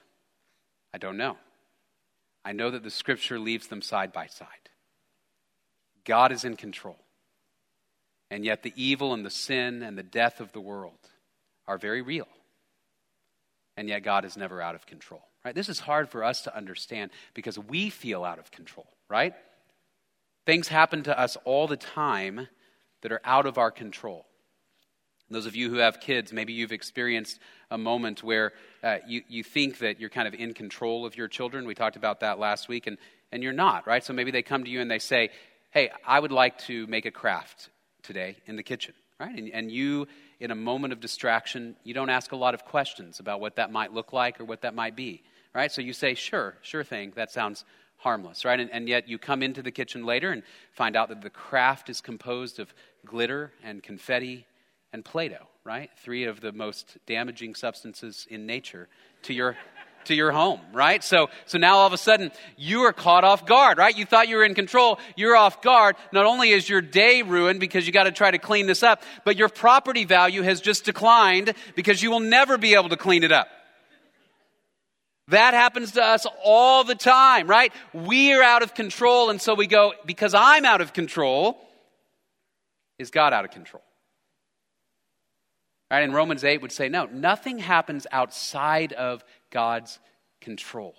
I 0.94 0.98
don't 0.98 1.18
know. 1.18 1.38
I 2.44 2.52
know 2.52 2.72
that 2.72 2.84
the 2.84 2.90
scripture 2.90 3.40
leaves 3.40 3.68
them 3.68 3.82
side 3.82 4.12
by 4.14 4.28
side. 4.28 4.48
God 6.06 6.32
is 6.32 6.44
in 6.44 6.56
control. 6.56 6.98
And 8.32 8.46
yet, 8.46 8.64
the 8.64 8.74
evil 8.76 9.14
and 9.14 9.26
the 9.26 9.32
sin 9.32 9.82
and 9.82 9.98
the 9.98 10.04
death 10.04 10.40
of 10.40 10.52
the 10.52 10.62
world 10.62 11.00
are 11.68 11.78
very 11.78 12.02
real. 12.02 12.28
And 13.76 13.90
yet, 13.90 14.04
God 14.04 14.24
is 14.24 14.38
never 14.38 14.62
out 14.62 14.76
of 14.76 14.86
control. 14.86 15.22
Right? 15.44 15.56
This 15.56 15.70
is 15.70 15.80
hard 15.80 16.10
for 16.10 16.24
us 16.24 16.42
to 16.42 16.56
understand 16.56 17.12
because 17.34 17.58
we 17.58 17.90
feel 17.90 18.24
out 18.24 18.40
of 18.40 18.52
control, 18.52 18.88
right? 19.10 19.34
Things 20.46 20.68
happen 20.68 21.04
to 21.04 21.18
us 21.18 21.38
all 21.46 21.68
the 21.68 21.78
time 21.78 22.48
that 23.02 23.12
are 23.12 23.22
out 23.24 23.46
of 23.46 23.58
our 23.58 23.72
control. 23.72 24.26
Those 25.32 25.46
of 25.46 25.56
you 25.56 25.70
who 25.70 25.78
have 25.78 26.00
kids, 26.00 26.34
maybe 26.34 26.54
you've 26.54 26.72
experienced 26.72 27.40
a 27.70 27.78
moment 27.78 28.24
where 28.24 28.54
uh, 28.84 28.98
you, 29.08 29.22
you 29.28 29.44
think 29.44 29.78
that 29.80 30.00
you're 30.00 30.10
kind 30.10 30.28
of 30.28 30.34
in 30.34 30.54
control 30.54 31.06
of 31.06 31.16
your 31.16 31.28
children. 31.28 31.68
We 31.68 31.76
talked 31.76 31.96
about 31.96 32.22
that 32.22 32.40
last 32.40 32.68
week, 32.68 32.88
and, 32.88 32.98
and 33.32 33.44
you're 33.44 33.54
not, 33.54 33.86
right? 33.86 34.04
So 34.04 34.12
maybe 34.12 34.32
they 34.32 34.42
come 34.42 34.64
to 34.64 34.70
you 34.70 34.82
and 34.82 34.90
they 34.90 35.00
say, 35.00 35.30
Hey, 35.72 35.92
I 36.06 36.20
would 36.20 36.32
like 36.32 36.58
to 36.60 36.88
make 36.88 37.06
a 37.06 37.12
craft 37.12 37.70
today 38.02 38.38
in 38.48 38.56
the 38.56 38.64
kitchen, 38.64 38.96
right? 39.20 39.38
And, 39.38 39.52
and 39.52 39.72
you, 39.72 40.08
in 40.40 40.50
a 40.50 40.56
moment 40.56 40.94
of 40.94 41.00
distraction, 41.00 41.76
you 41.84 41.94
don't 41.94 42.10
ask 42.10 42.32
a 42.32 42.36
lot 42.36 42.56
of 42.56 42.66
questions 42.66 43.20
about 43.20 43.40
what 43.40 43.58
that 43.58 43.72
might 43.72 43.94
look 43.94 44.12
like 44.12 44.40
or 44.40 44.46
what 44.46 44.62
that 44.62 44.74
might 44.74 44.96
be, 44.96 45.22
right? 45.54 45.72
So 45.72 45.82
you 45.82 45.94
say, 45.94 46.16
Sure, 46.16 46.56
sure 46.64 46.84
thing, 46.84 47.14
that 47.16 47.32
sounds 47.32 47.66
harmless, 47.98 48.46
right? 48.46 48.60
And, 48.60 48.72
and, 48.72 48.90
yet 48.90 49.08
you 49.08 49.20
come 49.20 49.44
into 49.44 49.62
the 49.62 49.72
kitchen 49.72 50.06
later 50.06 50.32
and 50.32 50.42
find 50.72 50.96
out 50.96 51.10
that 51.10 51.22
the 51.22 51.30
craft 51.30 51.90
is 51.90 52.02
composed 52.02 52.58
of 52.60 52.74
glitter 53.06 53.52
and 53.62 53.84
confetti 53.84 54.48
and 54.94 55.04
Play-Doh, 55.06 55.48
right? 55.64 55.90
Three 56.04 56.26
of 56.26 56.42
the 56.42 56.52
most 56.52 56.98
damaging 57.06 57.56
substances 57.56 58.28
in 58.30 58.46
nature 58.46 58.88
to 59.24 59.34
your. 59.34 59.56
To 60.06 60.16
your 60.16 60.32
home, 60.32 60.62
right? 60.72 61.04
So, 61.04 61.30
so 61.46 61.58
now 61.58 61.76
all 61.76 61.86
of 61.86 61.92
a 61.92 61.98
sudden 61.98 62.32
you 62.58 62.84
are 62.84 62.94
caught 62.94 63.26
off 63.26 63.46
guard, 63.46 63.78
right? 63.78 63.96
You 63.96 64.06
thought 64.06 64.30
you 64.30 64.38
were 64.38 64.46
in 64.46 64.56
control, 64.56 64.98
you're 65.18 65.36
off 65.36 65.62
guard. 65.62 65.98
Not 66.14 66.26
only 66.26 66.52
is 66.52 66.68
your 66.70 66.82
day 66.82 67.22
ruined 67.22 67.60
because 67.60 67.86
you 67.86 67.92
got 67.92 68.06
to 68.06 68.12
try 68.12 68.32
to 68.32 68.38
clean 68.38 68.66
this 68.66 68.82
up, 68.82 69.04
but 69.26 69.36
your 69.36 69.50
property 69.50 70.06
value 70.06 70.42
has 70.42 70.62
just 70.62 70.86
declined 70.86 71.54
because 71.76 72.02
you 72.02 72.12
will 72.12 72.22
never 72.22 72.58
be 72.58 72.76
able 72.76 72.90
to 72.90 72.98
clean 72.98 73.24
it 73.24 73.34
up. 73.34 73.50
That 75.28 75.54
happens 75.54 75.92
to 75.92 76.02
us 76.02 76.26
all 76.46 76.86
the 76.86 76.96
time, 76.96 77.48
right? 77.48 77.74
We 77.94 78.34
are 78.34 78.42
out 78.42 78.64
of 78.64 78.74
control, 78.74 79.30
and 79.30 79.40
so 79.40 79.54
we 79.54 79.68
go, 79.68 79.94
because 80.06 80.34
I'm 80.34 80.64
out 80.64 80.80
of 80.80 80.94
control, 80.94 81.60
is 82.98 83.12
God 83.12 83.34
out 83.34 83.44
of 83.44 83.52
control? 83.52 83.84
Right? 85.92 86.04
And 86.04 86.14
Romans 86.14 86.44
8 86.44 86.62
would 86.62 86.72
say, 86.72 86.90
no, 86.90 87.06
nothing 87.06 87.60
happens 87.60 88.06
outside 88.12 88.94
of 88.94 89.24
God's 89.50 90.00
control, 90.40 90.96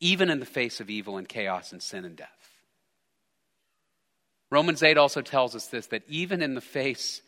even 0.00 0.30
in 0.30 0.40
the 0.40 0.46
face 0.46 0.80
of 0.80 0.88
evil 0.88 1.18
and 1.18 1.28
chaos 1.28 1.72
and 1.72 1.82
sin 1.82 2.04
and 2.04 2.16
death. 2.16 2.30
Romans 4.50 4.82
8 4.82 4.96
also 4.96 5.22
tells 5.22 5.54
us 5.54 5.66
this 5.66 5.88
that 5.88 6.04
even 6.08 6.40
in 6.40 6.54
the 6.54 6.60
face 6.60 7.20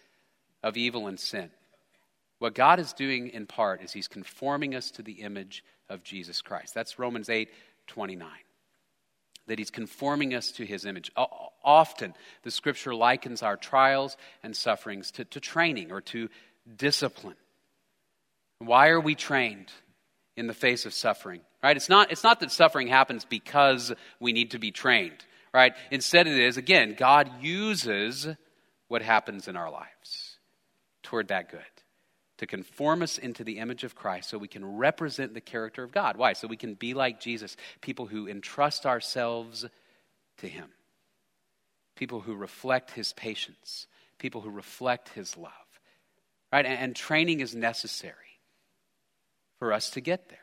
of 0.63 0.77
evil 0.77 1.07
and 1.09 1.19
sin, 1.19 1.51
what 2.39 2.55
God 2.55 2.79
is 2.79 2.93
doing 2.93 3.29
in 3.29 3.47
part 3.47 3.83
is 3.83 3.93
He's 3.93 4.09
conforming 4.09 4.75
us 4.75 4.91
to 4.93 5.03
the 5.03 5.21
image 5.23 5.65
of 5.89 6.05
Jesus 6.05 6.41
Christ. 6.43 6.75
That's 6.75 6.99
Romans 6.99 7.29
8 7.29 7.51
29. 7.89 8.29
That 9.49 9.59
He's 9.59 9.71
conforming 9.71 10.35
us 10.35 10.53
to 10.53 10.65
His 10.65 10.85
image. 10.85 11.11
Often, 11.17 12.15
the 12.43 12.51
scripture 12.51 12.95
likens 12.95 13.43
our 13.43 13.57
trials 13.57 14.17
and 14.43 14.55
sufferings 14.55 15.11
to, 15.13 15.25
to 15.25 15.41
training 15.41 15.91
or 15.91 16.01
to 16.03 16.29
discipline. 16.77 17.37
Why 18.59 18.89
are 18.89 19.01
we 19.01 19.15
trained 19.15 19.71
in 20.37 20.47
the 20.47 20.55
face 20.55 20.87
of 20.87 20.93
suffering? 20.93 21.41
Right? 21.63 21.77
It's 21.77 21.89
not, 21.89 22.13
it's 22.13 22.25
not 22.25 22.41
that 22.41 22.53
suffering 22.53 22.89
happens 22.89 23.25
because 23.25 23.93
we 24.21 24.33
need 24.33 24.53
to 24.53 24.59
be 24.59 24.71
trained. 24.71 25.25
Right? 25.55 25.75
Instead, 25.91 26.27
it 26.27 26.39
is, 26.39 26.57
again, 26.57 26.95
God 26.97 27.43
uses 27.43 28.29
what 28.89 29.03
happens 29.03 29.49
in 29.49 29.57
our 29.57 29.71
lives 29.71 30.39
toward 31.03 31.29
that 31.29 31.51
good 31.51 31.61
to 32.39 32.47
conform 32.47 33.03
us 33.03 33.19
into 33.19 33.45
the 33.45 33.59
image 33.59 33.85
of 33.85 33.95
Christ 33.95 34.31
so 34.31 34.39
we 34.39 34.49
can 34.49 34.77
represent 34.77 35.35
the 35.35 35.41
character 35.41 35.83
of 35.83 35.93
God. 35.93 36.17
Why? 36.17 36.33
So 36.33 36.47
we 36.47 36.57
can 36.57 36.75
be 36.75 36.95
like 36.95 37.21
Jesus, 37.21 37.57
people 37.81 38.07
who 38.07 38.29
entrust 38.29 38.87
ourselves 38.87 39.67
to 40.39 40.49
Him, 40.49 40.69
people 41.97 42.21
who 42.21 42.35
reflect 42.35 42.93
His 42.93 43.13
patience, 43.13 43.87
people 44.19 44.41
who 44.41 44.51
reflect 44.51 45.11
His 45.11 45.37
love. 45.37 45.53
Right? 46.53 46.65
And, 46.65 46.97
training 46.97 47.41
is 47.41 47.55
necessary 47.55 48.15
for 49.59 49.73
us 49.73 49.91
to 49.91 50.01
get 50.01 50.29
there. 50.29 50.39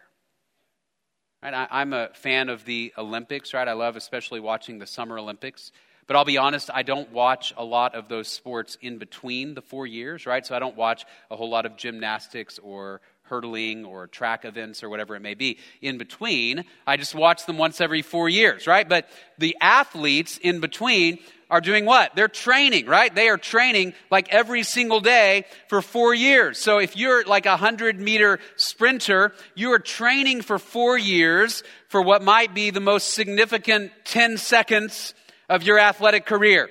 Right? 1.42 1.54
I, 1.54 1.68
I'm 1.82 1.94
a 1.94 2.10
fan 2.14 2.50
of 2.50 2.66
the 2.66 2.94
Olympics, 2.98 3.54
right? 3.54 3.68
I 3.68 3.74
love 3.74 3.96
especially 3.96 4.40
watching 4.40 4.78
the 4.78 4.86
Summer 4.86 5.18
Olympics. 5.18 5.72
But 6.08 6.16
I'll 6.16 6.26
be 6.26 6.38
honest, 6.38 6.70
I 6.72 6.84
don't 6.84 7.12
watch 7.12 7.54
a 7.58 7.64
lot 7.64 7.96
of 7.96 8.08
those 8.08 8.28
sports 8.28 8.78
in 8.82 9.00
between 9.00 9.56
the 9.56 9.62
four 9.62 9.88
years, 9.88 10.28
right? 10.28 10.46
So 10.46 10.56
I 10.56 10.60
don't 10.60 10.76
watch 10.76 11.06
a 11.32 11.36
whole 11.36 11.50
lot 11.50 11.66
of 11.66 11.78
gymnastics 11.78 12.60
or 12.60 13.02
hurdling 13.26 13.86
or 13.86 14.08
track 14.08 14.46
events 14.46 14.84
or 14.84 14.90
whatever 14.90 15.16
it 15.16 15.22
may 15.22 15.34
be 15.34 15.58
in 15.82 15.98
between. 15.98 16.64
I 16.86 16.98
just 16.98 17.16
watch 17.16 17.46
them 17.46 17.58
once 17.58 17.82
every 17.82 18.02
four 18.02 18.30
years, 18.30 18.68
right? 18.68 18.88
But 18.88 19.08
the 19.38 19.58
athletes 19.60 20.38
in 20.38 20.60
between 20.60 21.20
are 21.50 21.62
doing 21.62 21.86
what? 21.86 22.16
They're 22.16 22.28
training, 22.28 22.88
right? 22.88 23.14
They 23.14 23.30
are 23.30 23.38
training 23.38 23.94
like 24.10 24.30
every 24.30 24.64
single 24.64 25.00
day 25.00 25.46
for 25.70 25.82
four 25.82 26.14
years. 26.14 26.58
So 26.58 26.80
if 26.80 26.98
you're 26.98 27.24
like 27.24 27.46
a 27.46 27.58
hundred 27.58 28.00
meter 28.00 28.40
sprinter, 28.56 29.34
you 29.54 29.72
are 29.74 29.80
training 29.80 30.42
for 30.42 30.58
four 30.58 30.98
years 30.98 31.64
for 31.90 32.02
what 32.02 32.24
might 32.24 32.54
be 32.54 32.72
the 32.72 32.80
most 32.80 33.14
significant 33.14 33.92
10 34.06 34.38
seconds 34.38 35.14
of 35.50 35.64
your 35.64 35.80
athletic 35.80 36.26
career. 36.26 36.70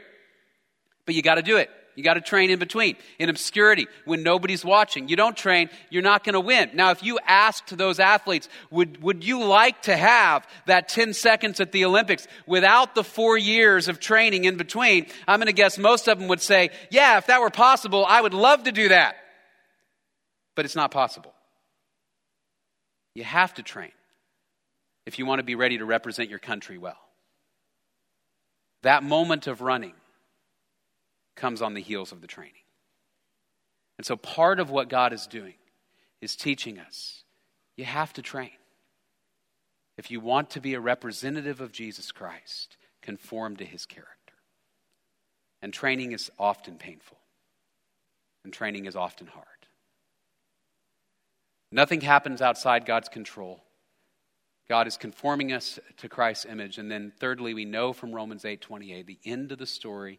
But 1.06 1.14
you 1.14 1.22
got 1.22 1.36
to 1.36 1.42
do 1.42 1.56
it. 1.56 1.70
You 1.94 2.02
got 2.02 2.14
to 2.14 2.20
train 2.20 2.50
in 2.50 2.58
between, 2.58 2.96
in 3.18 3.28
obscurity, 3.28 3.86
when 4.04 4.22
nobody's 4.22 4.64
watching. 4.64 5.08
You 5.08 5.16
don't 5.16 5.36
train, 5.36 5.70
you're 5.90 6.02
not 6.02 6.24
going 6.24 6.34
to 6.34 6.40
win. 6.40 6.70
Now, 6.74 6.90
if 6.90 7.02
you 7.02 7.18
asked 7.24 7.76
those 7.76 8.00
athletes, 8.00 8.48
would, 8.70 9.02
would 9.02 9.24
you 9.24 9.44
like 9.44 9.82
to 9.82 9.96
have 9.96 10.46
that 10.66 10.88
10 10.88 11.14
seconds 11.14 11.60
at 11.60 11.72
the 11.72 11.84
Olympics 11.84 12.26
without 12.46 12.94
the 12.94 13.04
four 13.04 13.38
years 13.38 13.88
of 13.88 14.00
training 14.00 14.44
in 14.44 14.56
between? 14.56 15.06
I'm 15.28 15.38
going 15.38 15.46
to 15.46 15.52
guess 15.52 15.78
most 15.78 16.08
of 16.08 16.18
them 16.18 16.28
would 16.28 16.40
say, 16.40 16.70
yeah, 16.90 17.18
if 17.18 17.26
that 17.26 17.40
were 17.40 17.50
possible, 17.50 18.04
I 18.06 18.20
would 18.20 18.34
love 18.34 18.64
to 18.64 18.72
do 18.72 18.88
that. 18.88 19.16
But 20.56 20.64
it's 20.64 20.76
not 20.76 20.90
possible. 20.90 21.32
You 23.14 23.22
have 23.24 23.54
to 23.54 23.62
train 23.62 23.92
if 25.06 25.18
you 25.18 25.26
want 25.26 25.38
to 25.38 25.44
be 25.44 25.54
ready 25.54 25.78
to 25.78 25.84
represent 25.84 26.30
your 26.30 26.38
country 26.38 26.78
well. 26.78 26.98
That 28.82 29.02
moment 29.02 29.46
of 29.46 29.60
running 29.60 29.94
comes 31.34 31.62
on 31.62 31.74
the 31.74 31.80
heels 31.80 32.12
of 32.12 32.20
the 32.20 32.26
training. 32.26 32.52
And 33.98 34.06
so 34.06 34.16
part 34.16 34.60
of 34.60 34.70
what 34.70 34.88
God 34.88 35.12
is 35.12 35.26
doing 35.26 35.54
is 36.20 36.36
teaching 36.36 36.78
us 36.78 37.24
you 37.76 37.84
have 37.84 38.12
to 38.12 38.22
train. 38.22 38.50
If 39.96 40.10
you 40.10 40.20
want 40.20 40.50
to 40.50 40.60
be 40.60 40.74
a 40.74 40.80
representative 40.80 41.60
of 41.60 41.72
Jesus 41.72 42.12
Christ, 42.12 42.76
conform 43.02 43.56
to 43.56 43.64
his 43.64 43.86
character. 43.86 44.10
And 45.62 45.72
training 45.72 46.12
is 46.12 46.30
often 46.38 46.76
painful, 46.76 47.18
and 48.44 48.52
training 48.52 48.86
is 48.86 48.96
often 48.96 49.26
hard. 49.26 49.46
Nothing 51.72 52.00
happens 52.00 52.40
outside 52.42 52.86
God's 52.86 53.08
control. 53.08 53.62
God 54.68 54.86
is 54.86 54.96
conforming 54.96 55.52
us 55.52 55.78
to 55.98 56.08
Christ's 56.08 56.46
image. 56.46 56.78
And 56.78 56.90
then 56.90 57.12
thirdly, 57.18 57.54
we 57.54 57.64
know 57.64 57.92
from 57.92 58.12
Romans 58.12 58.44
8 58.44 58.60
28, 58.60 59.06
the 59.06 59.18
end 59.24 59.52
of 59.52 59.58
the 59.58 59.66
story 59.66 60.18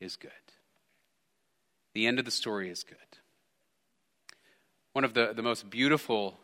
is 0.00 0.16
good. 0.16 0.30
The 1.94 2.06
end 2.06 2.18
of 2.18 2.24
the 2.24 2.30
story 2.30 2.70
is 2.70 2.82
good. 2.82 2.96
One 4.92 5.04
of 5.04 5.14
the, 5.14 5.32
the 5.34 5.42
most 5.42 5.70
beautiful 5.70 6.38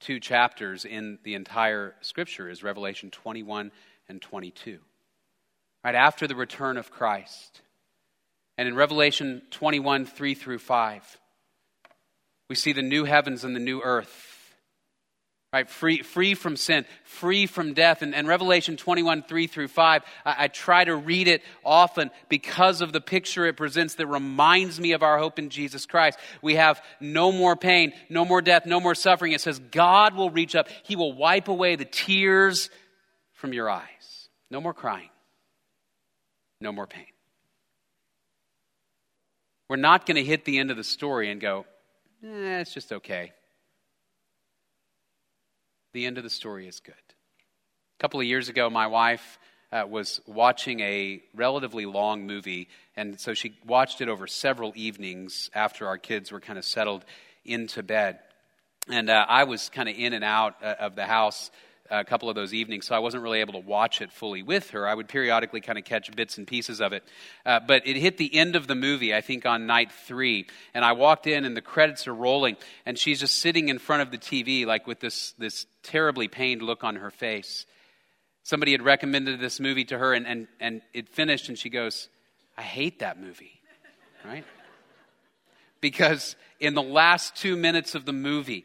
two 0.00 0.20
chapters 0.20 0.84
in 0.84 1.18
the 1.22 1.34
entire 1.34 1.94
scripture 2.00 2.48
is 2.48 2.62
Revelation 2.62 3.10
21 3.10 3.70
and 4.08 4.20
22. 4.20 4.78
Right 5.84 5.94
after 5.94 6.26
the 6.26 6.36
return 6.36 6.76
of 6.76 6.90
Christ. 6.90 7.62
And 8.58 8.68
in 8.68 8.74
Revelation 8.74 9.42
21, 9.50 10.06
3 10.06 10.34
through 10.34 10.58
5, 10.58 11.18
we 12.48 12.54
see 12.54 12.72
the 12.72 12.82
new 12.82 13.04
heavens 13.04 13.44
and 13.44 13.56
the 13.56 13.60
new 13.60 13.80
earth 13.80 14.31
right? 15.52 15.68
Free, 15.68 16.02
free 16.02 16.34
from 16.34 16.56
sin, 16.56 16.86
free 17.04 17.46
from 17.46 17.74
death. 17.74 18.00
And, 18.02 18.14
and 18.14 18.26
Revelation 18.26 18.76
21, 18.76 19.22
3 19.24 19.46
through 19.46 19.68
5, 19.68 20.02
I, 20.24 20.34
I, 20.44 20.48
try 20.48 20.84
to 20.84 20.96
read 20.96 21.28
it 21.28 21.42
often 21.62 22.10
because 22.28 22.80
of 22.80 22.92
the 22.92 23.00
picture 23.00 23.44
it 23.44 23.56
presents 23.56 23.96
that 23.96 24.06
reminds 24.06 24.80
me 24.80 24.92
of 24.92 25.02
our 25.02 25.18
hope 25.18 25.38
in 25.38 25.50
Jesus 25.50 25.84
Christ. 25.84 26.18
We 26.40 26.54
have 26.54 26.82
no 27.00 27.32
more 27.32 27.54
pain, 27.54 27.92
no 28.08 28.24
more 28.24 28.40
death, 28.40 28.64
no 28.64 28.80
more 28.80 28.94
suffering. 28.94 29.32
It 29.32 29.42
says 29.42 29.58
God 29.58 30.14
will 30.14 30.30
reach 30.30 30.54
up, 30.54 30.68
He 30.84 30.96
will 30.96 31.12
wipe 31.12 31.48
away 31.48 31.76
the 31.76 31.84
tears 31.84 32.70
from 33.32 33.52
your 33.52 33.68
eyes. 33.68 34.28
No 34.50 34.60
more 34.60 34.74
crying, 34.74 35.10
no 36.60 36.72
more 36.72 36.86
pain. 36.86 37.06
We're 39.68 39.76
not 39.76 40.04
going 40.04 40.16
to 40.16 40.24
hit 40.24 40.44
the 40.44 40.58
end 40.58 40.70
of 40.70 40.76
the 40.76 40.84
story 40.84 41.30
and 41.30 41.40
go, 41.40 41.64
eh, 42.22 42.60
it's 42.60 42.74
just 42.74 42.92
okay. 42.92 43.32
The 45.92 46.06
end 46.06 46.16
of 46.16 46.24
the 46.24 46.30
story 46.30 46.66
is 46.66 46.80
good. 46.80 46.94
A 46.94 48.00
couple 48.00 48.18
of 48.18 48.26
years 48.26 48.48
ago, 48.48 48.70
my 48.70 48.86
wife 48.86 49.38
uh, 49.70 49.84
was 49.86 50.22
watching 50.26 50.80
a 50.80 51.22
relatively 51.34 51.84
long 51.84 52.26
movie, 52.26 52.68
and 52.96 53.20
so 53.20 53.34
she 53.34 53.58
watched 53.66 54.00
it 54.00 54.08
over 54.08 54.26
several 54.26 54.72
evenings 54.74 55.50
after 55.54 55.86
our 55.86 55.98
kids 55.98 56.32
were 56.32 56.40
kind 56.40 56.58
of 56.58 56.64
settled 56.64 57.04
into 57.44 57.82
bed. 57.82 58.20
And 58.88 59.10
uh, 59.10 59.26
I 59.28 59.44
was 59.44 59.68
kind 59.68 59.88
of 59.88 59.96
in 59.96 60.14
and 60.14 60.24
out 60.24 60.56
uh, 60.62 60.76
of 60.80 60.96
the 60.96 61.04
house 61.04 61.50
a 61.90 62.04
couple 62.04 62.28
of 62.28 62.34
those 62.34 62.54
evenings, 62.54 62.86
so 62.86 62.94
I 62.94 63.00
wasn't 63.00 63.22
really 63.22 63.40
able 63.40 63.54
to 63.54 63.58
watch 63.58 64.00
it 64.00 64.12
fully 64.12 64.42
with 64.42 64.70
her. 64.70 64.88
I 64.88 64.94
would 64.94 65.08
periodically 65.08 65.60
kind 65.60 65.78
of 65.78 65.84
catch 65.84 66.14
bits 66.14 66.38
and 66.38 66.46
pieces 66.46 66.80
of 66.80 66.92
it. 66.92 67.04
Uh, 67.44 67.60
but 67.60 67.86
it 67.86 67.96
hit 67.96 68.16
the 68.16 68.34
end 68.34 68.56
of 68.56 68.66
the 68.66 68.74
movie, 68.74 69.14
I 69.14 69.20
think, 69.20 69.44
on 69.44 69.66
night 69.66 69.92
three. 69.92 70.46
And 70.74 70.84
I 70.84 70.92
walked 70.92 71.26
in, 71.26 71.44
and 71.44 71.56
the 71.56 71.62
credits 71.62 72.06
are 72.06 72.14
rolling, 72.14 72.56
and 72.86 72.98
she's 72.98 73.20
just 73.20 73.36
sitting 73.36 73.68
in 73.68 73.78
front 73.78 74.02
of 74.02 74.10
the 74.10 74.18
TV, 74.18 74.64
like 74.64 74.86
with 74.86 75.00
this, 75.00 75.32
this 75.38 75.66
terribly 75.82 76.28
pained 76.28 76.62
look 76.62 76.84
on 76.84 76.96
her 76.96 77.10
face. 77.10 77.66
Somebody 78.42 78.72
had 78.72 78.82
recommended 78.82 79.40
this 79.40 79.60
movie 79.60 79.84
to 79.86 79.98
her, 79.98 80.14
and, 80.14 80.26
and, 80.26 80.48
and 80.60 80.82
it 80.94 81.08
finished, 81.08 81.48
and 81.48 81.58
she 81.58 81.68
goes, 81.68 82.08
I 82.56 82.62
hate 82.62 83.00
that 83.00 83.20
movie, 83.20 83.60
right? 84.24 84.44
Because 85.80 86.36
in 86.60 86.74
the 86.74 86.82
last 86.82 87.34
two 87.34 87.56
minutes 87.56 87.96
of 87.96 88.04
the 88.04 88.12
movie, 88.12 88.64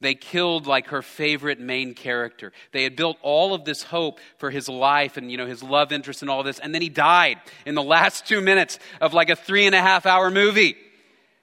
they 0.00 0.14
killed 0.14 0.66
like 0.66 0.88
her 0.88 1.02
favorite 1.02 1.60
main 1.60 1.94
character. 1.94 2.52
They 2.72 2.84
had 2.84 2.96
built 2.96 3.18
all 3.20 3.52
of 3.52 3.64
this 3.64 3.82
hope 3.82 4.18
for 4.38 4.50
his 4.50 4.68
life 4.68 5.18
and, 5.18 5.30
you 5.30 5.36
know, 5.36 5.46
his 5.46 5.62
love 5.62 5.92
interest 5.92 6.22
and 6.22 6.30
all 6.30 6.42
this. 6.42 6.58
And 6.58 6.74
then 6.74 6.80
he 6.80 6.88
died 6.88 7.38
in 7.66 7.74
the 7.74 7.82
last 7.82 8.26
two 8.26 8.40
minutes 8.40 8.78
of 9.00 9.12
like 9.12 9.28
a 9.28 9.36
three 9.36 9.66
and 9.66 9.74
a 9.74 9.80
half 9.80 10.06
hour 10.06 10.30
movie. 10.30 10.76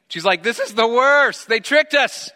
She's 0.07 0.25
like, 0.25 0.41
this 0.41 0.59
is 0.59 0.73
the 0.73 0.87
worst. 0.87 1.47
They 1.47 1.59
tricked 1.59 1.93
us. 1.93 2.31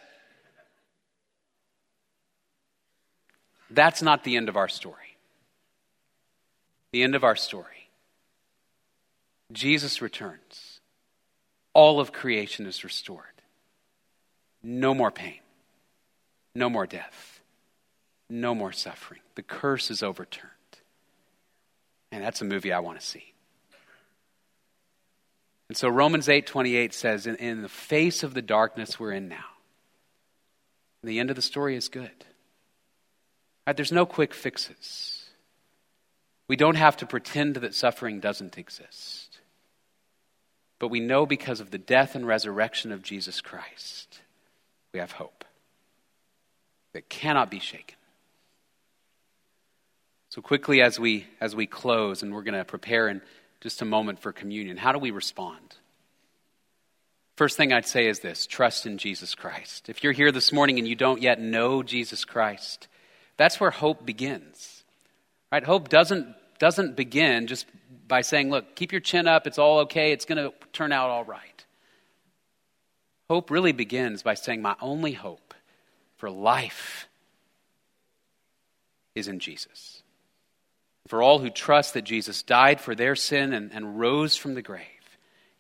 That's 3.72 4.02
not 4.02 4.24
the 4.24 4.38
end 4.38 4.50
of 4.50 4.58
our 4.58 4.68
story. 4.68 4.96
The 6.92 7.02
end 7.02 7.16
of 7.16 7.24
our 7.24 7.38
story. 7.38 7.90
Jesus 9.52 10.02
returns. 10.02 10.82
All 11.74 12.00
of 12.00 12.12
creation 12.12 12.68
is 12.68 12.84
restored. 12.84 13.26
No 14.62 14.94
more 14.94 15.10
pain 15.10 15.41
no 16.56 16.70
more 16.70 16.86
death. 16.86 17.42
No 18.30 18.56
more 18.56 18.72
suffering. 18.72 19.22
The 19.36 19.44
curse 19.44 19.92
is 19.92 20.04
overturned. 20.04 20.50
And 22.12 22.24
that's 22.24 22.42
a 22.42 22.46
movie 22.46 22.74
I 22.74 22.80
want 22.80 23.00
to 23.00 23.06
see. 23.06 23.34
And 25.70 25.78
so 25.78 25.88
Romans 25.88 26.28
8:28 26.28 26.94
says 26.94 27.28
in, 27.28 27.36
in 27.38 27.62
the 27.62 27.70
face 27.70 28.24
of 28.24 28.34
the 28.34 28.42
darkness 28.42 29.00
we're 29.00 29.14
in 29.14 29.30
now. 29.30 29.46
The 31.04 31.20
end 31.20 31.30
of 31.30 31.36
the 31.36 31.42
story 31.42 31.76
is 31.76 31.88
good. 31.88 32.26
Right, 33.66 33.76
there's 33.76 33.92
no 33.92 34.06
quick 34.06 34.34
fixes. 34.34 35.30
We 36.48 36.58
don't 36.58 36.76
have 36.76 36.98
to 36.98 37.06
pretend 37.06 37.56
that 37.56 37.74
suffering 37.74 38.20
doesn't 38.20 38.58
exist. 38.58 39.40
But 40.80 40.90
we 40.90 41.00
know 41.00 41.26
because 41.26 41.62
of 41.62 41.72
the 41.72 41.78
death 41.78 42.16
and 42.16 42.28
resurrection 42.28 42.92
of 42.92 43.04
Jesus 43.04 43.40
Christ, 43.40 44.20
we 44.94 45.00
have 45.00 45.14
hope 45.14 45.46
that 46.94 47.10
cannot 47.10 47.50
be 47.50 47.60
shaken. 47.60 47.96
So 50.30 50.42
quickly 50.42 50.82
as 50.82 51.00
we 51.00 51.28
as 51.42 51.56
we 51.56 51.68
close 51.68 52.24
and 52.24 52.34
we're 52.34 52.44
going 52.44 52.58
to 52.58 52.64
prepare 52.64 53.10
in 53.10 53.22
just 53.60 53.82
a 53.82 53.86
moment 53.86 54.20
for 54.20 54.32
communion, 54.32 54.78
how 54.78 54.92
do 54.92 55.00
we 55.00 55.12
respond? 55.12 55.76
First 57.36 57.58
thing 57.58 57.74
I'd 57.74 57.86
say 57.86 58.08
is 58.08 58.20
this, 58.20 58.46
trust 58.46 58.86
in 58.86 58.98
Jesus 58.98 59.36
Christ. 59.36 59.90
If 59.90 60.04
you're 60.04 60.14
here 60.14 60.32
this 60.32 60.54
morning 60.54 60.80
and 60.80 60.88
you 60.88 60.96
don't 60.96 61.22
yet 61.22 61.40
know 61.40 61.84
Jesus 61.84 62.24
Christ, 62.24 62.88
that's 63.36 63.60
where 63.60 63.72
hope 63.72 64.06
begins. 64.06 64.84
Right? 65.52 65.64
Hope 65.64 65.90
doesn't 65.90 66.36
doesn't 66.60 66.96
begin 66.96 67.48
just 67.48 67.66
by 68.08 68.22
saying, 68.22 68.52
look, 68.52 68.76
keep 68.76 68.92
your 68.92 69.02
chin 69.02 69.28
up, 69.28 69.48
it's 69.48 69.58
all 69.58 69.80
okay, 69.80 70.12
it's 70.12 70.26
going 70.26 70.38
to 70.38 70.54
turn 70.72 70.92
out 70.92 71.10
all 71.10 71.26
right. 71.26 71.66
Hope 73.30 73.50
really 73.50 73.72
begins 73.72 74.22
by 74.22 74.36
saying, 74.36 74.62
my 74.62 74.76
only 74.80 75.14
hope 75.14 75.41
for 76.22 76.30
life 76.30 77.10
is 79.16 79.28
in 79.28 79.40
Jesus. 79.40 80.04
For 81.08 81.24
all 81.24 81.40
who 81.40 81.50
trust 81.50 81.96
that 81.96 82.04
Jesus 82.04 82.44
died 82.44 82.80
for 82.80 82.94
their 82.94 83.16
sin 83.16 83.54
and, 83.54 83.72
and 83.74 84.00
rose 84.00 84.36
from 84.36 84.54
the 84.54 84.62
grave, 84.62 84.86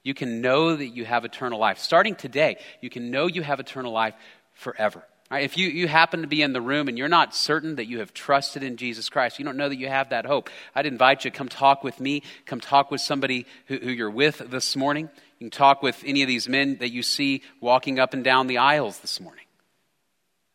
you 0.03 0.13
can 0.13 0.39
know 0.39 0.75
that 0.75 0.89
you 0.89 1.03
have 1.03 1.25
eternal 1.25 1.57
life. 1.57 1.79
Starting 1.79 2.13
today, 2.13 2.57
you 2.79 2.91
can 2.91 3.09
know 3.09 3.25
you 3.25 3.41
have 3.41 3.59
eternal 3.59 3.91
life 3.91 4.13
forever. 4.53 5.03
Right? 5.31 5.43
If 5.43 5.57
you, 5.57 5.67
you 5.67 5.87
happen 5.87 6.21
to 6.21 6.27
be 6.27 6.43
in 6.43 6.53
the 6.53 6.61
room 6.61 6.87
and 6.87 6.95
you're 6.95 7.07
not 7.07 7.33
certain 7.33 7.77
that 7.77 7.87
you 7.87 7.97
have 7.97 8.13
trusted 8.13 8.61
in 8.61 8.77
Jesus 8.77 9.09
Christ, 9.09 9.39
you 9.39 9.45
don't 9.45 9.57
know 9.57 9.67
that 9.67 9.79
you 9.79 9.87
have 9.87 10.09
that 10.09 10.27
hope, 10.27 10.51
I'd 10.75 10.85
invite 10.85 11.25
you 11.25 11.31
to 11.31 11.35
come 11.35 11.49
talk 11.49 11.83
with 11.83 11.99
me, 11.99 12.21
come 12.45 12.59
talk 12.59 12.91
with 12.91 13.01
somebody 13.01 13.47
who, 13.65 13.77
who 13.77 13.89
you're 13.89 14.11
with 14.11 14.37
this 14.51 14.75
morning. 14.75 15.09
You 15.39 15.45
can 15.45 15.57
talk 15.57 15.81
with 15.81 16.03
any 16.05 16.21
of 16.21 16.27
these 16.27 16.47
men 16.47 16.77
that 16.81 16.91
you 16.91 17.01
see 17.01 17.41
walking 17.61 17.97
up 17.97 18.13
and 18.13 18.23
down 18.23 18.45
the 18.45 18.59
aisles 18.59 18.99
this 18.99 19.19
morning 19.19 19.40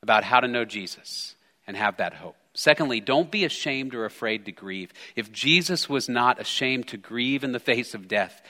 about 0.06 0.22
how 0.22 0.38
to 0.38 0.46
know 0.46 0.64
Jesus 0.64 1.34
and 1.66 1.76
have 1.76 1.96
that 1.96 2.14
hope. 2.14 2.36
Secondly, 2.54 3.00
don't 3.00 3.28
be 3.28 3.44
ashamed 3.44 3.92
or 3.92 4.04
afraid 4.04 4.44
to 4.44 4.52
grieve. 4.52 4.92
If 5.16 5.32
Jesus 5.32 5.88
was 5.88 6.08
not 6.08 6.40
ashamed 6.40 6.86
to 6.88 6.96
grieve 6.96 7.42
in 7.42 7.50
the 7.50 7.58
face 7.58 7.92
of 7.92 8.06
death, 8.06 8.40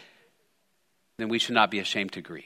then 1.16 1.30
we 1.30 1.38
should 1.38 1.54
not 1.54 1.70
be 1.70 1.78
ashamed 1.78 2.12
to 2.12 2.20
grieve. 2.20 2.44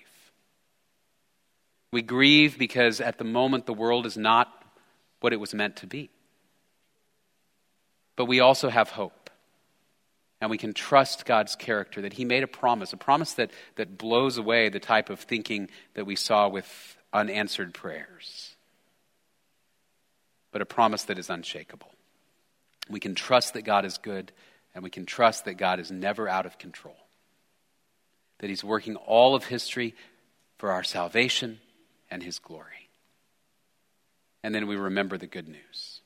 We 1.91 2.03
grieve 2.03 2.57
because 2.57 3.01
at 3.01 3.19
the 3.19 3.25
moment 3.25 3.67
the 3.67 3.75
world 3.75 4.07
is 4.07 4.17
not 4.17 4.47
what 5.19 5.33
it 5.33 5.41
was 5.41 5.55
meant 5.55 5.75
to 5.79 5.89
be. 5.89 6.09
But 8.15 8.27
we 8.27 8.39
also 8.39 8.69
have 8.69 8.91
hope. 8.91 9.29
And 10.41 10.53
we 10.53 10.57
can 10.57 10.73
trust 10.73 11.27
God's 11.27 11.57
character 11.57 12.03
that 12.03 12.13
He 12.13 12.25
made 12.25 12.45
a 12.45 12.47
promise, 12.47 12.93
a 12.93 12.97
promise 12.97 13.33
that, 13.35 13.51
that 13.75 13.99
blows 13.99 14.39
away 14.39 14.69
the 14.69 14.79
type 14.79 15.11
of 15.11 15.19
thinking 15.19 15.69
that 15.95 16.07
we 16.07 16.15
saw 16.15 16.49
with 16.49 16.97
unanswered 17.13 17.75
prayers 17.75 18.50
but 20.53 20.63
a 20.63 20.67
promise 20.67 21.05
that 21.05 21.19
is 21.19 21.31
unshakable. 21.31 21.91
We 22.89 23.01
can 23.01 23.15
trust 23.15 23.55
that 23.55 23.63
God 23.63 23.85
is 23.85 23.99
good, 23.99 24.33
and 24.75 24.83
we 24.83 24.91
can 24.91 25.07
trust 25.07 25.45
that 25.45 25.55
God 25.55 25.81
is 25.81 25.91
never 25.91 26.29
out 26.29 26.47
of 26.47 26.59
control. 26.59 26.97
That 28.39 28.51
He's 28.51 28.65
working 28.65 28.97
all 28.97 29.35
of 29.35 29.45
history 29.45 29.95
for 30.59 30.73
our 30.73 30.83
salvation 30.83 31.61
and 32.11 32.23
His 32.23 32.39
glory. 32.39 32.89
And 34.43 34.55
then 34.55 34.67
we 34.67 34.77
remember 34.77 35.19
the 35.19 35.27
good 35.27 35.49
news. 35.49 36.01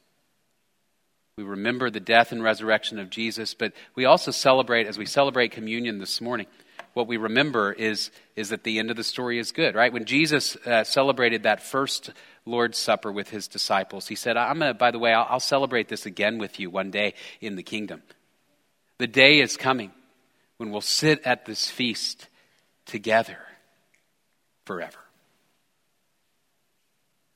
We 1.36 1.44
remember 1.44 1.90
the 1.90 2.00
death 2.00 2.30
and 2.30 2.42
resurrection 2.42 2.98
of 2.98 3.10
Jesus, 3.10 3.54
but 3.54 3.72
we 3.94 4.04
also 4.04 4.30
celebrate, 4.30 4.86
as 4.86 4.98
we 4.98 5.06
celebrate 5.06 5.50
communion 5.50 5.98
this 5.98 6.20
morning, 6.20 6.46
what 6.94 7.06
we 7.06 7.16
remember 7.16 7.72
is, 7.72 8.10
is 8.36 8.48
that 8.48 8.64
the 8.64 8.78
end 8.78 8.90
of 8.90 8.96
the 8.96 9.04
story 9.04 9.38
is 9.38 9.52
good, 9.52 9.74
right? 9.74 9.92
When 9.92 10.04
Jesus 10.04 10.56
uh, 10.64 10.84
celebrated 10.84 11.42
that 11.42 11.62
first 11.62 12.10
Lord's 12.46 12.78
Supper 12.78 13.12
with 13.12 13.30
his 13.30 13.48
disciples, 13.48 14.06
he 14.06 14.14
said, 14.14 14.36
I'm 14.36 14.60
gonna, 14.60 14.74
by 14.74 14.90
the 14.90 14.98
way, 14.98 15.12
I'll, 15.12 15.26
I'll 15.28 15.40
celebrate 15.40 15.88
this 15.88 16.06
again 16.06 16.38
with 16.38 16.58
you 16.58 16.70
one 16.70 16.90
day 16.90 17.14
in 17.40 17.56
the 17.56 17.62
kingdom. 17.62 18.02
The 18.98 19.08
day 19.08 19.40
is 19.40 19.56
coming 19.56 19.90
when 20.56 20.70
we'll 20.70 20.80
sit 20.80 21.20
at 21.24 21.44
this 21.44 21.68
feast 21.68 22.28
together 22.86 23.38
forever. 24.64 24.98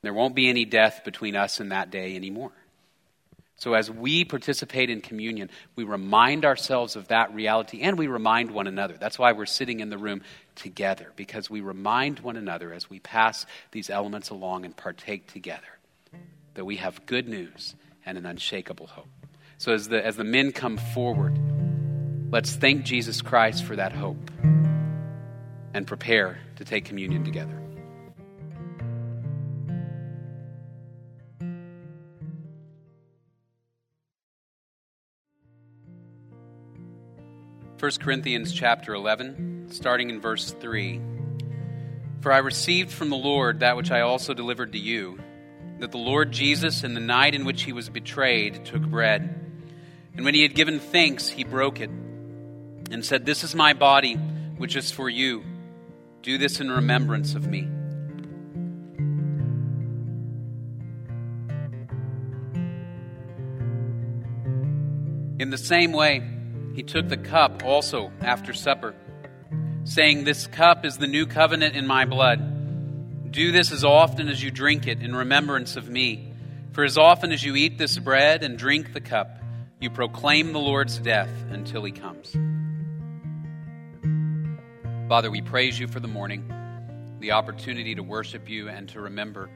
There 0.02 0.14
won't 0.14 0.36
be 0.36 0.48
any 0.48 0.64
death 0.64 1.02
between 1.04 1.34
us 1.34 1.59
and 1.59 1.72
that 1.72 1.90
day 1.90 2.14
anymore. 2.14 2.52
So, 3.59 3.74
as 3.74 3.90
we 3.90 4.24
participate 4.24 4.88
in 4.88 5.00
communion, 5.00 5.50
we 5.74 5.82
remind 5.82 6.44
ourselves 6.44 6.94
of 6.94 7.09
that 7.09 7.34
reality 7.34 7.80
and 7.80 7.98
we 7.98 8.06
remind 8.06 8.52
one 8.52 8.68
another. 8.68 8.96
That's 8.98 9.18
why 9.18 9.32
we're 9.32 9.46
sitting 9.46 9.80
in 9.80 9.90
the 9.90 9.98
room 9.98 10.22
together, 10.54 11.12
because 11.16 11.50
we 11.50 11.61
remind 11.61 12.20
one 12.20 12.36
another 12.36 12.72
as 12.72 12.88
we 12.88 13.00
pass 13.00 13.46
these 13.72 13.90
elements 13.90 14.30
along 14.30 14.64
and 14.64 14.76
partake 14.76 15.26
together 15.26 15.66
that 16.54 16.64
we 16.64 16.76
have 16.76 17.04
good 17.06 17.28
news 17.28 17.74
and 18.06 18.16
an 18.16 18.26
unshakable 18.26 18.86
hope. 18.86 19.09
So, 19.59 19.72
as 19.72 19.88
the, 19.88 20.06
as 20.06 20.16
the 20.16 20.24
men 20.24 20.52
come 20.52 20.76
forward, 20.76 21.36
let's 22.30 22.54
thank 22.54 22.84
Jesus 22.84 23.22
Christ 23.22 23.64
for 23.64 23.74
that 23.74 23.92
hope 23.92 24.30
and 25.74 25.84
prepare 25.84 26.38
to 26.56 26.64
take 26.64 26.84
communion 26.84 27.24
together. 27.24 27.61
1 37.79 37.93
Corinthians 38.01 38.53
chapter 38.53 38.93
11, 38.93 39.68
starting 39.70 40.11
in 40.11 40.20
verse 40.20 40.51
3. 40.51 41.01
For 42.20 42.33
I 42.33 42.39
received 42.39 42.91
from 42.91 43.09
the 43.09 43.16
Lord 43.16 43.61
that 43.61 43.76
which 43.76 43.93
I 43.93 44.01
also 44.01 44.35
delivered 44.35 44.72
to 44.72 44.79
you, 44.79 45.20
that 45.79 45.93
the 45.93 45.99
Lord 45.99 46.33
Jesus, 46.33 46.83
in 46.83 46.95
the 46.95 47.01
night 47.01 47.37
in 47.37 47.45
which 47.45 47.62
he 47.62 47.72
was 47.72 47.89
betrayed, 47.89 48.64
took 48.64 48.83
bread. 48.83 49.62
And 50.16 50.24
when 50.24 50.35
he 50.35 50.43
had 50.43 50.57
given 50.57 50.81
thanks, 50.81 51.29
he 51.29 51.45
broke 51.45 51.79
it, 51.79 51.89
and 52.91 53.05
said, 53.05 53.24
This 53.24 53.45
is 53.45 53.55
my 53.55 53.74
body, 53.74 54.14
which 54.14 54.74
is 54.74 54.91
for 54.91 55.09
you. 55.09 55.45
Do 56.22 56.37
this 56.37 56.59
in 56.59 56.72
remembrance 56.72 57.37
of 57.37 57.47
me. 57.47 57.61
In 65.39 65.51
the 65.51 65.59
same 65.59 65.93
way, 65.93 66.38
he 66.79 66.85
took 66.85 67.09
the 67.09 67.16
cup 67.16 67.64
also 67.64 68.12
after 68.20 68.55
supper, 68.55 68.95
saying, 69.83 70.22
This 70.22 70.47
cup 70.47 70.85
is 70.85 70.97
the 70.97 71.09
new 71.09 71.26
covenant 71.26 71.74
in 71.74 71.89
my 71.89 72.05
blood. 72.05 73.33
Do 73.33 73.51
this 73.51 73.72
as 73.72 73.85
often 73.85 74.29
as 74.29 74.41
you 74.41 74.53
drink 74.53 74.87
it 74.87 75.03
in 75.03 75.12
remembrance 75.12 75.74
of 75.74 75.89
me. 75.89 76.33
For 76.70 76.85
as 76.85 76.97
often 76.97 77.33
as 77.33 77.43
you 77.43 77.57
eat 77.57 77.79
this 77.79 77.99
bread 77.99 78.45
and 78.45 78.57
drink 78.57 78.93
the 78.93 79.01
cup, 79.01 79.41
you 79.81 79.91
proclaim 79.91 80.53
the 80.53 80.61
Lord's 80.61 80.99
death 80.99 81.33
until 81.51 81.83
he 81.83 81.91
comes. 81.91 82.31
Father, 85.09 85.33
we 85.33 85.43
praise 85.43 85.81
you 85.81 85.89
for 85.89 85.99
the 85.99 86.07
morning, 86.07 86.49
the 87.18 87.33
opportunity 87.33 87.97
to 87.97 88.05
worship 88.05 88.49
you 88.49 88.68
and 88.68 88.89
to 88.91 89.01
remember 89.01 89.51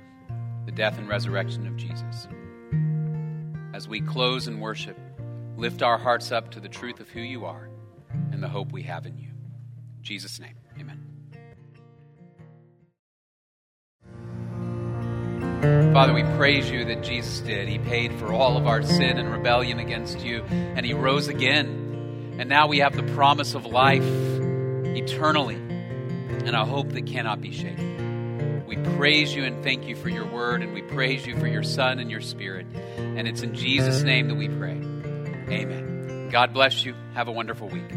the 0.66 0.72
death 0.72 0.98
and 0.98 1.08
resurrection 1.08 1.68
of 1.68 1.76
Jesus. 1.76 2.26
As 3.72 3.86
we 3.86 4.00
close 4.00 4.48
in 4.48 4.58
worship, 4.58 4.98
lift 5.56 5.82
our 5.82 5.98
hearts 5.98 6.32
up 6.32 6.50
to 6.52 6.60
the 6.60 6.68
truth 6.68 7.00
of 7.00 7.08
who 7.08 7.20
you 7.20 7.44
are 7.44 7.68
and 8.32 8.42
the 8.42 8.48
hope 8.48 8.72
we 8.72 8.82
have 8.82 9.06
in 9.06 9.18
you. 9.18 9.28
In 9.28 10.02
Jesus' 10.02 10.40
name, 10.40 10.56
amen. 10.78 10.98
Father, 15.92 16.12
we 16.12 16.24
praise 16.36 16.70
you 16.70 16.84
that 16.86 17.04
Jesus 17.04 17.40
did. 17.40 17.68
He 17.68 17.78
paid 17.78 18.12
for 18.14 18.32
all 18.32 18.56
of 18.56 18.66
our 18.66 18.82
sin 18.82 19.18
and 19.18 19.30
rebellion 19.30 19.78
against 19.78 20.20
you, 20.20 20.42
and 20.42 20.84
He 20.84 20.92
rose 20.92 21.28
again. 21.28 22.36
And 22.38 22.48
now 22.48 22.66
we 22.66 22.78
have 22.78 22.96
the 22.96 23.04
promise 23.14 23.54
of 23.54 23.66
life 23.66 24.02
eternally 24.02 25.54
and 25.54 26.56
a 26.56 26.64
hope 26.64 26.88
that 26.92 27.06
cannot 27.06 27.40
be 27.40 27.52
shaken. 27.52 28.64
We 28.66 28.76
praise 28.96 29.34
you 29.34 29.44
and 29.44 29.62
thank 29.62 29.86
you 29.86 29.94
for 29.94 30.08
your 30.08 30.26
word, 30.26 30.62
and 30.62 30.74
we 30.74 30.82
praise 30.82 31.26
you 31.26 31.38
for 31.38 31.46
your 31.46 31.62
Son 31.62 31.98
and 32.00 32.10
your 32.10 32.22
Spirit. 32.22 32.66
And 32.96 33.28
it's 33.28 33.42
in 33.42 33.54
Jesus' 33.54 34.02
name 34.02 34.28
that 34.28 34.34
we 34.34 34.48
pray. 34.48 34.80
Amen. 35.52 36.28
God 36.30 36.52
bless 36.52 36.84
you. 36.84 36.94
Have 37.14 37.28
a 37.28 37.32
wonderful 37.32 37.68
week. 37.68 37.90